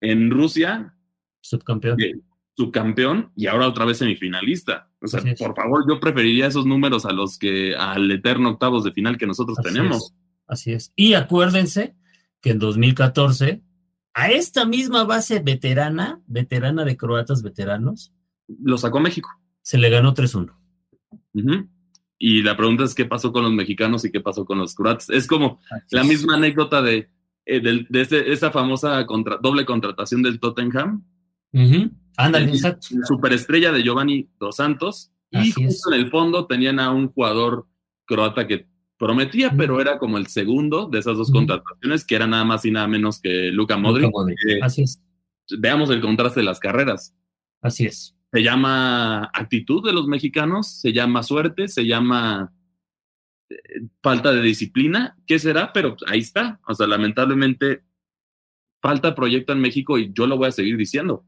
En 0.00 0.30
Rusia. 0.30 0.94
Subcampeón 1.42 1.98
subcampeón 2.56 3.32
y 3.36 3.46
ahora 3.46 3.68
otra 3.68 3.84
vez 3.84 3.98
semifinalista. 3.98 4.88
O 5.00 5.06
sea, 5.06 5.22
por 5.38 5.54
favor, 5.54 5.84
yo 5.88 6.00
preferiría 6.00 6.46
esos 6.46 6.66
números 6.66 7.04
a 7.04 7.12
los 7.12 7.38
que 7.38 7.76
al 7.76 8.10
eterno 8.10 8.50
octavos 8.50 8.82
de 8.84 8.92
final 8.92 9.18
que 9.18 9.26
nosotros 9.26 9.58
tenemos. 9.62 10.14
Así 10.46 10.72
es. 10.72 10.92
Y 10.96 11.14
acuérdense 11.14 11.94
que 12.40 12.50
en 12.50 12.58
2014 12.58 13.62
a 14.18 14.30
esta 14.30 14.64
misma 14.64 15.04
base 15.04 15.40
veterana, 15.40 16.22
veterana 16.26 16.86
de 16.86 16.96
croatas 16.96 17.42
veteranos, 17.42 18.14
lo 18.48 18.78
sacó 18.78 18.98
México. 18.98 19.28
Se 19.60 19.76
le 19.76 19.90
ganó 19.90 20.14
3-1. 20.14 20.54
Y 22.18 22.42
la 22.42 22.56
pregunta 22.56 22.84
es 22.84 22.94
qué 22.94 23.04
pasó 23.04 23.30
con 23.30 23.42
los 23.42 23.52
mexicanos 23.52 24.06
y 24.06 24.10
qué 24.10 24.22
pasó 24.22 24.46
con 24.46 24.56
los 24.56 24.74
croatas. 24.74 25.10
Es 25.10 25.26
como 25.26 25.60
la 25.90 26.02
misma 26.02 26.36
anécdota 26.36 26.80
de, 26.80 27.10
eh, 27.44 27.60
de, 27.60 27.86
esa 28.32 28.50
famosa 28.50 29.04
doble 29.42 29.66
contratación 29.66 30.22
del 30.22 30.40
Tottenham. 30.40 31.04
Ándale, 32.16 32.50
exacto. 32.50 32.88
Superestrella 33.04 33.72
de 33.72 33.82
Giovanni 33.82 34.28
Dos 34.38 34.56
Santos. 34.56 35.12
y 35.30 35.50
justo 35.52 35.92
en 35.92 36.00
el 36.00 36.10
fondo 36.10 36.46
tenían 36.46 36.80
a 36.80 36.90
un 36.90 37.08
jugador 37.08 37.66
croata 38.06 38.46
que 38.46 38.66
prometía, 38.96 39.52
pero 39.56 39.80
era 39.80 39.98
como 39.98 40.16
el 40.16 40.26
segundo 40.28 40.88
de 40.88 41.00
esas 41.00 41.18
dos 41.18 41.30
contrataciones, 41.30 42.04
que 42.04 42.14
era 42.14 42.26
nada 42.26 42.44
más 42.44 42.64
y 42.64 42.70
nada 42.70 42.86
menos 42.86 43.20
que 43.20 43.50
Luca 43.50 43.76
Modric. 43.76 44.10
Así 44.62 44.82
es. 44.82 45.02
Veamos 45.58 45.90
el 45.90 46.00
contraste 46.00 46.40
de 46.40 46.46
las 46.46 46.58
carreras. 46.58 47.14
Así 47.60 47.86
es. 47.86 48.14
Se 48.32 48.42
llama 48.42 49.30
actitud 49.32 49.84
de 49.84 49.92
los 49.92 50.06
mexicanos, 50.06 50.80
se 50.80 50.92
llama 50.92 51.22
suerte, 51.22 51.68
se 51.68 51.86
llama 51.86 52.52
eh, 53.48 53.56
falta 54.02 54.32
de 54.32 54.42
disciplina. 54.42 55.16
¿Qué 55.26 55.38
será? 55.38 55.72
Pero 55.72 55.96
ahí 56.06 56.20
está. 56.20 56.60
O 56.66 56.74
sea, 56.74 56.86
lamentablemente 56.86 57.82
falta 58.82 59.14
proyecto 59.14 59.52
en 59.52 59.60
México 59.60 59.98
y 59.98 60.12
yo 60.12 60.26
lo 60.26 60.36
voy 60.36 60.48
a 60.48 60.52
seguir 60.52 60.76
diciendo 60.76 61.24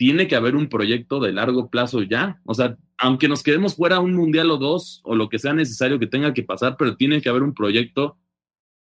tiene 0.00 0.26
que 0.26 0.34
haber 0.34 0.56
un 0.56 0.70
proyecto 0.70 1.20
de 1.20 1.30
largo 1.30 1.68
plazo 1.68 2.00
ya. 2.00 2.40
O 2.46 2.54
sea, 2.54 2.78
aunque 2.96 3.28
nos 3.28 3.42
quedemos 3.42 3.76
fuera 3.76 4.00
un 4.00 4.14
mundial 4.14 4.50
o 4.50 4.56
dos 4.56 5.02
o 5.04 5.14
lo 5.14 5.28
que 5.28 5.38
sea 5.38 5.52
necesario 5.52 5.98
que 5.98 6.06
tenga 6.06 6.32
que 6.32 6.42
pasar, 6.42 6.78
pero 6.78 6.96
tiene 6.96 7.20
que 7.20 7.28
haber 7.28 7.42
un 7.42 7.52
proyecto 7.52 8.16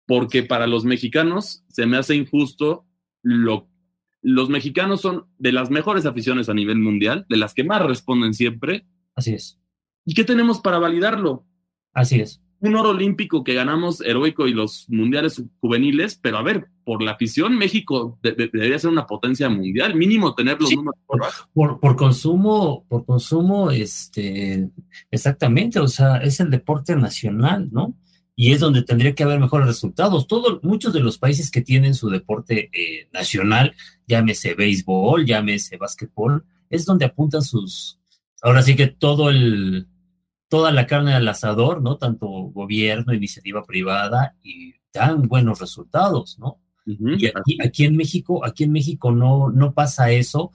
porque 0.07 0.41
para 0.41 0.67
los 0.67 0.85
mexicanos 0.85 1.65
se 1.67 1.85
me 1.85 1.97
hace 1.97 2.15
injusto 2.15 2.85
lo 3.21 3.67
los 4.21 4.47
mexicanos 4.47 5.01
son 5.01 5.25
de 5.37 5.51
las 5.51 5.69
mejores 5.69 6.05
aficiones 6.05 6.47
a 6.47 6.53
nivel 6.53 6.77
mundial, 6.77 7.25
de 7.27 7.35
las 7.35 7.53
que 7.53 7.65
más 7.65 7.81
responden 7.81 8.33
siempre. 8.33 8.85
Así 9.13 9.33
es. 9.33 9.59
¿Y 10.05 10.13
qué 10.13 10.23
tenemos 10.23 10.61
para 10.61 10.79
validarlo? 10.79 11.45
Así 11.91 12.21
es 12.21 12.41
un 12.61 12.75
oro 12.75 12.91
olímpico 12.91 13.43
que 13.43 13.55
ganamos 13.55 14.01
heroico 14.01 14.47
y 14.47 14.53
los 14.53 14.85
mundiales 14.87 15.43
juveniles, 15.59 16.17
pero 16.21 16.37
a 16.37 16.43
ver, 16.43 16.67
por 16.83 17.01
la 17.01 17.11
afición, 17.11 17.57
México 17.57 18.19
debería 18.21 18.79
ser 18.79 18.89
una 18.89 19.07
potencia 19.07 19.49
mundial, 19.49 19.95
mínimo 19.95 20.33
tener 20.35 20.59
los 20.59 20.71
números 20.71 20.99
por, 21.53 21.79
por, 21.79 21.95
consumo, 21.95 22.85
por 22.87 23.05
consumo, 23.05 23.71
este, 23.71 24.69
exactamente, 25.09 25.79
o 25.79 25.87
sea, 25.87 26.17
es 26.17 26.39
el 26.39 26.49
deporte 26.49 26.95
nacional, 26.95 27.69
¿no? 27.71 27.95
Y 28.35 28.53
es 28.53 28.59
donde 28.59 28.83
tendría 28.83 29.13
que 29.13 29.23
haber 29.23 29.39
mejores 29.39 29.67
resultados. 29.67 30.25
Todos, 30.25 30.63
muchos 30.63 30.93
de 30.93 31.01
los 31.01 31.17
países 31.17 31.51
que 31.51 31.61
tienen 31.61 31.93
su 31.93 32.09
deporte 32.09 32.69
eh, 32.73 33.07
nacional, 33.13 33.75
llámese 34.07 34.55
béisbol, 34.55 35.25
llámese 35.25 35.77
básquetbol, 35.77 36.45
es 36.69 36.85
donde 36.85 37.05
apuntan 37.05 37.43
sus, 37.43 37.99
ahora 38.41 38.61
sí 38.61 38.75
que 38.75 38.87
todo 38.87 39.29
el, 39.29 39.87
toda 40.47 40.71
la 40.71 40.87
carne 40.87 41.13
al 41.13 41.27
asador, 41.27 41.81
¿no? 41.81 41.97
Tanto 41.97 42.27
gobierno, 42.27 43.13
iniciativa 43.13 43.63
privada 43.63 44.35
y 44.43 44.73
dan 44.93 45.27
buenos 45.27 45.59
resultados, 45.59 46.37
¿no? 46.39 46.59
Y 46.85 47.27
aquí, 47.63 47.85
en 47.85 47.95
México, 47.95 48.45
aquí 48.45 48.63
en 48.63 48.71
México 48.71 49.11
no, 49.11 49.49
no 49.51 49.73
pasa 49.73 50.11
eso. 50.11 50.51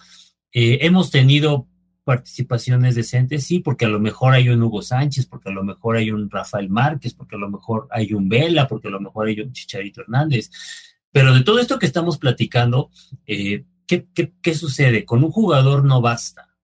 Eh, 0.52 0.78
hemos 0.82 1.10
tenido 1.10 1.68
participaciones 2.04 2.94
decentes, 2.94 3.44
sí, 3.44 3.58
porque 3.58 3.84
a 3.84 3.88
lo 3.88 3.98
mejor 3.98 4.32
hay 4.32 4.48
un 4.48 4.62
Hugo 4.62 4.80
Sánchez, 4.80 5.26
porque 5.26 5.48
a 5.48 5.52
lo 5.52 5.64
mejor 5.64 5.96
hay 5.96 6.12
un 6.12 6.30
Rafael 6.30 6.68
Márquez, 6.68 7.14
porque 7.14 7.34
a 7.34 7.38
lo 7.38 7.50
mejor 7.50 7.88
hay 7.90 8.12
un 8.12 8.28
Vela, 8.28 8.68
porque 8.68 8.88
a 8.88 8.92
lo 8.92 9.00
mejor 9.00 9.26
hay 9.26 9.40
un 9.40 9.52
Chicharito 9.52 10.02
Hernández. 10.02 10.50
Pero 11.10 11.34
de 11.34 11.42
todo 11.42 11.58
esto 11.58 11.78
que 11.78 11.86
estamos 11.86 12.18
platicando, 12.18 12.90
eh, 13.26 13.64
¿qué, 13.86 14.06
qué, 14.40 14.54
sucede? 14.54 15.04
Con 15.04 15.24
un 15.24 15.32
jugador 15.32 15.84
no 15.84 16.00
basta. 16.00 16.56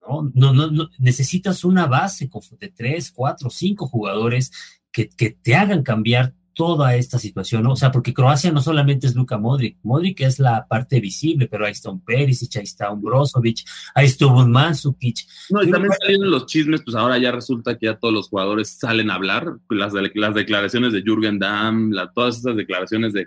¿no? 0.00 0.30
No, 0.34 0.54
no, 0.54 0.88
necesitas 0.98 1.62
una 1.64 1.86
base 1.86 2.30
de 2.58 2.68
tres, 2.68 3.10
cuatro, 3.10 3.50
cinco 3.50 3.88
jugadores 3.88 4.50
que, 4.90 5.08
que 5.08 5.30
te 5.30 5.54
hagan 5.54 5.82
cambiar 5.82 6.32
toda 6.56 6.96
esta 6.96 7.18
situación, 7.18 7.64
¿no? 7.64 7.72
O 7.72 7.76
sea, 7.76 7.92
porque 7.92 8.14
Croacia 8.14 8.50
no 8.50 8.62
solamente 8.62 9.06
es 9.06 9.14
Luka 9.14 9.36
Modric, 9.36 9.76
Modric 9.82 10.22
es 10.22 10.38
la 10.38 10.66
parte 10.66 11.00
visible, 11.00 11.48
pero 11.48 11.66
ahí 11.66 11.72
está 11.72 11.90
un 11.90 12.02
Perisic, 12.02 12.56
ahí 12.56 12.62
está 12.62 12.90
un 12.90 13.02
Brozovic, 13.02 13.58
ahí 13.94 14.06
estuvo 14.06 14.40
un 14.40 14.50
Mansukic. 14.50 15.18
No, 15.50 15.62
y 15.62 15.70
también 15.70 15.92
saliendo 16.00 16.26
los 16.26 16.46
chismes, 16.46 16.82
pues 16.82 16.96
ahora 16.96 17.18
ya 17.18 17.30
resulta 17.30 17.76
que 17.76 17.86
ya 17.86 17.98
todos 17.98 18.14
los 18.14 18.30
jugadores 18.30 18.70
salen 18.70 19.10
a 19.10 19.16
hablar, 19.16 19.58
las, 19.68 19.92
las 19.92 20.34
declaraciones 20.34 20.94
de 20.94 21.02
Jürgen 21.02 21.38
Damm, 21.38 21.92
todas 22.14 22.38
esas 22.38 22.56
declaraciones 22.56 23.12
de 23.12 23.26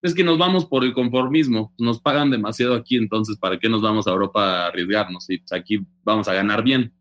es 0.00 0.14
que 0.14 0.24
nos 0.24 0.38
vamos 0.38 0.64
por 0.64 0.84
el 0.84 0.94
conformismo, 0.94 1.74
nos 1.78 2.00
pagan 2.00 2.30
demasiado 2.30 2.74
aquí, 2.74 2.96
entonces 2.96 3.36
¿para 3.36 3.58
qué 3.58 3.68
nos 3.68 3.82
vamos 3.82 4.06
a 4.06 4.10
Europa 4.10 4.64
a 4.64 4.66
arriesgarnos? 4.68 5.28
Y 5.28 5.38
pues 5.38 5.52
aquí 5.52 5.80
vamos 6.02 6.28
a 6.28 6.34
ganar 6.34 6.62
bien. 6.62 6.92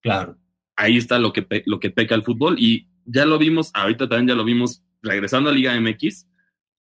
Claro. 0.00 0.36
Ahí 0.74 0.96
está 0.96 1.18
lo 1.20 1.32
que, 1.32 1.46
lo 1.66 1.78
que 1.78 1.90
peca 1.90 2.16
el 2.16 2.24
fútbol 2.24 2.56
y 2.58 2.88
ya 3.04 3.24
lo 3.24 3.38
vimos, 3.38 3.70
ahorita 3.74 4.08
también 4.08 4.28
ya 4.28 4.34
lo 4.34 4.44
vimos 4.44 4.84
regresando 5.02 5.50
a 5.50 5.52
Liga 5.52 5.78
MX, 5.78 6.28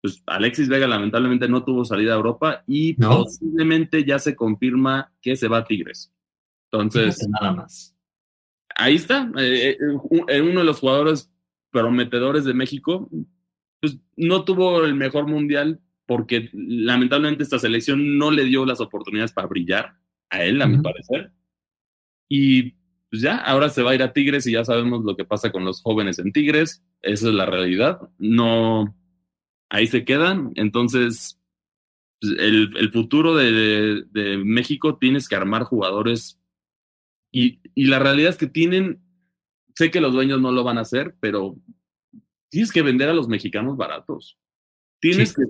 pues 0.00 0.22
Alexis 0.26 0.68
Vega 0.68 0.86
lamentablemente 0.86 1.48
no 1.48 1.64
tuvo 1.64 1.84
salida 1.84 2.12
a 2.12 2.16
Europa 2.16 2.62
y 2.66 2.94
posiblemente 2.94 4.04
ya 4.04 4.18
se 4.18 4.36
confirma 4.36 5.12
que 5.20 5.36
se 5.36 5.48
va 5.48 5.58
a 5.58 5.64
Tigres. 5.64 6.12
Entonces, 6.70 7.26
nada 7.28 7.52
más. 7.52 7.96
Ahí 8.76 8.94
está, 8.94 9.30
eh, 9.38 9.76
eh, 10.28 10.40
uno 10.40 10.60
de 10.60 10.66
los 10.66 10.78
jugadores 10.78 11.32
prometedores 11.70 12.44
de 12.44 12.54
México, 12.54 13.08
pues 13.80 13.98
no 14.16 14.44
tuvo 14.44 14.84
el 14.84 14.94
mejor 14.94 15.26
mundial 15.26 15.80
porque 16.06 16.48
lamentablemente 16.52 17.42
esta 17.42 17.58
selección 17.58 18.16
no 18.16 18.30
le 18.30 18.44
dio 18.44 18.64
las 18.64 18.80
oportunidades 18.80 19.32
para 19.32 19.48
brillar 19.48 19.94
a 20.30 20.42
él, 20.42 20.62
a 20.62 20.66
mi 20.66 20.78
parecer. 20.78 21.32
Y 22.30 22.77
pues 23.10 23.22
ya, 23.22 23.36
ahora 23.36 23.70
se 23.70 23.82
va 23.82 23.92
a 23.92 23.94
ir 23.94 24.02
a 24.02 24.12
Tigres 24.12 24.46
y 24.46 24.52
ya 24.52 24.64
sabemos 24.64 25.04
lo 25.04 25.16
que 25.16 25.24
pasa 25.24 25.50
con 25.50 25.64
los 25.64 25.80
jóvenes 25.80 26.18
en 26.18 26.32
Tigres. 26.32 26.84
Esa 27.00 27.28
es 27.28 27.34
la 27.34 27.46
realidad. 27.46 28.10
No, 28.18 28.94
ahí 29.70 29.86
se 29.86 30.04
quedan. 30.04 30.52
Entonces, 30.56 31.40
pues, 32.20 32.34
el, 32.38 32.90
futuro 32.92 33.34
de, 33.34 34.04
México 34.44 34.98
tienes 34.98 35.26
que 35.26 35.36
armar 35.36 35.64
jugadores. 35.64 36.38
Y, 37.32 37.60
la 37.74 37.98
realidad 37.98 38.30
es 38.30 38.36
que 38.36 38.46
tienen, 38.46 39.00
sé 39.74 39.90
que 39.90 40.02
los 40.02 40.12
dueños 40.12 40.40
no 40.40 40.52
lo 40.52 40.62
van 40.62 40.76
a 40.76 40.82
hacer, 40.82 41.16
pero 41.18 41.56
tienes 42.50 42.72
que 42.72 42.82
vender 42.82 43.08
a 43.08 43.14
los 43.14 43.28
mexicanos 43.28 43.78
baratos. 43.78 44.38
Tienes 45.00 45.34
que, 45.34 45.44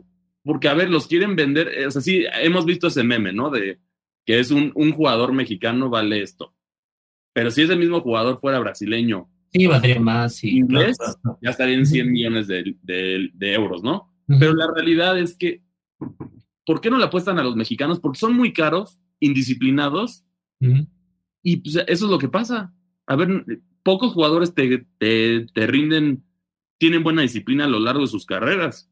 porque 0.45 0.69
a 0.69 0.75
ver, 0.75 0.91
los 0.91 1.09
quieren 1.09 1.35
vender, 1.35 1.87
o 1.87 1.91
sea, 1.91 2.03
sí, 2.03 2.25
hemos 2.41 2.67
visto 2.67 2.87
ese 2.87 3.03
meme, 3.03 3.33
¿no? 3.33 3.51
De 3.51 3.81
que 4.25 4.39
es 4.39 4.51
un, 4.51 4.71
un 4.75 4.93
jugador 4.93 5.33
mexicano 5.33 5.89
vale 5.89 6.23
esto 6.23 6.55
pero 7.39 7.53
si 7.53 7.63
ese 7.63 7.77
mismo 7.77 8.01
jugador 8.01 8.41
fuera 8.41 8.59
brasileño. 8.59 9.31
Sí, 9.53 9.69
valdría 9.69 10.01
más. 10.01 10.43
inglés, 10.43 10.99
ya 11.41 11.51
estaría 11.51 11.77
en 11.77 11.87
100 11.87 12.11
millones 12.11 12.49
de, 12.49 13.29
euros, 13.41 13.85
¿no? 13.85 14.13
Pero 14.27 14.55
la 14.55 14.69
realidad 14.75 15.17
es 15.17 15.37
que, 15.37 15.63
¿por 16.67 16.81
qué 16.81 16.91
no 16.91 16.99
le 16.99 17.05
apuestan 17.05 17.39
a 17.39 17.45
los 17.45 17.55
mexicanos? 17.55 18.01
Porque 18.01 18.19
son 18.19 18.35
muy 18.35 18.53
caros, 18.53 18.99
indisciplinados, 19.21 20.27
y 21.45 21.59
pues, 21.59 21.77
eso 21.77 22.07
es 22.07 22.11
lo 22.11 22.19
que 22.19 22.29
pasa. 22.29 22.75
A 23.07 23.15
ver, 23.15 23.45
pocos 23.85 24.15
jugadores 24.15 24.53
te, 24.53 24.89
te 24.99 25.67
rinden, 25.69 26.25
tienen 26.77 27.05
buena 27.05 27.23
disciplina 27.23 27.67
a 27.67 27.69
lo 27.69 27.79
largo 27.79 28.01
de 28.01 28.09
sus 28.09 28.27
carreras. 28.27 28.91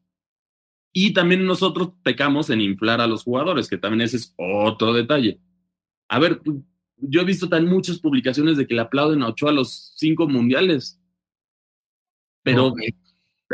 Y 0.93 1.11
también 1.11 1.45
nosotros 1.45 1.91
pecamos 2.01 2.49
en 2.49 2.61
inflar 2.61 3.01
a 3.01 3.07
los 3.07 3.25
jugadores, 3.25 3.67
que 3.67 3.77
también 3.77 4.03
ese 4.03 4.15
es 4.15 4.33
otro 4.37 4.93
detalle. 4.93 5.41
A 6.07 6.19
ver, 6.19 6.41
yo 6.97 7.21
he 7.21 7.25
visto 7.25 7.47
tan 7.47 7.67
muchas 7.67 7.99
publicaciones 7.99 8.57
de 8.57 8.67
que 8.67 8.75
le 8.75 8.81
aplauden 8.81 9.21
a 9.21 9.29
Ochoa 9.29 9.51
a 9.51 9.53
los 9.53 9.93
cinco 9.95 10.27
mundiales. 10.27 10.99
Pero, 12.43 12.73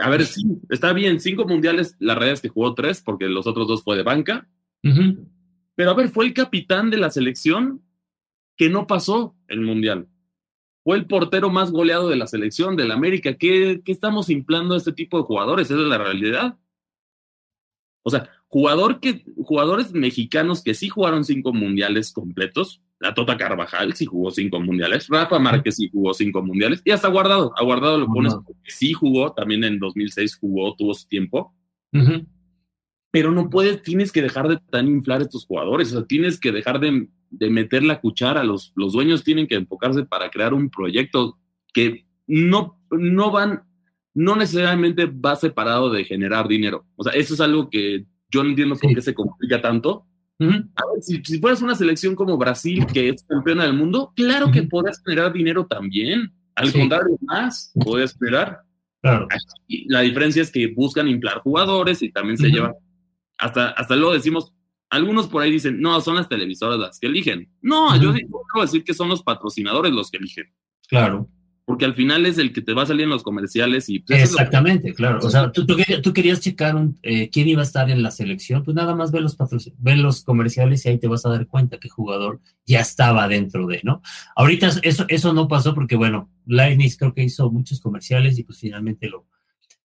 a 0.02 0.10
ver, 0.10 0.26
sí, 0.26 0.44
está 0.70 0.94
bien, 0.94 1.20
cinco 1.20 1.46
mundiales, 1.46 1.96
la 2.00 2.16
realidad 2.16 2.36
es 2.36 2.42
que 2.42 2.50
jugó 2.50 2.74
tres, 2.74 3.02
porque 3.02 3.28
los 3.28 3.48
otros 3.48 3.68
dos 3.68 3.84
fue 3.84 3.98
de 3.98 4.04
banca. 4.04 4.48
Pero, 5.76 5.92
a 5.92 5.94
ver, 5.96 6.10
fue 6.10 6.26
el 6.26 6.34
capitán 6.34 6.90
de 6.90 6.98
la 6.98 7.10
selección 7.10 7.82
que 8.56 8.70
no 8.70 8.88
pasó 8.88 9.36
el 9.48 9.62
mundial. 9.62 10.08
Fue 10.84 10.98
el 10.98 11.08
portero 11.08 11.50
más 11.50 11.72
goleado 11.72 12.10
de 12.10 12.18
la 12.18 12.28
selección 12.28 12.76
del 12.76 12.92
América. 12.92 13.36
¿Qué, 13.36 13.82
¿Qué 13.84 13.92
estamos 13.92 14.30
inflando 14.30 14.76
a 14.76 14.78
este 14.78 14.92
tipo 14.92 15.18
de 15.18 15.24
jugadores? 15.24 15.72
Esa 15.72 15.80
es 15.80 15.88
la 15.88 15.98
realidad. 15.98 16.58
O 18.04 18.10
sea, 18.10 18.30
jugador 18.48 19.00
que, 19.00 19.24
jugadores 19.38 19.94
mexicanos 19.94 20.62
que 20.62 20.74
sí 20.74 20.90
jugaron 20.90 21.24
cinco 21.24 21.54
mundiales 21.54 22.12
completos, 22.12 22.82
la 23.00 23.14
Tota 23.14 23.38
Carvajal 23.38 23.94
sí 23.94 24.06
jugó 24.06 24.32
cinco 24.32 24.60
mundiales, 24.60 25.08
Rafa 25.10 25.40
Márquez 25.40 25.76
sí 25.76 25.90
jugó 25.92 26.14
cinco 26.14 26.42
mundiales, 26.42 26.82
y 26.86 26.92
hasta 26.92 27.10
Guardado, 27.10 27.54
a 27.58 27.64
Guardado 27.64 27.98
lo 27.98 28.08
pones 28.08 28.34
porque 28.36 28.72
sí 28.72 28.94
jugó, 28.94 29.34
también 29.34 29.64
en 29.64 29.80
2006 29.80 30.38
jugó, 30.38 30.76
tuvo 30.76 30.94
su 30.94 31.08
tiempo. 31.08 31.54
Pero 33.12 33.32
no 33.32 33.50
puedes, 33.50 33.84
tienes 33.84 34.12
que 34.12 34.22
dejar 34.22 34.48
de 34.48 34.58
tan 34.72 34.88
inflar 34.88 35.22
estos 35.22 35.46
jugadores, 35.46 35.92
o 35.92 36.00
sea, 36.00 36.08
tienes 36.08 36.40
que 36.40 36.52
dejar 36.52 36.80
de, 36.80 37.10
meter 37.50 37.84
la 37.84 38.00
cuchara, 38.00 38.44
los, 38.44 38.72
los 38.76 38.94
dueños 38.94 39.24
tienen 39.24 39.48
que 39.48 39.56
enfocarse 39.56 40.06
para 40.06 40.30
crear 40.30 40.54
un 40.54 40.70
proyecto 40.70 41.38
que 41.74 42.06
no, 42.26 42.80
no 42.90 43.32
van, 43.32 43.64
no 44.14 44.36
necesariamente 44.36 45.06
va 45.06 45.36
separado 45.36 45.92
de 45.92 46.06
generar 46.06 46.48
dinero. 46.48 46.86
O 46.96 47.04
sea, 47.04 47.14
eso 47.14 47.34
es 47.34 47.42
algo 47.42 47.70
que 47.70 48.06
yo 48.32 48.44
no 48.44 48.50
entiendo 48.50 48.76
por 48.76 48.94
qué 48.94 49.02
se 49.02 49.14
complica 49.14 49.62
tanto, 49.62 50.08
a 50.40 50.46
ver, 50.46 51.02
si, 51.02 51.40
fueras 51.40 51.62
una 51.62 51.76
selección 51.76 52.16
como 52.16 52.38
Brasil, 52.38 52.86
que 52.86 53.10
es 53.10 53.24
campeona 53.24 53.64
del 53.64 53.74
mundo, 53.74 54.12
claro 54.16 54.52
que 54.52 54.64
podrás 54.64 55.02
generar 55.04 55.32
dinero 55.32 55.66
también. 55.66 56.34
Al 56.56 56.72
contrario, 56.72 57.18
más 57.22 57.72
puedes 57.84 58.12
esperar. 58.12 58.62
Claro. 59.02 59.28
la 59.88 60.00
diferencia 60.00 60.42
es 60.42 60.50
que 60.50 60.68
buscan 60.68 61.10
inflar 61.10 61.40
jugadores 61.40 62.02
y 62.02 62.12
también 62.12 62.38
se 62.38 62.48
llevan. 62.48 62.74
Hasta, 63.38 63.70
hasta 63.72 63.96
luego 63.98 64.14
decimos, 64.14 64.54
algunos 64.90 65.28
por 65.28 65.42
ahí 65.42 65.52
dicen, 65.52 65.82
no, 65.82 66.00
son 66.00 66.16
las 66.16 66.30
televisoras 66.30 66.80
las 66.80 67.00
que 67.00 67.08
eligen. 67.08 67.50
No, 67.62 68.00
yo 68.00 68.14
digo, 68.14 68.42
decir 68.62 68.84
que 68.84 68.94
son 68.94 69.10
los 69.10 69.22
patrocinadores 69.22 69.92
los 69.92 70.10
que 70.10 70.18
eligen. 70.18 70.46
Claro 70.88 71.30
porque 71.66 71.86
al 71.86 71.94
final 71.94 72.26
es 72.26 72.38
el 72.38 72.52
que 72.52 72.62
te 72.62 72.74
va 72.74 72.84
a 72.84 72.86
salir 72.86 73.04
en 73.04 73.10
los 73.10 73.24
comerciales 73.24 73.88
y... 73.88 74.00
Pues, 74.00 74.24
Exactamente, 74.24 74.94
claro. 74.94 75.20
O 75.22 75.30
sea, 75.30 75.52
tú, 75.52 75.66
querías 76.14 76.42
checar 76.42 76.76
eh, 77.04 77.30
quién 77.30 77.48
iba 77.48 77.62
a 77.62 77.66
estar 77.66 77.90
en 77.90 78.04
la 78.04 78.12
selección, 78.12 78.64
pues 78.64 78.76
nada 78.76 78.96
más 78.96 79.12
ve 79.12 79.22
los, 79.22 79.38
ve 79.78 79.96
los 79.96 80.24
comerciales 80.24 80.86
y 80.86 80.90
ahí 80.90 81.00
te 81.00 81.08
vas 81.08 81.26
a 81.26 81.30
dar 81.30 81.48
cuenta 81.48 81.80
qué 81.80 81.88
jugador 81.88 82.42
ya 82.66 82.82
estaba 82.82 83.28
dentro 83.28 83.66
de, 83.68 83.80
¿no? 83.84 84.02
Ahorita 84.36 84.72
eso, 84.82 85.06
eso 85.08 85.34
no 85.34 85.48
pasó 85.48 85.74
porque, 85.74 85.96
bueno, 85.96 86.30
Lightning 86.46 86.90
creo 86.98 87.14
que 87.14 87.24
hizo 87.24 87.50
muchos 87.50 87.80
comerciales 87.80 88.38
y 88.38 88.44
pues 88.44 88.60
finalmente 88.60 89.08
lo, 89.08 89.26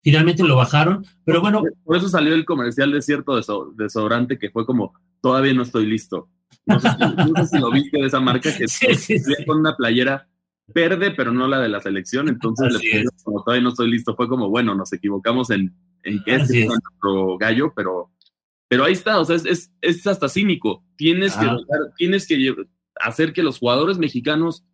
finalmente 0.02 0.42
lo 0.42 0.56
bajaron, 0.56 1.06
pero 1.24 1.40
bueno... 1.40 1.62
Por 1.84 1.96
eso 1.96 2.08
salió 2.08 2.34
el 2.34 2.44
comercial 2.44 2.90
de 2.90 3.02
cierto 3.02 3.40
desodorante 3.76 4.38
que 4.38 4.50
fue 4.50 4.66
como, 4.66 4.94
todavía 5.20 5.54
no 5.54 5.62
estoy 5.62 5.86
listo. 5.86 6.28
No 6.66 6.80
sé 6.80 6.88
si, 7.50 7.58
lo 7.58 7.70
viste 7.70 7.98
de 7.98 8.06
esa 8.06 8.20
marca 8.20 8.54
que 8.54 8.68
sí, 8.68 9.16
con 9.46 9.58
una 9.60 9.76
playera 9.76 10.28
verde, 10.68 11.10
pero 11.10 11.32
no 11.32 11.48
la 11.48 11.60
de 11.60 11.68
la 11.68 11.80
selección. 11.80 12.28
Entonces, 12.28 12.80
como 13.24 13.42
todavía 13.42 13.62
no 13.62 13.70
estoy 13.70 13.90
listo, 13.90 14.14
fue 14.14 14.28
como, 14.28 14.48
bueno, 14.48 14.74
nos 14.74 14.92
equivocamos 14.92 15.50
en, 15.50 15.74
en 16.04 16.22
que 16.22 16.34
es 16.36 16.50
nuestro 16.50 17.38
gallo, 17.38 17.72
pero, 17.74 18.10
pero 18.68 18.84
ahí 18.84 18.92
está, 18.92 19.18
o 19.18 19.24
sea, 19.24 19.36
es, 19.36 19.72
es, 19.80 20.06
hasta 20.06 20.28
cínico. 20.28 20.84
Tienes, 20.96 21.34
que, 21.36 21.46
ah. 21.46 21.56
tienes 21.96 22.26
que 22.26 22.54
hacer 22.96 23.32
que 23.32 23.42
los 23.42 23.58
jugadores 23.58 23.98
mexicanos, 23.98 24.64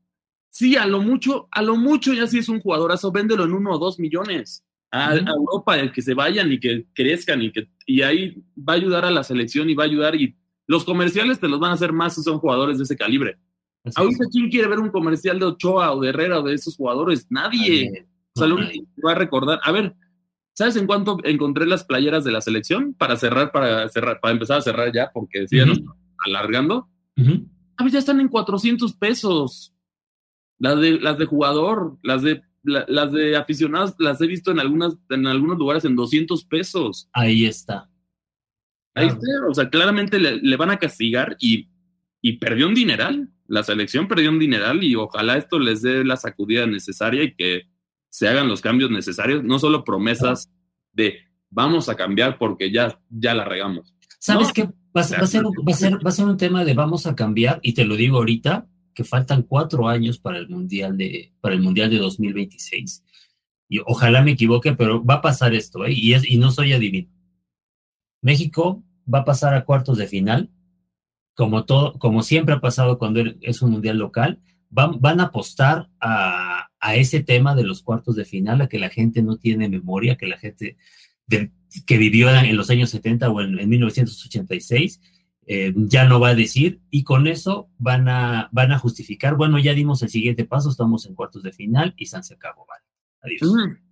sí, 0.50 0.76
a 0.76 0.86
lo 0.86 1.00
mucho, 1.00 1.48
a 1.50 1.62
lo 1.62 1.76
mucho 1.76 2.12
ya 2.12 2.26
si 2.26 2.38
es 2.38 2.48
un 2.48 2.60
jugadorazo, 2.60 3.12
véndelo 3.12 3.44
en 3.44 3.52
uno 3.52 3.72
o 3.72 3.78
dos 3.78 3.98
millones. 3.98 4.64
A, 4.90 5.16
Europa, 5.16 5.76
el 5.76 5.90
que 5.90 6.02
se 6.02 6.14
vayan 6.14 6.52
y 6.52 6.60
que 6.60 6.86
crezcan 6.94 7.42
y 7.42 7.50
que 7.50 7.68
y 7.84 8.02
ahí 8.02 8.44
va 8.56 8.74
a 8.74 8.76
ayudar 8.76 9.04
a 9.04 9.10
la 9.10 9.24
selección 9.24 9.68
y 9.68 9.74
va 9.74 9.82
a 9.82 9.86
ayudar 9.86 10.14
y 10.14 10.36
los 10.68 10.84
comerciales 10.84 11.40
te 11.40 11.48
los 11.48 11.58
van 11.58 11.72
a 11.72 11.74
hacer 11.74 11.92
más 11.92 12.14
si 12.14 12.22
son 12.22 12.38
jugadores 12.38 12.78
de 12.78 12.84
ese 12.84 12.96
calibre. 12.96 13.36
Ahorita, 13.94 14.24
¿quién 14.32 14.48
quiere 14.48 14.68
ver 14.68 14.78
un 14.78 14.90
comercial 14.90 15.38
de 15.38 15.44
Ochoa 15.44 15.92
o 15.92 16.00
de 16.00 16.08
Herrera 16.08 16.40
o 16.40 16.42
de 16.42 16.54
esos 16.54 16.76
jugadores? 16.76 17.26
Nadie. 17.28 18.06
O 18.34 18.38
sea, 18.38 18.48
lo 18.48 18.56
único 18.56 18.72
que 18.72 19.02
va 19.04 19.12
a 19.12 19.16
recordar. 19.16 19.60
A 19.62 19.72
ver, 19.72 19.94
¿sabes 20.54 20.76
en 20.76 20.86
cuánto 20.86 21.18
encontré 21.24 21.66
las 21.66 21.84
playeras 21.84 22.24
de 22.24 22.32
la 22.32 22.40
selección? 22.40 22.94
Para 22.94 23.16
cerrar, 23.16 23.52
para 23.52 23.88
cerrar, 23.90 24.20
para 24.20 24.32
empezar 24.32 24.58
a 24.58 24.62
cerrar 24.62 24.90
ya, 24.92 25.10
porque 25.12 25.40
decían 25.40 25.84
alargando. 26.26 26.88
A 27.76 27.84
ver, 27.84 27.92
ya 27.92 27.98
están 27.98 28.20
en 28.20 28.28
400 28.28 28.94
pesos. 28.94 29.74
Las 30.58 30.80
de, 30.80 30.98
las 30.98 31.18
de 31.18 31.26
jugador, 31.26 31.98
las 32.02 32.22
de, 32.22 32.42
las 32.62 33.12
de 33.12 33.36
aficionados, 33.36 33.94
las 33.98 34.20
he 34.22 34.26
visto 34.26 34.50
en, 34.50 34.60
algunas, 34.60 34.96
en 35.10 35.26
algunos 35.26 35.58
lugares 35.58 35.84
en 35.84 35.94
200 35.94 36.42
pesos. 36.44 37.10
Ahí 37.12 37.44
está. 37.44 37.90
Ahí 38.94 39.08
está. 39.08 39.20
O 39.50 39.54
sea, 39.54 39.68
claramente 39.68 40.18
le 40.18 40.56
van 40.56 40.70
a 40.70 40.78
castigar 40.78 41.36
y 41.38 41.68
y 42.24 42.38
perdió 42.38 42.66
un 42.66 42.74
dineral. 42.74 43.28
La 43.46 43.62
selección 43.62 44.08
perdió 44.08 44.30
un 44.30 44.38
dineral 44.38 44.82
y 44.82 44.96
ojalá 44.96 45.36
esto 45.36 45.58
les 45.58 45.82
dé 45.82 46.04
la 46.04 46.16
sacudida 46.16 46.66
necesaria 46.66 47.22
y 47.22 47.34
que 47.34 47.64
se 48.08 48.26
hagan 48.26 48.48
los 48.48 48.62
cambios 48.62 48.90
necesarios, 48.90 49.44
no 49.44 49.58
solo 49.58 49.84
promesas 49.84 50.50
de 50.94 51.18
vamos 51.50 51.90
a 51.90 51.96
cambiar 51.96 52.38
porque 52.38 52.72
ya, 52.72 52.98
ya 53.10 53.34
la 53.34 53.44
regamos. 53.44 53.94
¿Sabes 54.18 54.54
qué? 54.54 54.70
Va, 54.96 55.02
a 55.02 55.04
ser, 55.04 55.20
va, 55.20 55.24
a 55.24 55.74
ser, 55.74 55.94
va 55.96 56.08
a 56.08 56.12
ser 56.12 56.24
un 56.24 56.38
tema 56.38 56.64
de 56.64 56.72
vamos 56.72 57.06
a 57.06 57.14
cambiar, 57.14 57.60
y 57.62 57.74
te 57.74 57.84
lo 57.84 57.94
digo 57.94 58.16
ahorita, 58.16 58.66
que 58.94 59.04
faltan 59.04 59.42
cuatro 59.42 59.86
años 59.86 60.16
para 60.16 60.38
el 60.38 60.48
Mundial 60.48 60.96
de, 60.96 61.34
para 61.42 61.54
el 61.54 61.60
mundial 61.60 61.90
de 61.90 61.98
2026. 61.98 63.04
Y 63.68 63.80
ojalá 63.84 64.22
me 64.22 64.30
equivoque, 64.30 64.72
pero 64.72 65.04
va 65.04 65.16
a 65.16 65.20
pasar 65.20 65.52
esto, 65.52 65.84
¿eh? 65.84 65.92
y, 65.92 66.14
es, 66.14 66.26
y 66.26 66.38
no 66.38 66.50
soy 66.50 66.72
adivino. 66.72 67.10
México 68.22 68.82
va 69.12 69.18
a 69.18 69.24
pasar 69.26 69.52
a 69.52 69.66
cuartos 69.66 69.98
de 69.98 70.06
final 70.06 70.48
como, 71.34 71.64
todo, 71.64 71.98
como 71.98 72.22
siempre 72.22 72.54
ha 72.54 72.60
pasado 72.60 72.98
cuando 72.98 73.22
es 73.40 73.62
un 73.62 73.72
mundial 73.72 73.98
local, 73.98 74.40
van, 74.70 75.00
van 75.00 75.20
a 75.20 75.24
apostar 75.24 75.88
a, 76.00 76.68
a, 76.80 76.96
ese 76.96 77.22
tema 77.22 77.54
de 77.54 77.64
los 77.64 77.82
cuartos 77.82 78.16
de 78.16 78.24
final, 78.24 78.60
a 78.60 78.68
que 78.68 78.78
la 78.78 78.90
gente 78.90 79.22
no 79.22 79.36
tiene 79.36 79.68
memoria, 79.68 80.16
que 80.16 80.26
la 80.26 80.38
gente 80.38 80.76
que 81.86 81.98
vivió 81.98 82.30
en 82.30 82.56
los 82.56 82.70
años 82.70 82.90
70 82.90 83.30
o 83.30 83.40
en, 83.40 83.68
1986 83.68 85.00
eh, 85.46 85.74
ya 85.76 86.06
no 86.06 86.20
va 86.20 86.28
a 86.28 86.34
decir, 86.34 86.80
y 86.90 87.04
con 87.04 87.26
eso 87.26 87.68
van 87.78 88.08
a, 88.08 88.48
van 88.52 88.72
a 88.72 88.78
justificar, 88.78 89.36
bueno, 89.36 89.58
ya 89.58 89.74
dimos 89.74 90.02
el 90.02 90.08
siguiente 90.08 90.44
paso, 90.44 90.70
estamos 90.70 91.04
en 91.06 91.14
cuartos 91.14 91.42
de 91.42 91.52
final 91.52 91.94
y 91.96 92.06
San 92.06 92.24
se 92.24 92.34
acabó, 92.34 92.66
vale. 92.66 92.84
Adiós. 93.20 93.42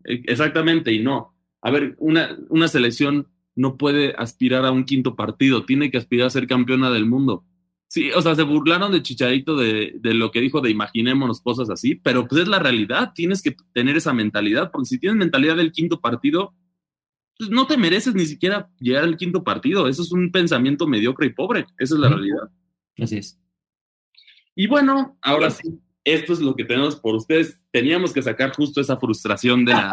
E, 0.04 0.22
exactamente, 0.26 0.92
y 0.92 1.02
no. 1.02 1.34
A 1.60 1.70
ver, 1.70 1.94
una, 1.98 2.36
una 2.48 2.68
selección 2.68 3.28
no 3.54 3.76
puede 3.76 4.14
aspirar 4.16 4.64
a 4.64 4.72
un 4.72 4.84
quinto 4.84 5.16
partido, 5.16 5.64
tiene 5.64 5.90
que 5.90 5.98
aspirar 5.98 6.26
a 6.26 6.30
ser 6.30 6.46
campeona 6.46 6.90
del 6.90 7.06
mundo. 7.06 7.44
Sí, 7.88 8.10
o 8.12 8.22
sea, 8.22 8.34
se 8.34 8.42
burlaron 8.42 8.90
de 8.90 9.02
Chicharito 9.02 9.54
de, 9.54 9.96
de, 10.00 10.14
lo 10.14 10.30
que 10.30 10.40
dijo 10.40 10.62
de 10.62 10.70
imaginémonos 10.70 11.42
cosas 11.42 11.68
así, 11.68 11.94
pero 11.94 12.26
pues 12.26 12.42
es 12.42 12.48
la 12.48 12.58
realidad, 12.58 13.12
tienes 13.14 13.42
que 13.42 13.54
tener 13.74 13.96
esa 13.96 14.14
mentalidad, 14.14 14.70
porque 14.72 14.86
si 14.86 14.98
tienes 14.98 15.18
mentalidad 15.18 15.56
del 15.56 15.72
quinto 15.72 16.00
partido, 16.00 16.54
pues 17.36 17.50
no 17.50 17.66
te 17.66 17.76
mereces 17.76 18.14
ni 18.14 18.24
siquiera 18.24 18.70
llegar 18.78 19.04
al 19.04 19.18
quinto 19.18 19.44
partido, 19.44 19.88
eso 19.88 20.00
es 20.02 20.10
un 20.10 20.32
pensamiento 20.32 20.86
mediocre 20.86 21.26
y 21.26 21.34
pobre, 21.34 21.66
esa 21.76 21.94
es 21.94 22.00
la 22.00 22.08
realidad. 22.08 22.50
Así 22.96 23.18
es. 23.18 23.38
Y 24.54 24.66
bueno, 24.68 25.18
ahora 25.20 25.50
sí, 25.50 25.78
esto 26.04 26.32
es 26.32 26.40
lo 26.40 26.54
que 26.56 26.64
tenemos 26.64 26.96
por 26.96 27.14
ustedes. 27.14 27.60
Teníamos 27.70 28.12
que 28.12 28.22
sacar 28.22 28.52
justo 28.54 28.80
esa 28.80 28.96
frustración 28.96 29.64
de 29.64 29.72
la, 29.72 29.92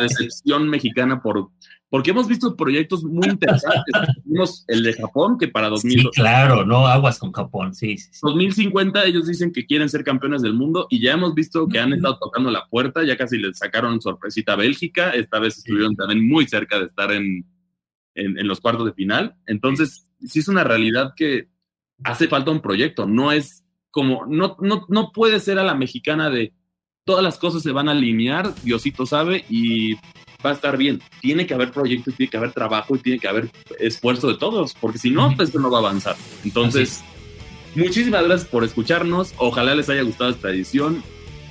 decepción 0.00 0.68
mexicana 0.68 1.20
por, 1.20 1.50
porque 1.90 2.10
hemos 2.10 2.26
visto 2.26 2.56
proyectos 2.56 3.04
muy 3.04 3.28
interesantes. 3.28 3.94
Vimos 4.24 4.64
el 4.68 4.82
de 4.82 4.94
Japón, 4.94 5.36
que 5.38 5.48
para 5.48 5.68
2000... 5.68 6.00
Sí, 6.00 6.08
claro, 6.14 6.64
no 6.64 6.86
aguas 6.86 7.18
con 7.18 7.32
Japón, 7.32 7.74
sí, 7.74 7.98
sí, 7.98 8.10
2050 8.22 9.04
ellos 9.04 9.26
dicen 9.26 9.52
que 9.52 9.66
quieren 9.66 9.88
ser 9.88 10.02
campeones 10.02 10.42
del 10.42 10.54
mundo 10.54 10.86
y 10.88 11.00
ya 11.00 11.12
hemos 11.12 11.34
visto 11.34 11.68
que 11.68 11.78
han 11.78 11.92
estado 11.92 12.18
tocando 12.18 12.50
la 12.50 12.66
puerta, 12.66 13.04
ya 13.04 13.16
casi 13.16 13.38
les 13.38 13.58
sacaron 13.58 14.00
sorpresita 14.00 14.54
a 14.54 14.56
Bélgica, 14.56 15.10
esta 15.10 15.38
vez 15.38 15.58
estuvieron 15.58 15.94
también 15.94 16.26
muy 16.26 16.46
cerca 16.46 16.78
de 16.78 16.86
estar 16.86 17.12
en, 17.12 17.44
en, 18.14 18.38
en 18.38 18.48
los 18.48 18.60
cuartos 18.60 18.86
de 18.86 18.92
final. 18.94 19.36
Entonces, 19.46 20.06
sí 20.24 20.38
es 20.38 20.48
una 20.48 20.64
realidad 20.64 21.12
que 21.14 21.48
hace 22.02 22.28
falta 22.28 22.50
un 22.50 22.60
proyecto, 22.60 23.06
no 23.06 23.32
es 23.32 23.64
como, 23.90 24.26
no, 24.26 24.56
no, 24.60 24.86
no 24.88 25.12
puede 25.12 25.40
ser 25.40 25.58
a 25.58 25.64
la 25.64 25.74
mexicana 25.74 26.30
de 26.30 26.52
todas 27.08 27.24
las 27.24 27.38
cosas 27.38 27.62
se 27.62 27.72
van 27.72 27.88
a 27.88 27.92
alinear, 27.92 28.54
Diosito 28.62 29.06
sabe, 29.06 29.46
y 29.48 29.94
va 30.44 30.50
a 30.50 30.52
estar 30.52 30.76
bien. 30.76 31.00
Tiene 31.22 31.46
que 31.46 31.54
haber 31.54 31.72
proyectos, 31.72 32.14
tiene 32.14 32.28
que 32.28 32.36
haber 32.36 32.52
trabajo 32.52 32.96
y 32.96 32.98
tiene 32.98 33.18
que 33.18 33.26
haber 33.26 33.50
esfuerzo 33.78 34.28
de 34.28 34.36
todos, 34.36 34.74
porque 34.74 34.98
si 34.98 35.10
no, 35.10 35.34
pues 35.34 35.54
no 35.54 35.70
va 35.70 35.78
a 35.78 35.80
avanzar. 35.80 36.16
Entonces, 36.44 37.02
muchísimas 37.74 38.24
gracias 38.24 38.46
por 38.46 38.62
escucharnos. 38.62 39.32
Ojalá 39.38 39.74
les 39.74 39.88
haya 39.88 40.02
gustado 40.02 40.28
esta 40.28 40.50
edición. 40.50 41.02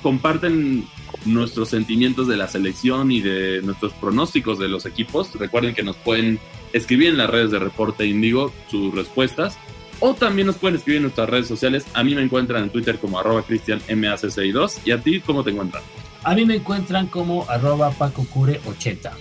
Comparten 0.03 0.85
nuestros 1.25 1.69
sentimientos 1.69 2.27
de 2.27 2.37
la 2.37 2.47
selección 2.47 3.11
y 3.11 3.21
de 3.21 3.63
nuestros 3.63 3.93
pronósticos 3.93 4.59
de 4.59 4.67
los 4.67 4.85
equipos. 4.85 5.33
Recuerden 5.39 5.73
que 5.73 5.81
nos 5.81 5.95
pueden 5.95 6.39
escribir 6.71 7.09
en 7.09 7.17
las 7.17 7.31
redes 7.31 7.49
de 7.49 7.57
Reporte 7.57 8.05
Indigo 8.05 8.53
sus 8.69 8.93
respuestas. 8.93 9.57
O 9.99 10.13
también 10.13 10.47
nos 10.47 10.57
pueden 10.57 10.77
escribir 10.77 10.97
en 10.97 11.03
nuestras 11.03 11.29
redes 11.29 11.47
sociales. 11.47 11.85
A 11.93 12.03
mí 12.03 12.13
me 12.13 12.21
encuentran 12.21 12.63
en 12.63 12.69
Twitter 12.69 12.99
como 12.99 13.19
arroba 13.19 13.43
cristianmac62. 13.45 14.79
¿Y 14.85 14.91
a 14.91 15.01
ti 15.01 15.21
cómo 15.21 15.43
te 15.43 15.51
encuentran? 15.51 15.83
A 16.23 16.35
mí 16.35 16.45
me 16.45 16.55
encuentran 16.55 17.07
como 17.07 17.49
arroba 17.49 17.91
pacocure80, 17.93 19.11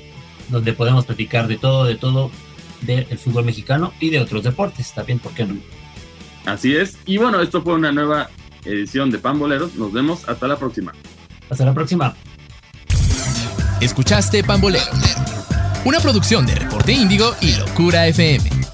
donde 0.48 0.72
podemos 0.72 1.06
platicar 1.06 1.48
de 1.48 1.56
todo, 1.56 1.84
de 1.84 1.96
todo 1.96 2.30
del 2.82 3.18
fútbol 3.18 3.44
mexicano 3.44 3.92
y 4.00 4.10
de 4.10 4.20
otros 4.20 4.42
deportes 4.42 4.92
también, 4.92 5.18
¿por 5.18 5.32
qué 5.32 5.44
no? 5.44 5.56
Así 6.44 6.76
es. 6.76 6.98
Y 7.06 7.16
bueno, 7.18 7.40
esto 7.40 7.62
fue 7.62 7.74
una 7.74 7.92
nueva 7.92 8.30
edición 8.64 9.10
de 9.10 9.18
Pamboleros. 9.18 9.74
Nos 9.74 9.92
vemos 9.92 10.28
hasta 10.28 10.46
la 10.46 10.56
próxima. 10.56 10.92
Hasta 11.50 11.64
la 11.64 11.74
próxima. 11.74 12.14
Escuchaste 13.80 14.42
Pambolero, 14.42 14.84
una 15.84 16.00
producción 16.00 16.46
de 16.46 16.54
Reporte 16.54 16.92
Índigo 16.92 17.34
y 17.40 17.54
Locura 17.56 18.06
FM. 18.06 18.65